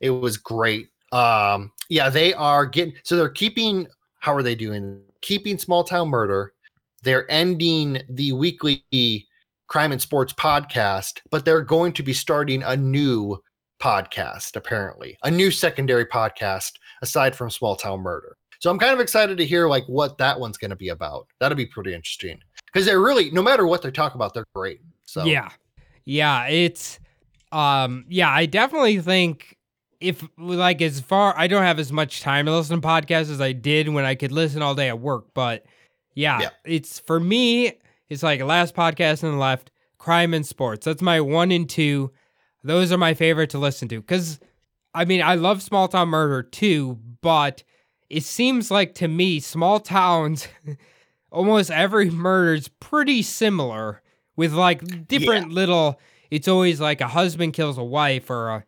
It 0.00 0.10
was 0.10 0.36
great. 0.36 0.88
Um, 1.12 1.72
yeah, 1.88 2.10
they 2.10 2.34
are 2.34 2.66
getting 2.66 2.94
so 3.02 3.16
they're 3.16 3.28
keeping. 3.28 3.86
How 4.20 4.34
are 4.34 4.42
they 4.42 4.54
doing? 4.54 5.00
Keeping 5.22 5.58
small 5.58 5.84
town 5.84 6.08
murder. 6.08 6.52
They're 7.02 7.30
ending 7.30 8.02
the 8.08 8.32
weekly 8.32 8.84
crime 9.68 9.92
and 9.92 10.02
sports 10.02 10.32
podcast, 10.32 11.20
but 11.30 11.44
they're 11.44 11.62
going 11.62 11.92
to 11.92 12.02
be 12.02 12.12
starting 12.12 12.62
a 12.62 12.76
new 12.76 13.38
podcast. 13.80 14.56
Apparently, 14.56 15.16
a 15.22 15.30
new 15.30 15.50
secondary 15.50 16.04
podcast 16.04 16.72
aside 17.02 17.34
from 17.34 17.50
small 17.50 17.76
town 17.76 18.00
murder. 18.00 18.36
So 18.60 18.70
I'm 18.70 18.78
kind 18.78 18.92
of 18.92 18.98
excited 18.98 19.38
to 19.38 19.46
hear 19.46 19.68
like 19.68 19.84
what 19.86 20.18
that 20.18 20.40
one's 20.40 20.58
going 20.58 20.70
to 20.70 20.76
be 20.76 20.88
about. 20.88 21.28
That'll 21.38 21.56
be 21.56 21.66
pretty 21.66 21.94
interesting 21.94 22.40
because 22.72 22.86
they're 22.86 23.00
really 23.00 23.30
no 23.30 23.42
matter 23.42 23.66
what 23.66 23.82
they 23.82 23.90
talk 23.90 24.14
about, 24.14 24.34
they're 24.34 24.46
great. 24.54 24.80
So 25.06 25.24
Yeah, 25.24 25.50
yeah, 26.04 26.46
it's 26.46 26.98
um, 27.52 28.04
yeah, 28.08 28.30
I 28.30 28.46
definitely 28.46 29.00
think 29.00 29.56
if 30.00 30.22
like 30.38 30.80
as 30.82 31.00
far 31.00 31.34
I 31.36 31.46
don't 31.48 31.62
have 31.62 31.78
as 31.78 31.90
much 31.92 32.20
time 32.20 32.46
to 32.46 32.54
listen 32.56 32.80
to 32.80 32.86
podcasts 32.86 33.30
as 33.30 33.40
I 33.40 33.52
did 33.52 33.88
when 33.88 34.04
I 34.04 34.14
could 34.14 34.32
listen 34.32 34.62
all 34.62 34.74
day 34.74 34.88
at 34.88 35.00
work, 35.00 35.26
but 35.34 35.64
yeah, 36.14 36.40
Yeah. 36.40 36.48
it's 36.64 37.00
for 37.00 37.18
me. 37.20 37.72
It's 38.08 38.22
like 38.22 38.40
last 38.42 38.74
podcast 38.74 39.22
on 39.24 39.32
the 39.32 39.38
left, 39.38 39.70
crime 39.98 40.32
and 40.34 40.46
sports. 40.46 40.84
That's 40.86 41.02
my 41.02 41.20
one 41.20 41.50
and 41.52 41.68
two. 41.68 42.10
Those 42.64 42.90
are 42.90 42.98
my 42.98 43.14
favorite 43.14 43.50
to 43.50 43.58
listen 43.58 43.86
to 43.88 44.00
because, 44.00 44.40
I 44.94 45.04
mean, 45.04 45.22
I 45.22 45.34
love 45.36 45.62
small 45.62 45.88
town 45.88 46.08
murder 46.08 46.42
too, 46.42 46.98
but 47.20 47.62
it 48.10 48.24
seems 48.24 48.70
like 48.70 48.94
to 48.96 49.08
me 49.08 49.40
small 49.40 49.78
towns, 49.78 50.48
almost 51.30 51.70
every 51.70 52.10
murder 52.10 52.54
is 52.54 52.68
pretty 52.68 53.22
similar 53.22 54.02
with 54.36 54.52
like 54.52 55.06
different 55.08 55.50
little. 55.50 56.00
It's 56.30 56.48
always 56.48 56.80
like 56.80 57.00
a 57.00 57.08
husband 57.08 57.54
kills 57.54 57.78
a 57.78 57.84
wife 57.84 58.30
or 58.30 58.50
a 58.50 58.64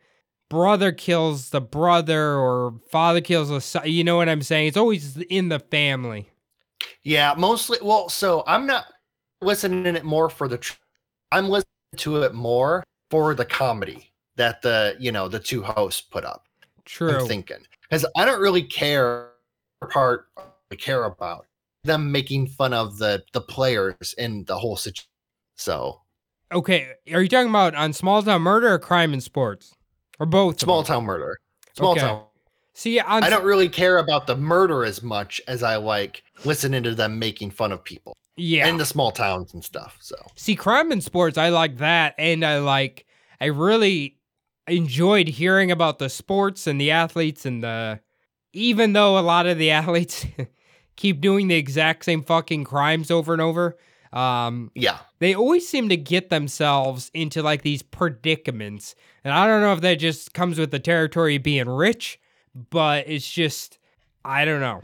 brother 0.49 0.93
kills 0.93 1.51
the 1.51 1.61
brother 1.61 2.37
or 2.37 2.75
father 2.91 3.21
kills 3.21 3.51
a 3.51 3.61
son. 3.61 3.83
You 3.87 4.05
know 4.05 4.17
what 4.17 4.29
I'm 4.29 4.43
saying? 4.43 4.69
It's 4.69 4.77
always 4.77 5.17
in 5.17 5.49
the 5.49 5.59
family. 5.59 6.29
yeah, 7.03 7.35
mostly. 7.37 7.79
Well, 7.83 8.09
so 8.09 8.45
I'm 8.47 8.67
not 8.67 8.87
listening 9.41 9.95
it 9.95 10.05
more 10.05 10.29
for 10.29 10.49
the. 10.49 10.59
Tr- 10.59 10.77
I'm 11.33 11.49
listening 11.49 11.67
to 11.97 12.23
it 12.23 12.35
more 12.35 12.83
for 13.11 13.35
the 13.35 13.45
comedy 13.45 14.13
that 14.37 14.63
the 14.63 14.97
you 14.99 15.13
know 15.13 15.29
the 15.29 15.41
two 15.41 15.63
hosts 15.63 16.01
put 16.01 16.25
up. 16.25 16.45
True. 16.85 17.21
I'm 17.21 17.27
thinking 17.27 17.59
because 17.83 18.05
I 18.17 18.25
don't 18.25 18.41
really 18.41 18.63
care 18.63 19.31
part 19.91 20.27
I 20.73 20.75
care 20.77 21.05
about 21.05 21.47
them 21.85 22.13
making 22.13 22.47
fun 22.49 22.73
of 22.75 22.99
the 22.99 23.23
the 23.33 23.41
players 23.41 24.15
in 24.19 24.45
the 24.45 24.59
whole 24.59 24.77
situation. 24.77 25.09
So 25.57 26.01
Okay, 26.53 26.93
are 27.13 27.23
you 27.23 27.29
talking 27.29 27.51
about 27.51 27.75
on 27.75 27.93
small 27.93 28.23
town 28.23 28.43
murder 28.43 28.73
or 28.75 28.79
crime 28.79 29.15
in 29.15 29.21
sports, 29.21 29.75
or 30.19 30.27
both? 30.27 30.61
small 30.61 30.83
town 30.83 31.05
murder, 31.05 31.39
small 31.75 31.93
Okay. 31.93 32.01
town. 32.01 32.25
See, 32.75 32.99
on 33.01 33.23
I 33.25 33.31
don't 33.31 33.45
really 33.45 33.69
care 33.69 33.99
about 33.99 34.27
the 34.27 34.37
murder 34.37 34.85
as 34.85 35.03
much 35.03 35.41
as 35.49 35.63
I 35.63 35.77
like 35.77 36.23
listening 36.45 36.83
to 36.85 36.95
them 36.95 37.19
making 37.19 37.51
fun 37.51 37.73
of 37.73 37.85
people 37.85 38.17
yeah. 38.37 38.67
in 38.69 38.77
the 38.79 38.87
small 38.87 39.13
towns 39.13 39.55
and 39.55 39.65
stuff. 39.65 39.99
So 40.01 40.17
See, 40.37 40.57
crime 40.57 40.93
in 40.93 41.01
sports, 41.01 41.37
I 41.39 41.51
like 41.51 41.79
that, 41.79 42.15
and 42.19 42.45
I 42.45 42.59
like, 42.61 43.07
I 43.41 43.47
really 43.47 44.19
enjoyed 44.67 45.29
hearing 45.29 45.71
about 45.71 45.99
the 45.99 46.09
sports 46.09 46.67
and 46.67 46.81
the 46.81 46.91
athletes 46.93 47.45
and 47.45 47.63
the, 47.63 48.01
even 48.53 48.93
though 48.93 49.19
a 49.19 49.21
lot 49.21 49.47
of 49.47 49.59
the 49.59 49.71
athletes 49.73 50.27
keep 51.01 51.21
doing 51.23 51.49
the 51.49 51.55
exact 51.55 52.05
same 52.05 52.23
fucking 52.23 52.63
crimes 52.63 53.11
over 53.11 53.33
and 53.33 53.41
over, 53.41 53.79
um, 54.13 54.71
yeah, 54.75 54.99
they 55.19 55.35
always 55.35 55.67
seem 55.67 55.89
to 55.89 55.97
get 55.97 56.29
themselves 56.29 57.11
into 57.15 57.43
like 57.43 57.63
these 57.63 57.83
predicaments, 57.83 58.95
and 59.25 59.33
I 59.33 59.47
don't 59.47 59.63
know 59.63 59.73
if 59.73 59.81
that 59.81 59.95
just 59.95 60.35
comes 60.35 60.59
with 60.59 60.71
the 60.71 60.79
territory 60.79 61.39
being 61.39 61.69
rich, 61.69 62.21
but 62.71 63.09
it's 63.09 63.31
just, 63.31 63.79
I 64.25 64.45
don't 64.45 64.61
know. 64.61 64.83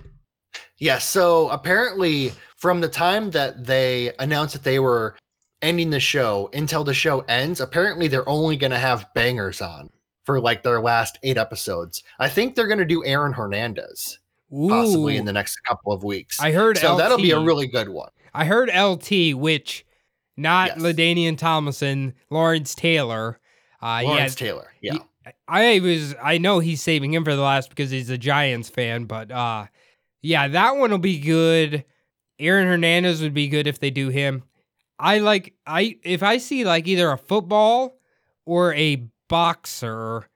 yeah. 0.79 0.99
So 0.99 1.51
apparently, 1.51 2.33
from 2.57 2.81
the 2.81 2.89
time 2.89 3.31
that 3.33 3.67
they 3.67 4.13
announced 4.19 4.55
that 4.55 4.65
they 4.65 4.79
were 4.79 5.17
ending 5.61 5.91
the 5.91 6.01
show 6.01 6.49
until 6.55 6.85
the 6.85 6.95
show 6.95 7.21
ends, 7.23 7.61
apparently 7.61 8.09
they're 8.09 8.29
only 8.29 8.57
going 8.57 8.71
to 8.71 8.79
have 8.79 9.13
bangers 9.15 9.61
on 9.61 9.91
for 10.25 10.41
like 10.41 10.63
their 10.63 10.81
last 10.81 11.19
eight 11.23 11.37
episodes. 11.37 12.03
I 12.19 12.29
think 12.29 12.55
they're 12.55 12.69
going 12.69 12.79
to 12.79 12.85
do 12.85 13.05
Aaron 13.05 13.33
Hernandez 13.33 14.19
possibly 14.51 15.17
in 15.17 15.25
the 15.25 15.33
next 15.33 15.57
couple 15.65 15.93
of 15.93 16.05
weeks. 16.05 16.41
I 16.41 16.53
heard 16.53 16.79
so 16.79 16.97
that'll 16.97 17.19
be 17.19 17.33
a 17.33 17.41
really 17.41 17.67
good 17.67 17.89
one. 17.89 18.11
I 18.35 18.45
heard 18.45 18.69
LT, 18.75 19.35
which 19.35 19.85
not 20.37 20.69
Yes. 20.69 20.79
LaDainian 20.79 21.39
Tomlinson, 21.39 22.15
Lawrence 22.31 22.75
Taylor. 22.75 23.41
Uh, 23.83 24.03
Lawrence 24.05 24.41
yeah, 24.41 24.47
Taylor. 24.47 24.73
Yeah. 24.81 24.93
Ye- 24.95 25.01
I 25.49 25.81
was 25.81 26.15
I 26.23 26.39
know 26.39 26.61
he's 26.61 26.83
saving 26.83 27.13
him 27.13 27.25
for 27.25 27.35
the 27.35 27.43
last 27.43 27.69
because 27.71 27.91
he's 27.91 28.11
a 28.11 28.19
Giants 28.19 28.69
fan, 28.69 29.05
but 29.05 29.31
uh 29.33 29.67
yeah, 30.23 30.49
that 30.49 30.77
one 30.77 30.91
will 30.91 30.99
be 30.99 31.19
good. 31.19 31.85
Aaron 32.39 32.67
Hernandez 32.69 33.23
would 33.23 33.35
be 33.35 33.49
good 33.49 33.67
if 33.67 33.81
they 33.81 33.91
do 33.91 34.09
him. 34.09 34.45
I 34.99 35.19
like 35.19 35.55
I 35.67 35.99
if 36.05 36.23
I 36.23 36.39
see 36.39 36.65
like 36.65 36.87
either 36.87 37.11
a 37.11 37.19
football 37.19 37.99
or 38.45 38.73
a 38.75 39.09
boxer 39.29 40.29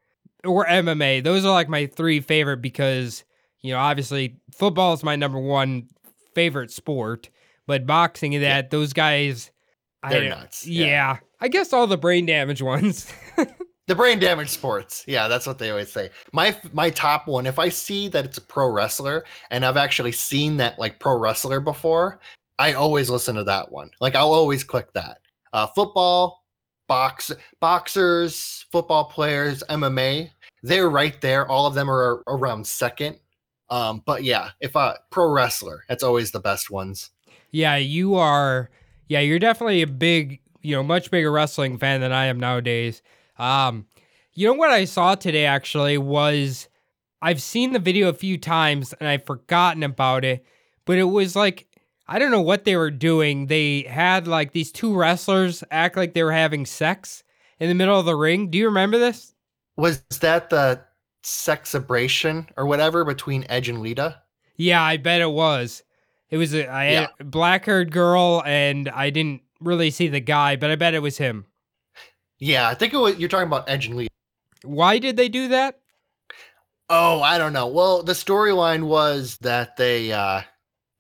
or 0.45 0.67
MMA, 0.67 1.23
those 1.23 1.45
are 1.45 1.53
like 1.53 1.69
my 1.69 1.87
three 1.87 2.21
favorite 2.21 2.61
because 2.63 3.25
you 3.63 3.73
know, 3.73 3.79
obviously 3.79 4.37
football 4.53 4.93
is 4.93 5.03
my 5.03 5.17
number 5.17 5.39
one 5.39 5.89
favorite 6.35 6.71
sport, 6.71 7.31
but 7.67 7.87
boxing 7.87 8.35
and 8.35 8.45
that 8.45 8.71
those 8.71 8.93
guys 8.93 9.51
They're 10.09 10.25
I, 10.25 10.29
nuts. 10.29 10.67
Yeah. 10.67 11.19
I 11.41 11.49
guess 11.49 11.73
all 11.73 11.87
the 11.87 11.99
brain 11.99 12.27
damage 12.27 12.63
ones. 12.75 13.13
The 13.87 13.97
brain 13.97 14.21
damage 14.21 14.51
sports. 14.51 15.03
Yeah, 15.09 15.27
that's 15.27 15.49
what 15.49 15.59
they 15.59 15.71
always 15.71 15.93
say. 15.93 16.11
My 16.33 16.57
my 16.73 16.91
top 16.91 17.27
one, 17.27 17.45
if 17.45 17.59
I 17.59 17.69
see 17.71 18.07
that 18.09 18.25
it's 18.25 18.39
a 18.39 18.43
pro 18.43 18.69
wrestler 18.69 19.25
and 19.51 19.67
I've 19.67 19.77
actually 19.77 20.13
seen 20.13 20.57
that 20.59 20.79
like 20.79 21.01
pro 21.01 21.19
wrestler 21.19 21.59
before, 21.59 22.21
I 22.61 22.75
always 22.75 23.11
listen 23.11 23.35
to 23.35 23.45
that 23.45 23.73
one. 23.73 23.91
Like 24.01 24.15
I'll 24.15 24.33
always 24.33 24.63
click 24.63 24.93
that. 24.93 25.19
Uh 25.53 25.67
football, 25.67 26.45
box 26.87 27.33
boxers, 27.59 28.65
football 28.71 29.07
players, 29.07 29.65
MMA, 29.69 30.31
they're 30.63 30.89
right 30.89 31.21
there. 31.21 31.49
All 31.49 31.67
of 31.67 31.75
them 31.75 31.91
are 31.91 32.23
around 32.29 32.65
second. 32.65 33.19
Um, 33.71 34.03
but 34.05 34.25
yeah, 34.25 34.51
if 34.61 34.75
a 34.75 34.99
pro 35.11 35.31
wrestler, 35.31 35.85
that's 35.89 36.03
always 36.03 36.33
the 36.33 36.41
best 36.41 36.71
ones. 36.71 37.11
Yeah, 37.53 37.77
you 37.77 38.16
are. 38.16 38.71
Yeah, 39.09 39.21
you're 39.21 39.39
definitely 39.39 39.83
a 39.83 39.87
big, 39.87 40.41
you 40.62 40.75
know, 40.75 40.83
much 40.83 41.11
bigger 41.11 41.31
wrestling 41.31 41.79
fan 41.79 42.01
than 42.01 42.12
I 42.12 42.27
am 42.27 42.39
nowadays. 42.39 43.03
Um, 43.39 43.87
you 44.35 44.47
know 44.47 44.55
what 44.55 44.71
I 44.71 44.85
saw 44.85 45.14
today 45.14 45.47
actually 45.47 45.99
was 45.99 46.68
I've 47.23 47.43
seen 47.43 47.73
the 47.73 47.79
video 47.79 48.09
a 48.09 48.14
few 48.14 48.39
times 48.39 48.93
and 48.95 49.09
I've 49.09 49.27
forgotten 49.27 49.83
about 49.83 50.25
it, 50.25 50.45
but 50.85 50.99
it 50.99 51.05
was 51.05 51.37
like 51.37 51.66
I 52.09 52.18
don't 52.18 52.33
know 52.33 52.41
what 52.41 52.64
they 52.64 52.77
were 52.77 52.91
doing. 52.91 53.47
They 53.47 53.83
had 53.83 54.27
like 54.27 54.53
these 54.53 54.73
two 54.73 54.97
wrestlers 54.97 55.62
act 55.71 55.97
like 55.97 56.12
they 56.12 56.25
were 56.25 56.33
having 56.33 56.66
sex 56.66 57.23
in 57.61 57.68
the 57.68 57.75
middle 57.75 57.99
of 57.99 58.05
the 58.05 58.16
ring. 58.16 58.51
Do 58.51 58.59
you 58.59 58.66
remember 58.66 58.99
this? 58.99 59.33
Was 59.77 60.01
that 60.21 60.51
the 60.51 60.81
sexabration 61.23 62.49
or 62.57 62.66
whatever 62.66 63.05
between 63.05 63.47
Edge 63.49 63.68
and 63.68 63.81
Lita? 63.81 64.21
Yeah, 64.57 64.83
I 64.83 64.97
bet 64.97 65.21
it 65.21 65.31
was. 65.31 65.83
It 66.31 66.37
was 66.37 66.55
a 66.55 66.68
I 66.68 66.85
had 66.85 67.09
a 67.18 67.25
black 67.25 67.64
haired 67.64 67.91
girl 67.91 68.43
and 68.47 68.89
I 68.89 69.11
didn't 69.11 69.43
really 69.61 69.91
see 69.91 70.09
the 70.09 70.21
guy, 70.21 70.57
but 70.57 70.71
I 70.71 70.77
bet 70.77 70.95
it 70.95 71.03
was 71.03 71.18
him. 71.18 71.47
Yeah, 72.39 72.68
I 72.68 72.75
think 72.75 72.95
it 72.95 72.99
was, 72.99 73.18
you're 73.18 73.29
talking 73.29 73.47
about 73.47 73.68
Edge 73.68 73.87
and 73.87 73.97
Lita. 73.97 74.11
Why 74.62 74.99
did 74.99 75.16
they 75.16 75.29
do 75.29 75.49
that? 75.49 75.81
Oh, 76.89 77.21
I 77.23 77.39
don't 77.39 77.53
know. 77.53 77.66
Well, 77.66 78.03
the 78.03 78.12
storyline 78.12 78.85
was 78.85 79.37
that 79.39 79.77
they 79.77 80.12
uh 80.12 80.43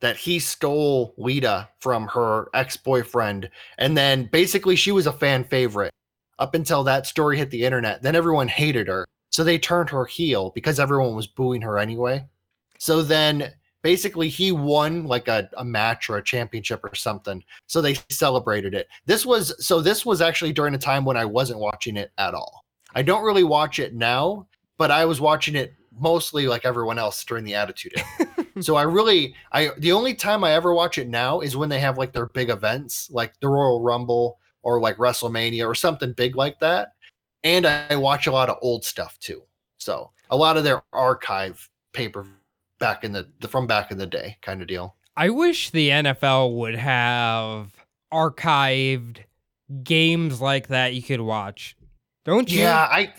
that 0.00 0.16
he 0.16 0.38
stole 0.38 1.14
Lita 1.18 1.68
from 1.80 2.08
her 2.08 2.48
ex-boyfriend 2.54 3.50
and 3.76 3.96
then 3.96 4.24
basically 4.32 4.74
she 4.74 4.92
was 4.92 5.06
a 5.06 5.12
fan 5.12 5.44
favorite 5.44 5.92
up 6.38 6.54
until 6.54 6.82
that 6.84 7.06
story 7.06 7.36
hit 7.36 7.50
the 7.50 7.64
internet. 7.64 8.02
Then 8.02 8.16
everyone 8.16 8.48
hated 8.48 8.88
her. 8.88 9.06
So 9.30 9.44
they 9.44 9.58
turned 9.58 9.90
her 9.90 10.04
heel 10.04 10.50
because 10.54 10.80
everyone 10.80 11.14
was 11.14 11.26
booing 11.26 11.62
her 11.62 11.78
anyway. 11.78 12.24
So 12.78 13.02
then 13.02 13.52
basically 13.82 14.28
he 14.28 14.52
won 14.52 15.04
like 15.04 15.28
a, 15.28 15.48
a 15.56 15.64
match 15.64 16.10
or 16.10 16.16
a 16.16 16.24
championship 16.24 16.84
or 16.84 16.94
something. 16.94 17.42
So 17.66 17.80
they 17.80 17.96
celebrated 18.08 18.74
it. 18.74 18.88
This 19.06 19.24
was 19.24 19.54
so 19.64 19.80
this 19.80 20.04
was 20.04 20.20
actually 20.20 20.52
during 20.52 20.74
a 20.74 20.78
time 20.78 21.04
when 21.04 21.16
I 21.16 21.24
wasn't 21.24 21.60
watching 21.60 21.96
it 21.96 22.12
at 22.18 22.34
all. 22.34 22.64
I 22.94 23.02
don't 23.02 23.24
really 23.24 23.44
watch 23.44 23.78
it 23.78 23.94
now, 23.94 24.46
but 24.78 24.90
I 24.90 25.04
was 25.04 25.20
watching 25.20 25.54
it 25.54 25.74
mostly 25.98 26.48
like 26.48 26.64
everyone 26.64 26.98
else 26.98 27.24
during 27.24 27.44
the 27.44 27.54
Attitude 27.54 27.92
Era. 27.96 28.46
so 28.60 28.76
I 28.76 28.82
really, 28.82 29.34
I 29.52 29.70
the 29.78 29.92
only 29.92 30.14
time 30.14 30.42
I 30.42 30.52
ever 30.52 30.74
watch 30.74 30.98
it 30.98 31.08
now 31.08 31.40
is 31.40 31.56
when 31.56 31.68
they 31.68 31.80
have 31.80 31.98
like 31.98 32.12
their 32.12 32.26
big 32.26 32.50
events, 32.50 33.10
like 33.10 33.38
the 33.40 33.48
Royal 33.48 33.80
Rumble 33.80 34.38
or 34.62 34.80
like 34.80 34.96
WrestleMania 34.96 35.66
or 35.66 35.74
something 35.74 36.12
big 36.12 36.36
like 36.36 36.58
that. 36.60 36.94
And 37.44 37.66
I 37.66 37.96
watch 37.96 38.26
a 38.26 38.32
lot 38.32 38.48
of 38.48 38.58
old 38.60 38.84
stuff 38.84 39.18
too. 39.18 39.42
So 39.78 40.10
a 40.30 40.36
lot 40.36 40.56
of 40.56 40.64
their 40.64 40.82
archive 40.92 41.68
paper 41.92 42.26
back 42.78 43.04
in 43.04 43.12
the, 43.12 43.28
the 43.40 43.48
from 43.48 43.66
back 43.66 43.90
in 43.90 43.98
the 43.98 44.06
day 44.06 44.36
kind 44.42 44.60
of 44.60 44.68
deal. 44.68 44.96
I 45.16 45.30
wish 45.30 45.70
the 45.70 45.90
NFL 45.90 46.56
would 46.56 46.76
have 46.76 47.72
archived 48.12 49.18
games 49.82 50.40
like 50.40 50.68
that 50.68 50.94
you 50.94 51.02
could 51.02 51.20
watch. 51.20 51.76
Don't 52.24 52.50
you? 52.50 52.60
Yeah, 52.60 52.88
I 52.90 53.12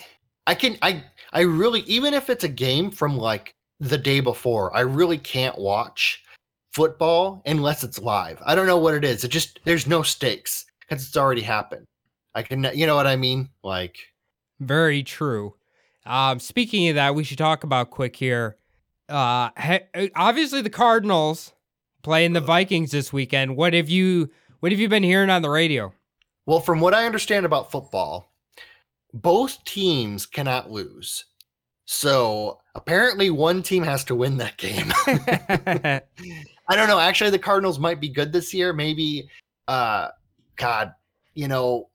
I 0.48 0.56
can 0.56 0.78
I 0.82 1.04
I 1.34 1.42
really 1.42 1.82
even 1.82 2.14
if 2.14 2.30
it's 2.30 2.44
a 2.44 2.50
game 2.50 2.92
from 2.92 3.18
like 3.18 3.56
the 3.80 3.98
day 3.98 4.20
before, 4.20 4.76
I 4.76 4.82
really 4.82 5.18
can't 5.18 5.58
watch 5.58 6.24
football 6.72 7.42
unless 7.46 7.84
it's 7.84 8.00
live. 8.00 8.42
I 8.46 8.56
don't 8.56 8.68
know 8.68 8.78
what 8.78 8.94
it 8.94 9.04
is. 9.04 9.24
It 9.24 9.30
just 9.30 9.60
there's 9.66 9.88
no 9.88 10.02
stakes 10.02 10.66
because 10.82 11.06
it's 11.06 11.18
already 11.18 11.42
happened. 11.42 11.86
I 12.36 12.44
can 12.44 12.70
you 12.74 12.86
know 12.86 12.96
what 12.96 13.08
I 13.08 13.16
mean? 13.16 13.50
Like 13.64 13.98
Very 14.62 15.04
true. 15.04 15.56
Um, 16.06 16.40
speaking 16.40 16.88
of 16.90 16.96
that, 16.96 17.16
we 17.16 17.24
should 17.24 17.38
talk 17.38 17.64
about 17.64 17.90
quick 17.90 18.16
here. 18.16 18.58
Uh, 19.10 19.50
he- 19.60 20.12
obviously 20.16 20.62
the 20.62 20.70
Cardinals 20.70 21.54
playing 22.04 22.34
the 22.34 22.40
Vikings 22.40 22.92
this 22.92 23.12
weekend. 23.12 23.58
What 23.58 23.74
have 23.74 23.90
you 23.90 24.30
What 24.62 24.72
have 24.72 24.80
you 24.80 24.88
been 24.88 25.04
hearing 25.04 25.30
on 25.30 25.42
the 25.42 25.50
radio? 25.50 25.94
well, 26.46 26.60
from 26.60 26.80
what 26.80 26.94
I 26.94 27.06
understand 27.06 27.46
about 27.46 27.72
football, 27.72 28.32
both 29.14 29.64
teams 29.64 30.26
cannot 30.26 30.72
lose. 30.72 31.26
So 31.86 32.60
apparently 32.76 33.30
one 33.30 33.62
team 33.64 33.84
has 33.84 34.04
to 34.06 34.16
win 34.16 34.38
that 34.38 34.58
game. 34.58 34.92
I 36.68 36.76
don't 36.76 36.88
know. 36.88 37.00
Actually, 37.00 37.30
the 37.32 37.40
Cardinals 37.40 37.80
might 37.80 38.00
be 38.00 38.10
good 38.10 38.32
this 38.34 38.54
year. 38.54 38.74
Maybe, 38.74 39.30
uh, 39.68 40.10
God, 40.56 40.94
you 41.34 41.48
know, 41.48 41.90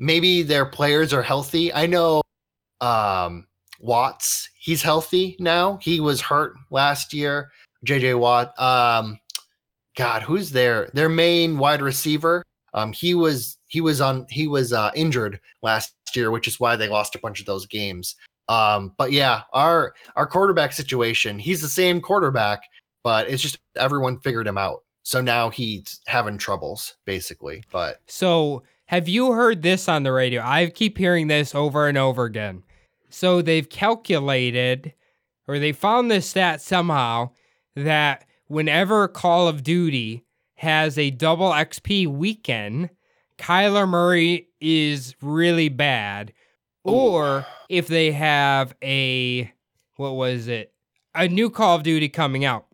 maybe 0.00 0.42
their 0.42 0.66
players 0.66 1.12
are 1.12 1.22
healthy. 1.22 1.72
I 1.72 1.86
know, 1.86 2.22
um, 2.80 3.46
Watts, 3.78 4.48
he's 4.58 4.82
healthy 4.82 5.36
now. 5.38 5.78
He 5.80 6.00
was 6.00 6.20
hurt 6.20 6.54
last 6.70 7.14
year. 7.14 7.50
JJ 7.86 8.18
Watt. 8.18 8.58
Um, 8.60 9.20
God, 9.96 10.22
who's 10.22 10.50
their 10.50 10.90
their 10.92 11.08
main 11.08 11.58
wide 11.58 11.80
receiver? 11.82 12.42
Um, 12.74 12.92
he 12.92 13.14
was 13.14 13.56
he 13.68 13.80
was 13.80 14.00
on 14.00 14.26
he 14.28 14.46
was 14.46 14.72
uh, 14.72 14.90
injured 14.94 15.40
last 15.62 15.94
year, 16.14 16.30
which 16.30 16.46
is 16.46 16.60
why 16.60 16.76
they 16.76 16.88
lost 16.88 17.14
a 17.14 17.20
bunch 17.20 17.40
of 17.40 17.46
those 17.46 17.66
games. 17.66 18.16
Um, 18.48 18.94
but 18.98 19.12
yeah, 19.12 19.42
our 19.52 19.94
our 20.16 20.26
quarterback 20.26 20.72
situation, 20.72 21.38
he's 21.38 21.62
the 21.62 21.68
same 21.68 22.00
quarterback, 22.00 22.62
but 23.02 23.28
it's 23.30 23.42
just 23.42 23.58
everyone 23.76 24.20
figured 24.20 24.46
him 24.46 24.58
out. 24.58 24.82
So 25.02 25.20
now 25.20 25.48
he's 25.48 26.00
having 26.06 26.36
troubles, 26.36 26.96
basically. 27.06 27.64
But 27.72 28.00
So, 28.06 28.62
have 28.90 29.08
you 29.08 29.32
heard 29.32 29.62
this 29.62 29.88
on 29.88 30.02
the 30.02 30.10
radio? 30.10 30.42
I 30.42 30.66
keep 30.66 30.98
hearing 30.98 31.28
this 31.28 31.54
over 31.54 31.86
and 31.86 31.96
over 31.96 32.24
again. 32.24 32.64
So, 33.08 33.40
they've 33.40 33.68
calculated 33.68 34.94
or 35.46 35.60
they 35.60 35.70
found 35.70 36.10
this 36.10 36.28
stat 36.28 36.60
somehow 36.60 37.30
that 37.76 38.24
whenever 38.48 39.06
Call 39.06 39.46
of 39.46 39.62
Duty 39.62 40.24
has 40.56 40.98
a 40.98 41.10
double 41.10 41.50
XP 41.50 42.08
weekend, 42.08 42.90
Kyler 43.38 43.88
Murray 43.88 44.48
is 44.60 45.14
really 45.22 45.68
bad. 45.68 46.32
Or 46.82 47.46
if 47.68 47.86
they 47.86 48.10
have 48.10 48.74
a, 48.82 49.52
what 49.96 50.16
was 50.16 50.48
it? 50.48 50.72
A 51.14 51.28
new 51.28 51.48
Call 51.48 51.76
of 51.76 51.84
Duty 51.84 52.08
coming 52.08 52.44
out. 52.44 52.66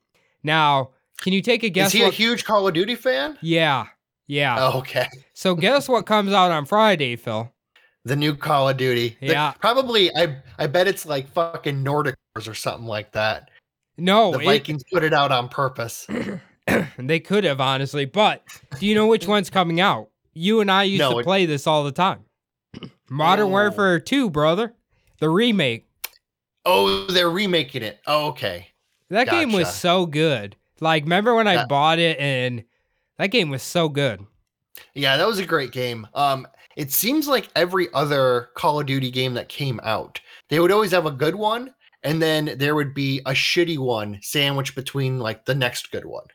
Now, 0.43 0.93
can 1.21 1.35
you 1.35 1.43
take 1.43 1.63
a 1.63 1.69
guess? 1.69 1.89
is 1.89 1.93
he 1.93 2.03
what- 2.03 2.13
a 2.15 2.17
huge 2.17 2.45
Call 2.45 2.67
of 2.67 2.73
Duty 2.73 2.95
fan? 2.95 3.37
yeah. 3.43 3.87
Yeah. 4.27 4.57
Oh, 4.59 4.79
okay. 4.79 5.09
So 5.35 5.55
guess 5.55 5.87
what 5.87 6.07
comes 6.07 6.33
out 6.33 6.51
on 6.51 6.65
Friday, 6.65 7.15
Phil? 7.15 7.53
The 8.07 8.17
new 8.17 8.35
Call 8.35 8.71
of 8.71 8.79
Duty. 8.79 9.19
The- 9.21 9.27
Yeah. 9.27 9.53
probably. 9.61 10.11
I 10.17 10.37
I 10.59 10.67
bet 10.67 10.89
it's 10.89 11.05
like 11.05 11.29
fucking 11.33 11.83
Nordic 11.83 12.15
Wars 12.35 12.49
or 12.49 12.55
something 12.55 12.87
like 12.87 13.13
that. 13.13 13.51
No, 13.99 14.33
the 14.33 14.39
it- 14.41 14.45
Vikings 14.47 14.83
put 14.91 15.05
it 15.05 15.13
out 15.13 15.31
on 15.31 15.49
purpose. 15.51 16.07
they 16.99 17.21
could 17.21 17.45
have 17.45 17.61
honestly, 17.61 18.07
but 18.07 18.43
do 18.81 18.87
you 18.87 18.95
know 18.95 19.07
which 19.07 19.27
one's 19.27 19.51
coming 19.51 19.79
out? 19.81 20.09
You 20.33 20.61
and 20.63 20.71
I 20.71 20.85
used 20.85 21.01
No, 21.01 21.13
to 21.13 21.19
it- 21.19 21.25
play 21.25 21.45
this 21.47 21.67
all 21.67 21.85
the 21.85 21.93
time. 21.93 22.21
Modern 23.11 23.47
Oh. 23.47 23.51
Warfare 23.51 24.01
2, 24.01 24.31
brother. 24.31 24.75
The 25.21 25.29
remake. 25.29 25.87
Oh, 26.65 27.07
they're 27.07 27.31
remaking 27.31 27.83
it. 27.83 28.01
Oh, 28.07 28.29
okay. 28.29 28.69
That 29.11 29.29
game 29.29 29.53
was 29.53 29.73
so 29.75 30.07
good. 30.07 30.57
Like, 30.81 31.05
remember 31.05 31.35
when 31.35 31.47
I 31.47 31.57
That- 31.57 31.69
bought 31.69 31.99
it 31.99 32.19
and 32.19 32.65
that 33.19 33.29
game 33.29 33.51
was 33.51 33.63
so 33.63 33.89
good. 33.89 34.25
Yeah, 34.95 35.17
that 35.17 35.27
was 35.27 35.39
a 35.39 35.47
great 35.47 35.73
game. 35.73 36.07
Um, 36.15 36.47
it 36.77 36.93
seems 36.93 37.27
like 37.27 37.49
every 37.57 37.89
other 37.95 38.51
Call 38.55 38.81
of 38.81 38.87
Duty 38.87 39.11
game 39.11 39.35
that 39.35 39.49
came 39.49 39.81
out, 39.83 40.21
they 40.51 40.61
would 40.61 40.71
always 40.73 40.91
have 40.91 41.07
a 41.07 41.11
good 41.11 41.35
one, 41.35 41.73
and 42.03 42.21
then 42.21 42.55
there 42.59 42.75
would 42.75 42.93
be 42.95 43.21
a 43.27 43.31
shitty 43.33 43.79
one 43.79 44.19
sandwiched 44.23 44.75
between 44.75 45.19
like 45.19 45.45
the 45.47 45.55
next 45.55 45.91
good 45.91 46.05
one. 46.05 46.27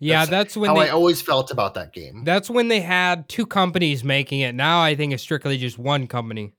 Yeah, 0.00 0.20
That's 0.20 0.30
that's, 0.30 0.56
when 0.56 0.70
How 0.70 0.76
they 0.76 0.88
I 0.88 0.90
always 0.90 1.20
felt 1.20 1.50
about 1.50 1.74
that 1.74 1.92
game. 1.92 2.22
that's 2.24 2.48
when 2.48 2.68
they 2.68 2.80
had 2.80 3.28
two 3.28 3.44
companies 3.44 4.04
making 4.04 4.40
it. 4.40 4.54
Now 4.54 4.80
I 4.80 4.94
think 4.94 5.12
it's 5.12 5.24
strictly 5.24 5.58
just 5.58 5.76
one 5.76 6.06
company. 6.06 6.52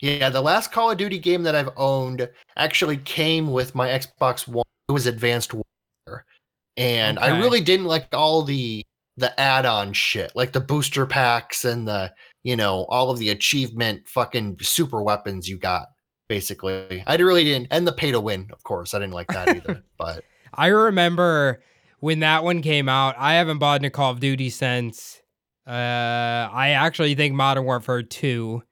Yeah, 0.00 0.30
the 0.30 0.40
last 0.42 0.72
Call 0.72 0.90
of 0.90 0.98
Duty 0.98 1.20
game 1.20 1.44
that 1.44 1.54
I've 1.54 1.70
owned 1.76 2.28
actually 2.56 2.96
came 2.96 3.52
with 3.52 3.76
my 3.76 3.88
Xbox 3.88 4.48
One. 4.48 4.64
It 4.88 4.92
was 4.92 5.06
Advanced 5.06 5.54
Warfare. 5.54 6.24
And 6.76 7.18
I 7.20 7.38
really 7.38 7.60
didn't 7.60 7.86
like 7.86 8.08
all 8.12 8.42
the 8.42 8.84
the 9.16 9.38
add-on 9.40 9.92
shit, 9.92 10.32
like 10.34 10.52
the 10.52 10.60
booster 10.60 11.06
packs 11.06 11.64
and 11.64 11.88
the, 11.88 12.12
you 12.42 12.56
know, 12.56 12.84
all 12.88 13.10
of 13.10 13.18
the 13.18 13.30
achievement 13.30 14.06
fucking 14.08 14.58
super 14.60 15.02
weapons 15.02 15.48
you 15.48 15.56
got, 15.56 15.86
basically. 16.28 17.02
I 17.06 17.16
really 17.16 17.44
didn't 17.44 17.68
and 17.70 17.86
the 17.86 17.92
pay 17.92 18.12
to 18.12 18.20
win, 18.20 18.48
of 18.52 18.62
course. 18.62 18.94
I 18.94 18.98
didn't 18.98 19.14
like 19.14 19.28
that 19.28 19.48
either. 19.48 19.82
but 19.98 20.24
I 20.52 20.66
remember 20.68 21.62
when 22.00 22.20
that 22.20 22.44
one 22.44 22.62
came 22.62 22.88
out. 22.88 23.14
I 23.18 23.34
haven't 23.34 23.58
bought 23.58 23.84
a 23.84 23.90
Call 23.90 24.12
of 24.12 24.20
Duty 24.20 24.50
since. 24.50 25.20
Uh, 25.66 25.70
I 26.52 26.70
actually 26.78 27.14
think 27.14 27.34
Modern 27.34 27.64
Warfare 27.64 28.02
2. 28.02 28.62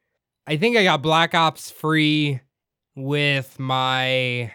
I 0.46 0.56
think 0.56 0.76
I 0.76 0.84
got 0.84 1.02
Black 1.02 1.34
Ops 1.34 1.70
free 1.70 2.40
with 2.94 3.58
my 3.58 4.52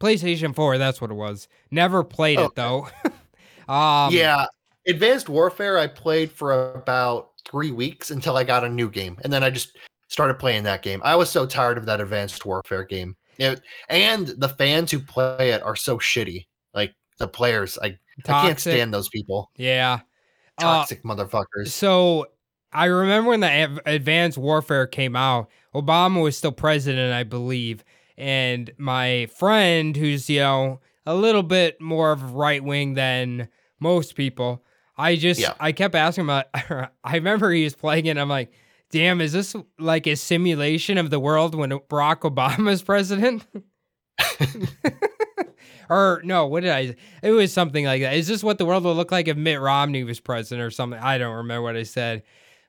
PlayStation 0.00 0.54
4. 0.54 0.78
That's 0.78 1.00
what 1.00 1.10
it 1.10 1.14
was. 1.14 1.48
Never 1.70 2.04
played 2.04 2.38
it 2.38 2.54
though. 2.54 2.88
um, 3.68 4.12
yeah, 4.12 4.46
Advanced 4.90 5.28
Warfare 5.28 5.78
I 5.78 5.86
played 5.86 6.30
for 6.30 6.74
about 6.74 7.30
three 7.48 7.70
weeks 7.70 8.10
until 8.10 8.36
I 8.36 8.44
got 8.44 8.64
a 8.64 8.68
new 8.68 8.90
game, 8.90 9.18
and 9.24 9.32
then 9.32 9.42
I 9.42 9.50
just 9.50 9.76
started 10.08 10.34
playing 10.34 10.64
that 10.64 10.82
game. 10.82 11.00
I 11.04 11.16
was 11.16 11.30
so 11.30 11.46
tired 11.46 11.78
of 11.78 11.86
that 11.86 12.00
Advanced 12.00 12.44
Warfare 12.44 12.84
game, 12.84 13.16
It- 13.38 13.62
and 13.88 14.26
the 14.28 14.48
fans 14.48 14.90
who 14.90 14.98
play 15.00 15.50
it 15.50 15.62
are 15.62 15.76
so 15.76 15.98
shitty. 15.98 16.46
Like 16.74 16.94
the 17.18 17.28
players, 17.28 17.78
I, 17.82 17.98
I 18.26 18.42
can't 18.42 18.60
stand 18.60 18.92
those 18.94 19.08
people. 19.08 19.50
Yeah. 19.56 20.00
Uh, 20.58 20.62
Toxic 20.62 21.02
motherfuckers. 21.04 21.68
So 21.68 22.26
I 22.72 22.86
remember 22.86 23.30
when 23.30 23.40
the 23.40 23.50
Av- 23.64 23.80
Advanced 23.86 24.38
Warfare 24.38 24.86
came 24.86 25.16
out, 25.16 25.48
Obama 25.74 26.22
was 26.22 26.36
still 26.36 26.52
president, 26.52 27.12
I 27.14 27.22
believe. 27.24 27.84
And 28.18 28.70
my 28.76 29.26
friend, 29.34 29.96
who's, 29.96 30.28
you 30.28 30.40
know, 30.40 30.80
a 31.06 31.14
little 31.14 31.42
bit 31.42 31.80
more 31.80 32.12
of 32.12 32.34
right 32.34 32.62
wing 32.62 32.94
than 32.94 33.48
most 33.80 34.14
people, 34.14 34.62
I 35.00 35.16
just, 35.16 35.40
Yeah. 35.40 35.54
I 35.58 35.72
kept 35.72 35.94
asking 35.94 36.22
him, 36.22 36.30
about, 36.30 36.90
I 37.04 37.14
remember 37.16 37.50
he 37.50 37.64
was 37.64 37.74
playing 37.74 38.06
it. 38.06 38.10
And 38.10 38.20
I'm 38.20 38.28
like, 38.28 38.52
damn, 38.90 39.20
is 39.20 39.32
this 39.32 39.54
like 39.78 40.06
a 40.06 40.16
simulation 40.16 40.98
of 40.98 41.10
the 41.10 41.18
world 41.20 41.54
when 41.54 41.70
Barack 41.70 42.20
Obama's 42.20 42.82
president? 42.90 43.46
or 45.88 46.20
no, 46.24 46.46
what 46.46 46.62
did 46.62 46.70
I? 46.70 46.96
It 47.22 47.32
was 47.32 47.52
something 47.52 47.84
like 47.84 48.02
that. 48.02 48.14
Is 48.14 48.28
this 48.28 48.42
what 48.42 48.58
the 48.58 48.64
world 48.66 48.84
would 48.84 48.96
look 48.96 49.10
like 49.12 49.28
if 49.28 49.36
Mitt 49.36 49.60
Romney 49.60 50.04
was 50.04 50.20
president 50.20 50.64
or 50.66 50.70
something? 50.70 50.98
I 51.00 51.18
don't 51.18 51.36
remember 51.36 51.62
what 51.62 51.76
I 51.76 51.82
said, 51.84 52.22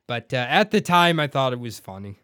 but 0.08 0.34
uh, 0.34 0.38
at 0.38 0.72
the 0.72 0.82
time 0.82 1.20
I 1.20 1.28
thought 1.28 1.54
it 1.54 1.60
was 1.60 1.80
funny. 1.80 2.18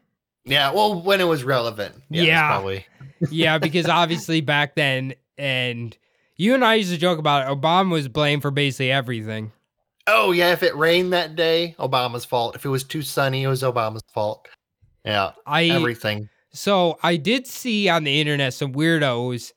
Yeah, 0.45 0.71
well, 0.71 1.01
when 1.01 1.19
it 1.19 1.25
was 1.25 1.43
relevant. 1.43 1.95
Yeah, 2.09 2.23
Yeah. 2.23 2.47
probably. 2.47 2.85
Yeah, 3.29 3.57
because 3.57 3.87
obviously 3.87 4.39
back 4.41 4.75
then, 4.75 5.13
and 5.37 5.95
you 6.37 6.53
and 6.53 6.63
I 6.63 6.75
used 6.75 6.91
to 6.91 6.97
joke 6.97 7.19
about 7.19 7.45
it. 7.51 7.61
Obama 7.61 7.91
was 7.91 8.07
blamed 8.07 8.41
for 8.43 8.51
basically 8.51 8.91
everything. 8.91 9.51
Oh 10.07 10.31
yeah, 10.31 10.53
if 10.53 10.63
it 10.63 10.75
rained 10.75 11.13
that 11.13 11.35
day, 11.35 11.75
Obama's 11.79 12.25
fault. 12.25 12.55
If 12.55 12.65
it 12.65 12.69
was 12.69 12.83
too 12.83 13.01
sunny, 13.01 13.43
it 13.43 13.47
was 13.47 13.61
Obama's 13.61 14.03
fault. 14.13 14.47
Yeah, 15.03 15.31
I 15.45 15.65
everything. 15.65 16.29
So 16.51 16.97
I 17.03 17.17
did 17.17 17.45
see 17.45 17.89
on 17.89 18.03
the 18.03 18.19
internet 18.19 18.53
some 18.53 18.73
weirdos 18.73 19.51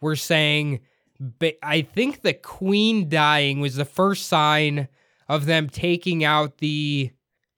were 0.00 0.16
saying, 0.16 0.80
but 1.18 1.56
I 1.62 1.82
think 1.82 2.22
the 2.22 2.34
queen 2.34 3.08
dying 3.08 3.60
was 3.60 3.76
the 3.76 3.84
first 3.84 4.26
sign 4.26 4.88
of 5.28 5.46
them 5.46 5.68
taking 5.68 6.24
out 6.24 6.58
the 6.58 7.10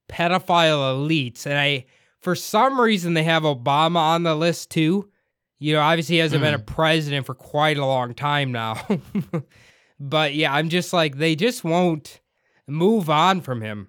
pedophile 0.08 0.94
elites. 0.94 1.46
And 1.46 1.58
I, 1.58 1.86
for 2.20 2.34
some 2.34 2.80
reason, 2.80 3.14
they 3.14 3.24
have 3.24 3.42
Obama 3.42 3.96
on 3.96 4.22
the 4.22 4.34
list 4.34 4.70
too. 4.70 5.10
You 5.58 5.74
know, 5.74 5.80
obviously 5.80 6.16
he 6.16 6.20
hasn't 6.20 6.42
been 6.42 6.54
a 6.54 6.58
hmm. 6.58 6.64
president 6.64 7.26
for 7.26 7.34
quite 7.34 7.78
a 7.78 7.86
long 7.86 8.14
time 8.14 8.52
now. 8.52 8.86
but 10.00 10.34
yeah, 10.34 10.52
I'm 10.52 10.68
just 10.68 10.92
like, 10.92 11.16
they 11.16 11.34
just 11.34 11.64
won't 11.64 12.20
move 12.66 13.10
on 13.10 13.40
from 13.40 13.60
him. 13.60 13.88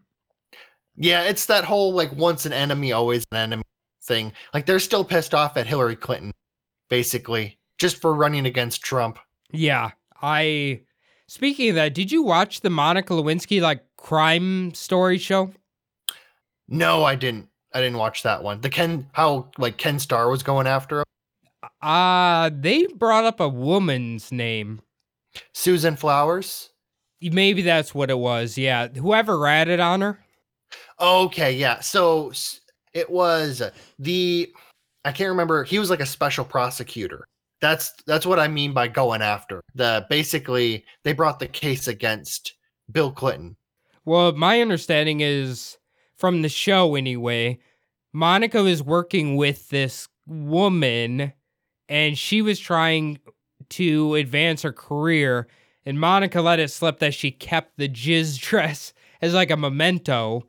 Yeah, 0.96 1.24
it's 1.24 1.46
that 1.48 1.66
whole 1.66 1.94
like 1.94 2.12
once 2.14 2.46
an 2.46 2.54
enemy, 2.54 2.92
always 2.92 3.26
an 3.32 3.38
enemy 3.38 3.64
thing. 4.04 4.32
Like 4.54 4.66
they're 4.66 4.80
still 4.80 5.04
pissed 5.04 5.34
off 5.34 5.58
at 5.58 5.68
Hillary 5.68 5.96
Clinton, 5.96 6.32
basically, 6.90 7.60
just 7.78 7.98
for 8.02 8.14
running 8.14 8.46
against 8.46 8.82
Trump. 8.82 9.20
Yeah, 9.52 9.92
I. 10.22 10.82
Speaking 11.28 11.70
of 11.70 11.76
that, 11.76 11.96
did 11.96 12.12
you 12.12 12.22
watch 12.22 12.62
the 12.62 12.70
Monica 12.70 13.14
Lewinsky 13.14 13.60
like 13.60 13.84
crime 13.98 14.74
story 14.74 15.18
show? 15.18 15.52
No, 16.68 17.04
I 17.04 17.16
didn't. 17.16 17.50
I 17.74 17.82
didn't 17.82 17.98
watch 17.98 18.24
that 18.24 18.44
one. 18.44 18.62
The 18.62 18.70
Ken, 18.70 19.08
how 19.12 19.50
like 19.58 19.78
Ken 19.78 20.00
Starr 20.00 20.30
was 20.30 20.44
going 20.44 20.68
after 20.68 21.00
him. 21.00 21.06
Uh 21.82 22.50
they 22.54 22.86
brought 22.88 23.26
up 23.26 23.40
a 23.40 23.50
woman's 23.50 24.32
name. 24.32 24.82
Susan 25.54 25.96
Flowers. 25.96 26.70
Maybe 27.22 27.62
that's 27.62 27.96
what 27.96 28.10
it 28.10 28.20
was. 28.20 28.58
Yeah, 28.58 28.88
whoever 28.88 29.40
ratted 29.40 29.80
on 29.80 30.02
her. 30.02 30.20
Okay, 31.00 31.54
yeah. 31.54 31.80
So 31.80 32.32
it 32.94 33.10
was 33.10 33.62
uh, 33.62 33.72
the 34.00 34.52
I 35.04 35.12
can't 35.12 35.30
remember. 35.30 35.64
He 35.64 35.80
was 35.80 35.90
like 35.90 36.00
a 36.00 36.06
special 36.06 36.46
prosecutor. 36.46 37.26
That's 37.62 37.94
that's 38.08 38.26
what 38.26 38.40
I 38.40 38.48
mean 38.48 38.74
by 38.74 38.88
going 38.88 39.22
after. 39.22 39.62
The 39.76 40.06
basically 40.10 40.86
they 41.04 41.14
brought 41.14 41.40
the 41.40 41.48
case 41.48 41.88
against 41.88 42.54
Bill 42.92 43.12
Clinton. 43.12 43.56
Well, 44.06 44.34
my 44.34 44.62
understanding 44.62 45.22
is 45.22 45.78
from 46.18 46.42
the 46.42 46.50
show 46.50 46.96
anyway. 46.96 47.60
Monica 48.14 48.64
was 48.64 48.82
working 48.82 49.36
with 49.36 49.70
this 49.70 50.08
woman, 50.26 51.34
and 51.90 52.18
she 52.18 52.42
was 52.42 52.60
trying 52.60 53.20
to 53.70 54.16
advance 54.16 54.62
her 54.62 54.72
career. 54.72 55.48
And 55.86 56.00
Monica 56.00 56.42
let 56.42 56.60
it 56.60 56.72
slip 56.72 57.00
that 57.00 57.14
she 57.14 57.32
kept 57.32 57.78
the 57.78 57.88
jizz 57.90 58.40
dress 58.42 58.94
as 59.22 59.34
like 59.34 59.52
a 59.52 59.58
memento. 59.58 60.48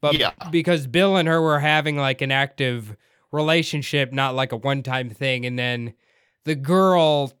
But 0.00 0.14
Yeah. 0.18 0.30
because 0.50 0.86
Bill 0.86 1.16
and 1.16 1.28
her 1.28 1.40
were 1.42 1.60
having 1.60 1.96
like 1.96 2.20
an 2.20 2.30
active 2.32 2.96
relationship, 3.32 4.12
not 4.12 4.34
like 4.34 4.52
a 4.52 4.56
one 4.56 4.82
time 4.82 5.10
thing. 5.10 5.44
And 5.44 5.58
then 5.58 5.94
the 6.44 6.54
girl 6.54 7.32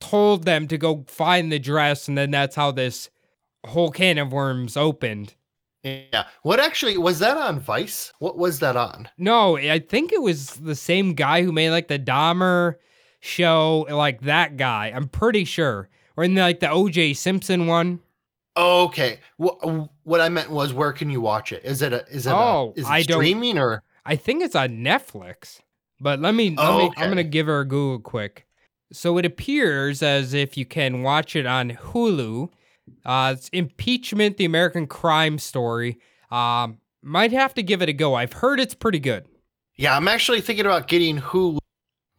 told 0.00 0.44
them 0.44 0.68
to 0.68 0.78
go 0.78 1.04
find 1.08 1.50
the 1.50 1.58
dress. 1.58 2.08
And 2.08 2.16
then 2.16 2.30
that's 2.30 2.56
how 2.56 2.70
this 2.70 3.10
whole 3.66 3.90
can 3.90 4.18
of 4.18 4.32
worms 4.32 4.76
opened. 4.76 5.34
Yeah. 5.82 6.26
What 6.42 6.60
actually 6.60 6.96
was 6.96 7.18
that 7.18 7.36
on 7.36 7.58
Vice? 7.58 8.12
What 8.20 8.38
was 8.38 8.60
that 8.60 8.76
on? 8.76 9.08
No, 9.18 9.56
I 9.56 9.80
think 9.80 10.12
it 10.12 10.22
was 10.22 10.50
the 10.50 10.76
same 10.76 11.14
guy 11.14 11.42
who 11.42 11.50
made 11.50 11.70
like 11.70 11.88
the 11.88 11.98
Dahmer 11.98 12.76
show, 13.18 13.86
like 13.90 14.20
that 14.22 14.56
guy. 14.56 14.92
I'm 14.94 15.08
pretty 15.08 15.44
sure. 15.44 15.88
Or 16.16 16.24
in 16.24 16.34
the, 16.34 16.42
like 16.42 16.60
the 16.60 16.66
OJ 16.66 17.16
Simpson 17.16 17.66
one. 17.66 18.00
Okay. 18.56 19.18
What 19.38 19.88
what 20.04 20.20
I 20.20 20.28
meant 20.28 20.50
was 20.50 20.72
where 20.74 20.92
can 20.92 21.08
you 21.10 21.20
watch 21.20 21.52
it? 21.52 21.64
Is 21.64 21.80
it 21.82 21.92
a 21.92 22.06
is 22.08 22.26
it 22.26 22.32
Oh, 22.32 22.74
a, 22.76 22.80
is 22.80 22.86
it 22.86 22.90
I 22.90 23.02
don't- 23.02 23.18
streaming 23.20 23.58
or 23.58 23.82
I 24.04 24.16
think 24.16 24.42
it's 24.42 24.54
on 24.56 24.78
Netflix. 24.84 25.60
But 26.00 26.18
let 26.20 26.34
me, 26.34 26.50
let 26.50 26.58
Oh, 26.68 26.78
me 26.78 26.84
okay. 26.86 27.02
I'm 27.02 27.08
gonna 27.10 27.22
give 27.22 27.46
her 27.46 27.60
a 27.60 27.64
Google 27.64 28.00
quick. 28.00 28.46
So 28.92 29.16
it 29.18 29.24
appears 29.24 30.02
as 30.02 30.34
if 30.34 30.56
you 30.58 30.66
can 30.66 31.02
watch 31.02 31.34
it 31.36 31.46
on 31.46 31.70
Hulu. 31.70 32.50
Uh, 33.06 33.34
it's 33.36 33.48
Impeachment: 33.50 34.36
The 34.36 34.44
American 34.44 34.86
Crime 34.86 35.38
Story. 35.38 35.98
Um, 36.30 36.78
might 37.02 37.32
have 37.32 37.54
to 37.54 37.62
give 37.62 37.80
it 37.82 37.88
a 37.88 37.92
go. 37.92 38.14
I've 38.14 38.32
heard 38.34 38.58
it's 38.60 38.74
pretty 38.74 38.98
good. 38.98 39.24
Yeah, 39.76 39.96
I'm 39.96 40.08
actually 40.08 40.40
thinking 40.42 40.66
about 40.66 40.88
getting 40.88 41.18
Hulu 41.20 41.58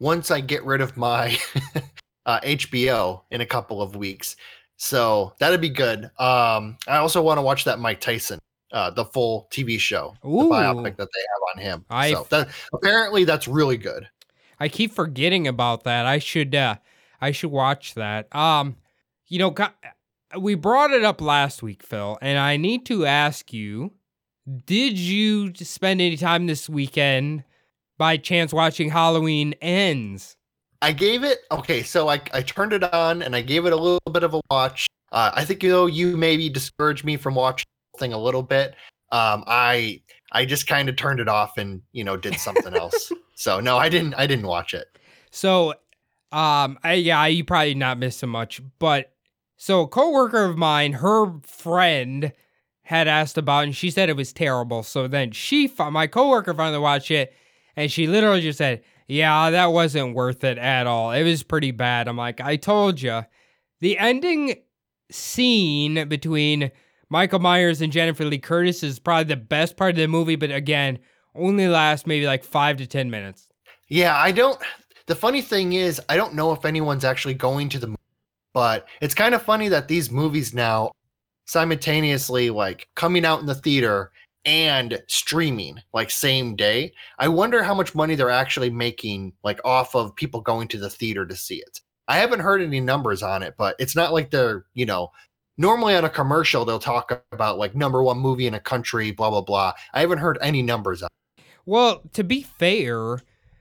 once 0.00 0.30
I 0.30 0.40
get 0.40 0.64
rid 0.64 0.80
of 0.80 0.96
my 0.96 1.38
uh, 2.26 2.40
HBO 2.40 3.22
in 3.30 3.40
a 3.40 3.46
couple 3.46 3.82
of 3.82 3.96
weeks. 3.96 4.36
So 4.76 5.34
that'd 5.38 5.60
be 5.60 5.68
good. 5.68 6.04
Um, 6.18 6.76
I 6.88 6.96
also 6.96 7.22
want 7.22 7.38
to 7.38 7.42
watch 7.42 7.64
that 7.64 7.78
Mike 7.78 8.00
Tyson, 8.00 8.38
uh, 8.72 8.90
the 8.90 9.04
full 9.04 9.48
TV 9.50 9.78
show, 9.78 10.14
Ooh. 10.24 10.44
the 10.44 10.44
biopic 10.50 10.96
that 10.96 11.08
they 11.12 11.20
have 11.20 11.56
on 11.56 11.62
him. 11.62 11.84
I- 11.90 12.12
so 12.12 12.26
that, 12.30 12.48
apparently 12.72 13.24
that's 13.24 13.46
really 13.48 13.76
good. 13.76 14.08
I 14.60 14.68
keep 14.68 14.92
forgetting 14.92 15.46
about 15.48 15.84
that. 15.84 16.06
I 16.06 16.18
should 16.18 16.54
uh 16.54 16.76
I 17.20 17.32
should 17.32 17.50
watch 17.50 17.94
that. 17.94 18.34
Um 18.34 18.76
you 19.26 19.38
know 19.38 19.54
we 20.38 20.54
brought 20.54 20.92
it 20.92 21.04
up 21.04 21.20
last 21.20 21.62
week, 21.62 21.82
Phil, 21.82 22.18
and 22.22 22.38
I 22.38 22.56
need 22.56 22.86
to 22.86 23.04
ask 23.04 23.52
you 23.52 23.92
did 24.66 24.98
you 24.98 25.54
spend 25.54 26.00
any 26.00 26.16
time 26.16 26.46
this 26.46 26.68
weekend 26.68 27.44
by 27.98 28.16
chance 28.16 28.52
watching 28.52 28.90
Halloween 28.90 29.54
Ends? 29.60 30.36
I 30.84 30.92
gave 30.92 31.24
it 31.24 31.40
okay, 31.50 31.82
so 31.82 32.10
I, 32.10 32.20
I 32.34 32.42
turned 32.42 32.74
it 32.74 32.84
on 32.92 33.22
and 33.22 33.34
I 33.34 33.40
gave 33.40 33.64
it 33.64 33.72
a 33.72 33.76
little 33.76 34.12
bit 34.12 34.22
of 34.22 34.34
a 34.34 34.40
watch. 34.50 34.86
Uh, 35.12 35.30
I 35.34 35.42
think 35.42 35.62
you 35.62 35.70
know 35.70 35.86
you 35.86 36.14
maybe 36.14 36.50
discouraged 36.50 37.06
me 37.06 37.16
from 37.16 37.34
watching 37.34 37.64
the 37.94 37.98
thing 38.00 38.12
a 38.12 38.18
little 38.18 38.42
bit. 38.42 38.74
Um, 39.10 39.44
I 39.46 40.02
I 40.32 40.44
just 40.44 40.66
kind 40.66 40.90
of 40.90 40.96
turned 40.96 41.20
it 41.20 41.28
off 41.28 41.56
and 41.56 41.80
you 41.92 42.04
know 42.04 42.18
did 42.18 42.38
something 42.38 42.74
else. 42.74 43.10
So 43.36 43.58
no, 43.58 43.76
I 43.76 43.88
didn't 43.88 44.14
I 44.14 44.28
didn't 44.28 44.46
watch 44.46 44.74
it. 44.74 44.86
So 45.32 45.70
um 46.30 46.78
I 46.84 46.92
yeah, 46.94 47.26
you 47.26 47.42
probably 47.44 47.74
not 47.74 47.98
missed 47.98 48.20
so 48.20 48.28
much, 48.28 48.60
but 48.78 49.10
so 49.56 49.80
a 49.80 49.88
coworker 49.88 50.44
of 50.44 50.56
mine, 50.56 50.92
her 50.92 51.40
friend 51.42 52.32
had 52.82 53.08
asked 53.08 53.36
about 53.36 53.64
it 53.64 53.66
and 53.68 53.76
she 53.76 53.90
said 53.90 54.08
it 54.08 54.16
was 54.16 54.32
terrible. 54.32 54.84
So 54.84 55.08
then 55.08 55.32
she 55.32 55.68
my 55.90 56.06
coworker 56.06 56.54
finally 56.54 56.78
watched 56.78 57.10
it 57.10 57.34
And 57.76 57.90
she 57.90 58.06
literally 58.06 58.40
just 58.40 58.58
said, 58.58 58.84
Yeah, 59.06 59.50
that 59.50 59.66
wasn't 59.66 60.14
worth 60.14 60.44
it 60.44 60.58
at 60.58 60.86
all. 60.86 61.12
It 61.12 61.24
was 61.24 61.42
pretty 61.42 61.70
bad. 61.70 62.08
I'm 62.08 62.16
like, 62.16 62.40
I 62.40 62.56
told 62.56 63.00
you. 63.02 63.22
The 63.80 63.98
ending 63.98 64.56
scene 65.10 66.08
between 66.08 66.70
Michael 67.10 67.38
Myers 67.38 67.82
and 67.82 67.92
Jennifer 67.92 68.24
Lee 68.24 68.38
Curtis 68.38 68.82
is 68.82 68.98
probably 68.98 69.24
the 69.24 69.36
best 69.36 69.76
part 69.76 69.90
of 69.90 69.96
the 69.96 70.08
movie, 70.08 70.36
but 70.36 70.50
again, 70.50 70.98
only 71.34 71.68
lasts 71.68 72.06
maybe 72.06 72.26
like 72.26 72.44
five 72.44 72.78
to 72.78 72.86
10 72.86 73.10
minutes. 73.10 73.46
Yeah, 73.88 74.16
I 74.16 74.32
don't. 74.32 74.58
The 75.06 75.14
funny 75.14 75.42
thing 75.42 75.74
is, 75.74 76.00
I 76.08 76.16
don't 76.16 76.34
know 76.34 76.52
if 76.52 76.64
anyone's 76.64 77.04
actually 77.04 77.34
going 77.34 77.68
to 77.70 77.78
the 77.78 77.88
movie, 77.88 77.98
but 78.54 78.86
it's 79.02 79.14
kind 79.14 79.34
of 79.34 79.42
funny 79.42 79.68
that 79.68 79.88
these 79.88 80.10
movies 80.10 80.54
now 80.54 80.92
simultaneously 81.46 82.48
like 82.48 82.88
coming 82.94 83.26
out 83.26 83.40
in 83.40 83.46
the 83.46 83.54
theater 83.54 84.10
and 84.44 85.02
streaming 85.06 85.80
like 85.92 86.10
same 86.10 86.56
day. 86.56 86.92
I 87.18 87.28
wonder 87.28 87.62
how 87.62 87.74
much 87.74 87.94
money 87.94 88.14
they're 88.14 88.30
actually 88.30 88.70
making 88.70 89.32
like 89.42 89.60
off 89.64 89.94
of 89.94 90.14
people 90.16 90.40
going 90.40 90.68
to 90.68 90.78
the 90.78 90.90
theater 90.90 91.26
to 91.26 91.36
see 91.36 91.56
it. 91.56 91.80
I 92.08 92.18
haven't 92.18 92.40
heard 92.40 92.60
any 92.60 92.80
numbers 92.80 93.22
on 93.22 93.42
it, 93.42 93.54
but 93.56 93.76
it's 93.78 93.96
not 93.96 94.12
like 94.12 94.30
they're, 94.30 94.66
you 94.74 94.84
know, 94.84 95.10
normally 95.56 95.94
on 95.94 96.04
a 96.04 96.10
commercial 96.10 96.64
they'll 96.64 96.78
talk 96.78 97.24
about 97.32 97.58
like 97.58 97.74
number 97.74 98.02
one 98.02 98.18
movie 98.18 98.46
in 98.46 98.54
a 98.54 98.60
country, 98.60 99.10
blah 99.10 99.30
blah 99.30 99.40
blah. 99.40 99.72
I 99.92 100.00
haven't 100.00 100.18
heard 100.18 100.38
any 100.40 100.62
numbers 100.62 101.02
on. 101.02 101.08
It. 101.38 101.44
Well, 101.66 102.02
to 102.12 102.24
be 102.24 102.42
fair, 102.42 103.20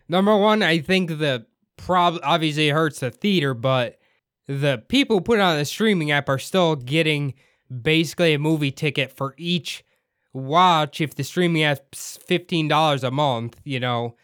number 0.09 0.35
one, 0.37 0.61
I 0.61 0.79
think 0.79 1.09
the 1.09 1.45
prob 1.77 2.19
obviously 2.23 2.69
it 2.69 2.73
hurts 2.73 2.99
the 2.99 3.11
theater, 3.11 3.53
but 3.53 3.99
the 4.47 4.83
people 4.89 5.21
put 5.21 5.39
on 5.39 5.57
the 5.57 5.65
streaming 5.65 6.11
app 6.11 6.27
are 6.27 6.39
still 6.39 6.75
getting 6.75 7.33
basically 7.81 8.33
a 8.33 8.39
movie 8.39 8.71
ticket 8.71 9.15
for 9.15 9.33
each 9.37 9.85
watch 10.33 10.99
if 10.99 11.15
the 11.15 11.23
streaming 11.23 11.63
app's 11.63 12.17
fifteen 12.25 12.67
dollars 12.67 13.03
a 13.03 13.11
month, 13.11 13.59
you 13.63 13.79
know. 13.79 14.15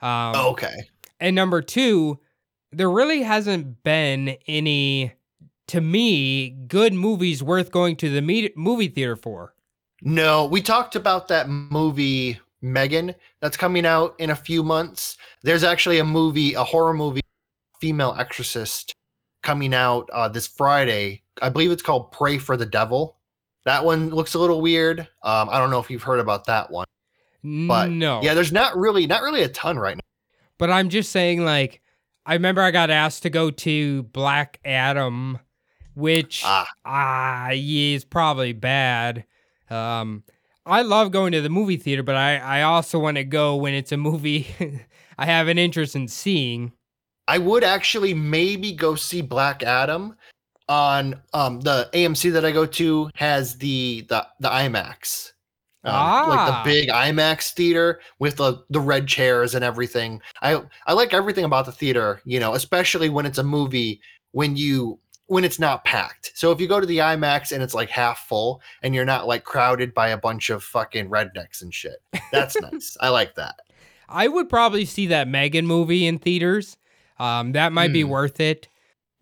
Um, 0.00 0.34
okay. 0.36 0.74
And 1.20 1.34
number 1.34 1.62
two, 1.62 2.18
there 2.70 2.90
really 2.90 3.22
hasn't 3.22 3.82
been 3.82 4.36
any, 4.46 5.12
to 5.66 5.80
me, 5.80 6.50
good 6.50 6.92
movies 6.94 7.42
worth 7.42 7.70
going 7.72 7.96
to 7.96 8.10
the 8.10 8.22
me- 8.22 8.52
movie 8.56 8.88
theater 8.88 9.16
for. 9.16 9.54
No, 10.02 10.46
we 10.46 10.62
talked 10.62 10.94
about 10.94 11.26
that 11.28 11.48
movie 11.48 12.38
Megan 12.62 13.14
that's 13.40 13.56
coming 13.56 13.84
out 13.84 14.14
in 14.18 14.30
a 14.30 14.36
few 14.36 14.62
months. 14.62 15.16
There's 15.42 15.64
actually 15.64 15.98
a 15.98 16.04
movie, 16.04 16.54
a 16.54 16.62
horror 16.62 16.94
movie, 16.94 17.20
Female 17.80 18.14
Exorcist, 18.16 18.94
coming 19.42 19.74
out 19.74 20.08
uh, 20.12 20.28
this 20.28 20.46
Friday. 20.46 21.22
I 21.42 21.48
believe 21.48 21.72
it's 21.72 21.82
called 21.82 22.12
Pray 22.12 22.38
for 22.38 22.56
the 22.56 22.66
Devil. 22.66 23.16
That 23.68 23.84
one 23.84 24.08
looks 24.08 24.32
a 24.32 24.38
little 24.38 24.62
weird. 24.62 25.00
Um, 25.22 25.50
I 25.50 25.58
don't 25.58 25.70
know 25.70 25.78
if 25.78 25.90
you've 25.90 26.02
heard 26.02 26.20
about 26.20 26.46
that 26.46 26.70
one. 26.70 26.86
But 27.44 27.90
no. 27.90 28.22
Yeah, 28.22 28.32
there's 28.32 28.50
not 28.50 28.74
really 28.74 29.06
not 29.06 29.20
really 29.20 29.42
a 29.42 29.48
ton 29.50 29.78
right 29.78 29.94
now. 29.94 30.00
But 30.56 30.70
I'm 30.70 30.88
just 30.88 31.12
saying, 31.12 31.44
like, 31.44 31.82
I 32.24 32.32
remember 32.32 32.62
I 32.62 32.70
got 32.70 32.88
asked 32.88 33.24
to 33.24 33.30
go 33.30 33.50
to 33.50 34.04
Black 34.04 34.58
Adam, 34.64 35.38
which 35.94 36.44
ah, 36.46 36.66
ah 36.86 37.50
yeah, 37.50 37.94
is 37.94 38.06
probably 38.06 38.54
bad. 38.54 39.26
Um, 39.68 40.24
I 40.64 40.80
love 40.80 41.10
going 41.10 41.32
to 41.32 41.42
the 41.42 41.50
movie 41.50 41.76
theater, 41.76 42.02
but 42.02 42.16
I, 42.16 42.38
I 42.38 42.62
also 42.62 42.98
want 42.98 43.18
to 43.18 43.24
go 43.24 43.56
when 43.56 43.74
it's 43.74 43.92
a 43.92 43.98
movie 43.98 44.46
I 45.18 45.26
have 45.26 45.46
an 45.46 45.58
interest 45.58 45.94
in 45.94 46.08
seeing. 46.08 46.72
I 47.26 47.36
would 47.36 47.64
actually 47.64 48.14
maybe 48.14 48.72
go 48.72 48.94
see 48.94 49.20
Black 49.20 49.62
Adam 49.62 50.16
on 50.68 51.20
um 51.32 51.60
the 51.60 51.88
AMC 51.92 52.32
that 52.32 52.44
I 52.44 52.52
go 52.52 52.66
to 52.66 53.10
has 53.14 53.56
the 53.56 54.06
the 54.08 54.26
the 54.40 54.48
IMAX. 54.48 55.32
Um, 55.84 55.94
ah. 55.94 56.26
like 56.28 56.46
the 56.46 56.54
ah. 56.54 56.64
big 56.64 56.88
IMAX 56.88 57.52
theater 57.52 58.00
with 58.18 58.36
the 58.36 58.62
the 58.70 58.80
red 58.80 59.06
chairs 59.06 59.54
and 59.54 59.64
everything. 59.64 60.20
I 60.42 60.62
I 60.86 60.92
like 60.92 61.14
everything 61.14 61.44
about 61.44 61.66
the 61.66 61.72
theater, 61.72 62.20
you 62.24 62.40
know, 62.40 62.54
especially 62.54 63.08
when 63.08 63.26
it's 63.26 63.38
a 63.38 63.44
movie 63.44 64.00
when 64.32 64.56
you 64.56 64.98
when 65.26 65.44
it's 65.44 65.58
not 65.58 65.84
packed. 65.84 66.32
So 66.34 66.50
if 66.52 66.60
you 66.60 66.66
go 66.66 66.80
to 66.80 66.86
the 66.86 66.98
IMAX 66.98 67.52
and 67.52 67.62
it's 67.62 67.74
like 67.74 67.90
half 67.90 68.20
full 68.26 68.60
and 68.82 68.94
you're 68.94 69.04
not 69.04 69.26
like 69.26 69.44
crowded 69.44 69.94
by 69.94 70.08
a 70.08 70.16
bunch 70.16 70.50
of 70.50 70.64
fucking 70.64 71.08
rednecks 71.08 71.62
and 71.62 71.72
shit. 71.72 72.02
That's 72.32 72.58
nice. 72.60 72.96
I 73.00 73.10
like 73.10 73.34
that. 73.36 73.60
I 74.08 74.26
would 74.26 74.48
probably 74.48 74.86
see 74.86 75.06
that 75.08 75.28
Megan 75.28 75.66
movie 75.66 76.06
in 76.06 76.18
theaters. 76.18 76.78
Um, 77.18 77.52
that 77.52 77.72
might 77.72 77.90
mm. 77.90 77.94
be 77.94 78.02
hmm. 78.02 78.10
worth 78.10 78.40
it. 78.40 78.68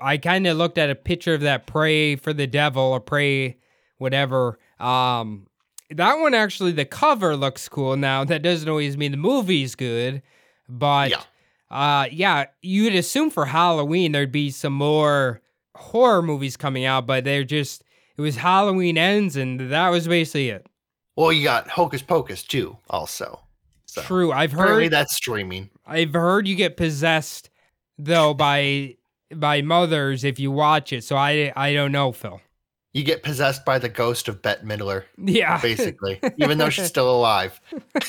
I 0.01 0.19
kind 0.19 0.47
of 0.47 0.57
looked 0.57 0.79
at 0.79 0.91
a 0.91 0.95
picture 0.95 1.35
of 1.35 1.41
that 1.43 1.67
pray 1.67 2.17
for 2.17 2.33
the 2.33 2.47
devil 2.47 2.83
or 2.83 3.01
pray 3.01 3.59
whatever. 3.99 4.59
Um, 4.79 5.47
that 5.91 6.15
one 6.17 6.35
actually, 6.35 6.73
the 6.73 6.85
cover 6.85 7.37
looks 7.37 7.69
cool. 7.69 7.97
Now 7.97 8.25
that 8.25 8.43
doesn't 8.43 8.69
always 8.69 8.97
mean 8.97 9.13
the 9.13 9.17
movie's 9.17 9.75
good, 9.75 10.23
but 10.69 11.11
yeah. 11.11 11.23
uh, 11.71 12.07
yeah, 12.11 12.47
you'd 12.61 12.95
assume 12.95 13.31
for 13.31 13.47
Halloween 13.47 14.13
there'd 14.13 14.33
be 14.33 14.51
some 14.51 14.73
more 14.73 15.41
horror 15.75 16.23
movies 16.23 16.57
coming 16.57 16.85
out, 16.85 17.07
but 17.07 17.25
they're 17.25 17.45
just 17.45 17.85
it 18.17 18.21
was 18.21 18.37
Halloween 18.37 18.99
ends, 18.99 19.37
and 19.37 19.61
that 19.71 19.91
was 19.91 20.09
basically 20.09 20.51
it. 20.51 20.67
Well, 21.17 21.33
you 21.33 21.45
got 21.45 21.69
Hocus 21.69 22.03
Pocus 22.03 22.43
too, 22.43 22.77
also. 22.91 23.41
So, 23.87 24.03
True, 24.03 24.33
I've 24.33 24.53
heard 24.53 24.91
that's 24.91 25.15
streaming. 25.15 25.71
I've 25.87 26.13
heard 26.13 26.49
you 26.49 26.57
get 26.57 26.77
possessed 26.77 27.51
though 27.99 28.35
by 28.35 28.97
by 29.35 29.63
mothers 29.63 30.25
if 30.25 30.39
you 30.39 30.51
watch 30.51 30.93
it. 30.93 31.05
So 31.05 31.17
I 31.17 31.53
I 31.57 31.73
don't 31.73 31.93
know, 31.93 32.13
Phil. 32.13 32.41
You 32.93 33.05
get 33.05 33.23
possessed 33.23 33.65
by 33.65 33.79
the 33.79 33.91
ghost 33.91 34.27
of 34.29 34.41
Bette 34.41 34.65
Midler. 34.65 35.05
Yeah. 35.19 35.61
Basically. 35.63 36.19
even 36.39 36.59
though 36.59 36.71
she's 36.71 36.87
still 36.87 37.15
alive. 37.15 37.61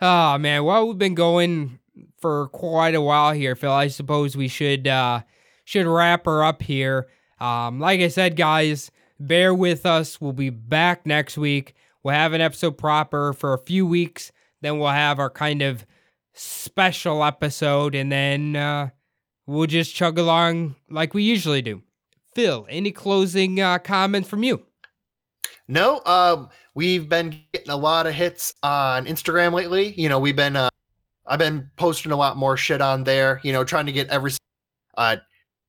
oh 0.00 0.38
man. 0.38 0.64
Well, 0.64 0.88
we've 0.88 0.98
been 0.98 1.14
going 1.14 1.78
for 2.18 2.48
quite 2.48 2.94
a 2.94 3.00
while 3.00 3.32
here, 3.32 3.54
Phil. 3.54 3.70
I 3.70 3.88
suppose 3.88 4.36
we 4.36 4.48
should 4.48 4.88
uh 4.88 5.22
should 5.64 5.86
wrap 5.86 6.26
her 6.26 6.42
up 6.44 6.62
here. 6.62 7.08
Um, 7.40 7.80
like 7.80 8.00
I 8.00 8.08
said, 8.08 8.36
guys, 8.36 8.90
bear 9.18 9.54
with 9.54 9.86
us. 9.86 10.20
We'll 10.20 10.32
be 10.32 10.50
back 10.50 11.06
next 11.06 11.36
week. 11.38 11.74
We'll 12.02 12.14
have 12.14 12.32
an 12.32 12.40
episode 12.40 12.78
proper 12.78 13.32
for 13.32 13.54
a 13.54 13.58
few 13.58 13.86
weeks. 13.86 14.30
Then 14.60 14.78
we'll 14.78 14.88
have 14.88 15.18
our 15.18 15.30
kind 15.30 15.62
of 15.62 15.86
special 16.32 17.24
episode, 17.24 17.94
and 17.94 18.10
then 18.10 18.56
uh, 18.56 18.90
we'll 19.46 19.66
just 19.66 19.94
chug 19.94 20.18
along 20.18 20.76
like 20.90 21.14
we 21.14 21.22
usually 21.22 21.62
do. 21.62 21.82
Phil, 22.34 22.66
any 22.68 22.90
closing 22.90 23.60
uh, 23.60 23.78
comments 23.78 24.28
from 24.28 24.42
you? 24.42 24.64
No, 25.68 26.02
um, 26.04 26.48
we've 26.74 27.08
been 27.08 27.40
getting 27.52 27.70
a 27.70 27.76
lot 27.76 28.06
of 28.06 28.14
hits 28.14 28.54
on 28.62 29.06
Instagram 29.06 29.52
lately. 29.52 29.94
You 29.94 30.08
know, 30.08 30.18
we've 30.18 30.36
been, 30.36 30.56
uh, 30.56 30.68
I've 31.26 31.38
been 31.38 31.70
posting 31.76 32.12
a 32.12 32.16
lot 32.16 32.36
more 32.36 32.56
shit 32.56 32.80
on 32.82 33.04
there. 33.04 33.40
You 33.44 33.52
know, 33.52 33.64
trying 33.64 33.86
to 33.86 33.92
get 33.92 34.08
every, 34.08 34.32
uh, 34.96 35.16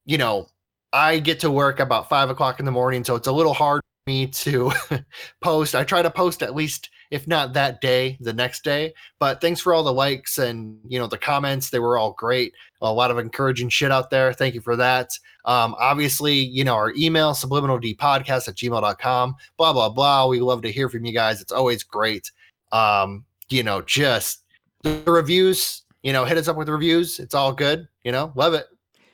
you 0.05 0.17
know, 0.17 0.47
I 0.91 1.19
get 1.19 1.39
to 1.41 1.51
work 1.51 1.79
about 1.79 2.09
five 2.09 2.29
o'clock 2.29 2.59
in 2.59 2.65
the 2.65 2.71
morning, 2.71 3.03
so 3.03 3.15
it's 3.15 3.27
a 3.27 3.31
little 3.31 3.53
hard 3.53 3.81
for 3.81 4.09
me 4.09 4.27
to 4.27 4.71
post. 5.41 5.75
I 5.75 5.83
try 5.83 6.01
to 6.01 6.11
post 6.11 6.43
at 6.43 6.55
least 6.55 6.89
if 7.11 7.27
not 7.27 7.53
that 7.53 7.81
day, 7.81 8.17
the 8.19 8.33
next 8.33 8.63
day. 8.63 8.93
But 9.19 9.41
thanks 9.41 9.61
for 9.61 9.73
all 9.73 9.83
the 9.83 9.93
likes 9.93 10.37
and 10.37 10.79
you 10.87 10.99
know 10.99 11.07
the 11.07 11.17
comments; 11.17 11.69
they 11.69 11.79
were 11.79 11.97
all 11.97 12.13
great. 12.13 12.53
A 12.81 12.91
lot 12.91 13.11
of 13.11 13.17
encouraging 13.17 13.69
shit 13.69 13.91
out 13.91 14.09
there. 14.09 14.33
Thank 14.33 14.55
you 14.55 14.61
for 14.61 14.75
that. 14.75 15.11
Um, 15.45 15.75
obviously, 15.79 16.35
you 16.35 16.63
know 16.63 16.75
our 16.75 16.93
email 16.97 17.33
subliminaldpodcast 17.33 18.47
at 18.47 18.55
gmail.com. 18.55 19.35
Blah 19.57 19.73
blah 19.73 19.89
blah. 19.89 20.27
We 20.27 20.39
love 20.39 20.61
to 20.63 20.71
hear 20.71 20.89
from 20.89 21.05
you 21.05 21.13
guys. 21.13 21.41
It's 21.41 21.51
always 21.51 21.83
great. 21.83 22.31
Um, 22.71 23.25
you 23.49 23.63
know, 23.63 23.81
just 23.81 24.43
the 24.83 25.01
reviews. 25.05 25.83
You 26.03 26.13
know, 26.13 26.25
hit 26.25 26.37
us 26.37 26.47
up 26.47 26.55
with 26.55 26.69
reviews. 26.69 27.19
It's 27.19 27.33
all 27.33 27.51
good. 27.51 27.87
You 28.03 28.11
know, 28.11 28.31
love 28.35 28.53
it. 28.53 28.67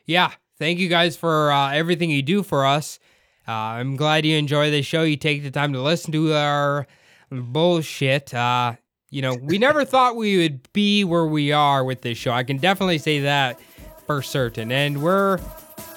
Yeah, 0.06 0.32
thank 0.58 0.80
you 0.80 0.90
guys 0.90 1.16
for 1.16 1.52
uh, 1.52 1.72
everything 1.72 2.10
you 2.10 2.22
do 2.22 2.44
for 2.44 2.66
us. 2.66 3.00
Uh, 3.48 3.52
I'm 3.52 3.96
glad 3.96 4.26
you 4.26 4.38
enjoy 4.38 4.72
the 4.72 4.82
show. 4.82 5.04
You 5.04 5.18
take 5.18 5.44
the 5.44 5.52
time 5.52 5.74
to 5.74 5.82
listen 5.82 6.12
to 6.12 6.34
our 6.34 6.88
bullshit. 7.32 8.34
Uh, 8.34 8.76
you 9.10 9.22
know, 9.22 9.36
we 9.36 9.58
never 9.58 9.84
thought 9.86 10.16
we 10.16 10.38
would 10.38 10.72
be 10.74 11.04
where 11.04 11.26
we 11.26 11.52
are 11.52 11.84
with 11.84 12.02
this 12.02 12.18
show. 12.18 12.32
I 12.32 12.44
can 12.44 12.58
definitely 12.58 12.98
say 12.98 13.22
that 13.22 13.60
for 14.06 14.22
certain. 14.22 14.72
And 14.72 15.02
we're 15.02 15.40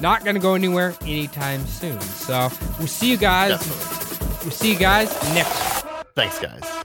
not 0.01 0.25
going 0.25 0.35
to 0.35 0.41
go 0.41 0.55
anywhere 0.55 0.95
anytime 1.03 1.65
soon. 1.67 2.01
So 2.01 2.49
we'll 2.79 2.89
see 2.89 3.11
you 3.11 3.17
guys. 3.17 3.51
Definitely. 3.51 4.27
We'll 4.43 4.51
see 4.51 4.73
you 4.73 4.79
guys 4.79 5.13
next. 5.35 5.85
Thanks, 6.15 6.39
guys. 6.39 6.85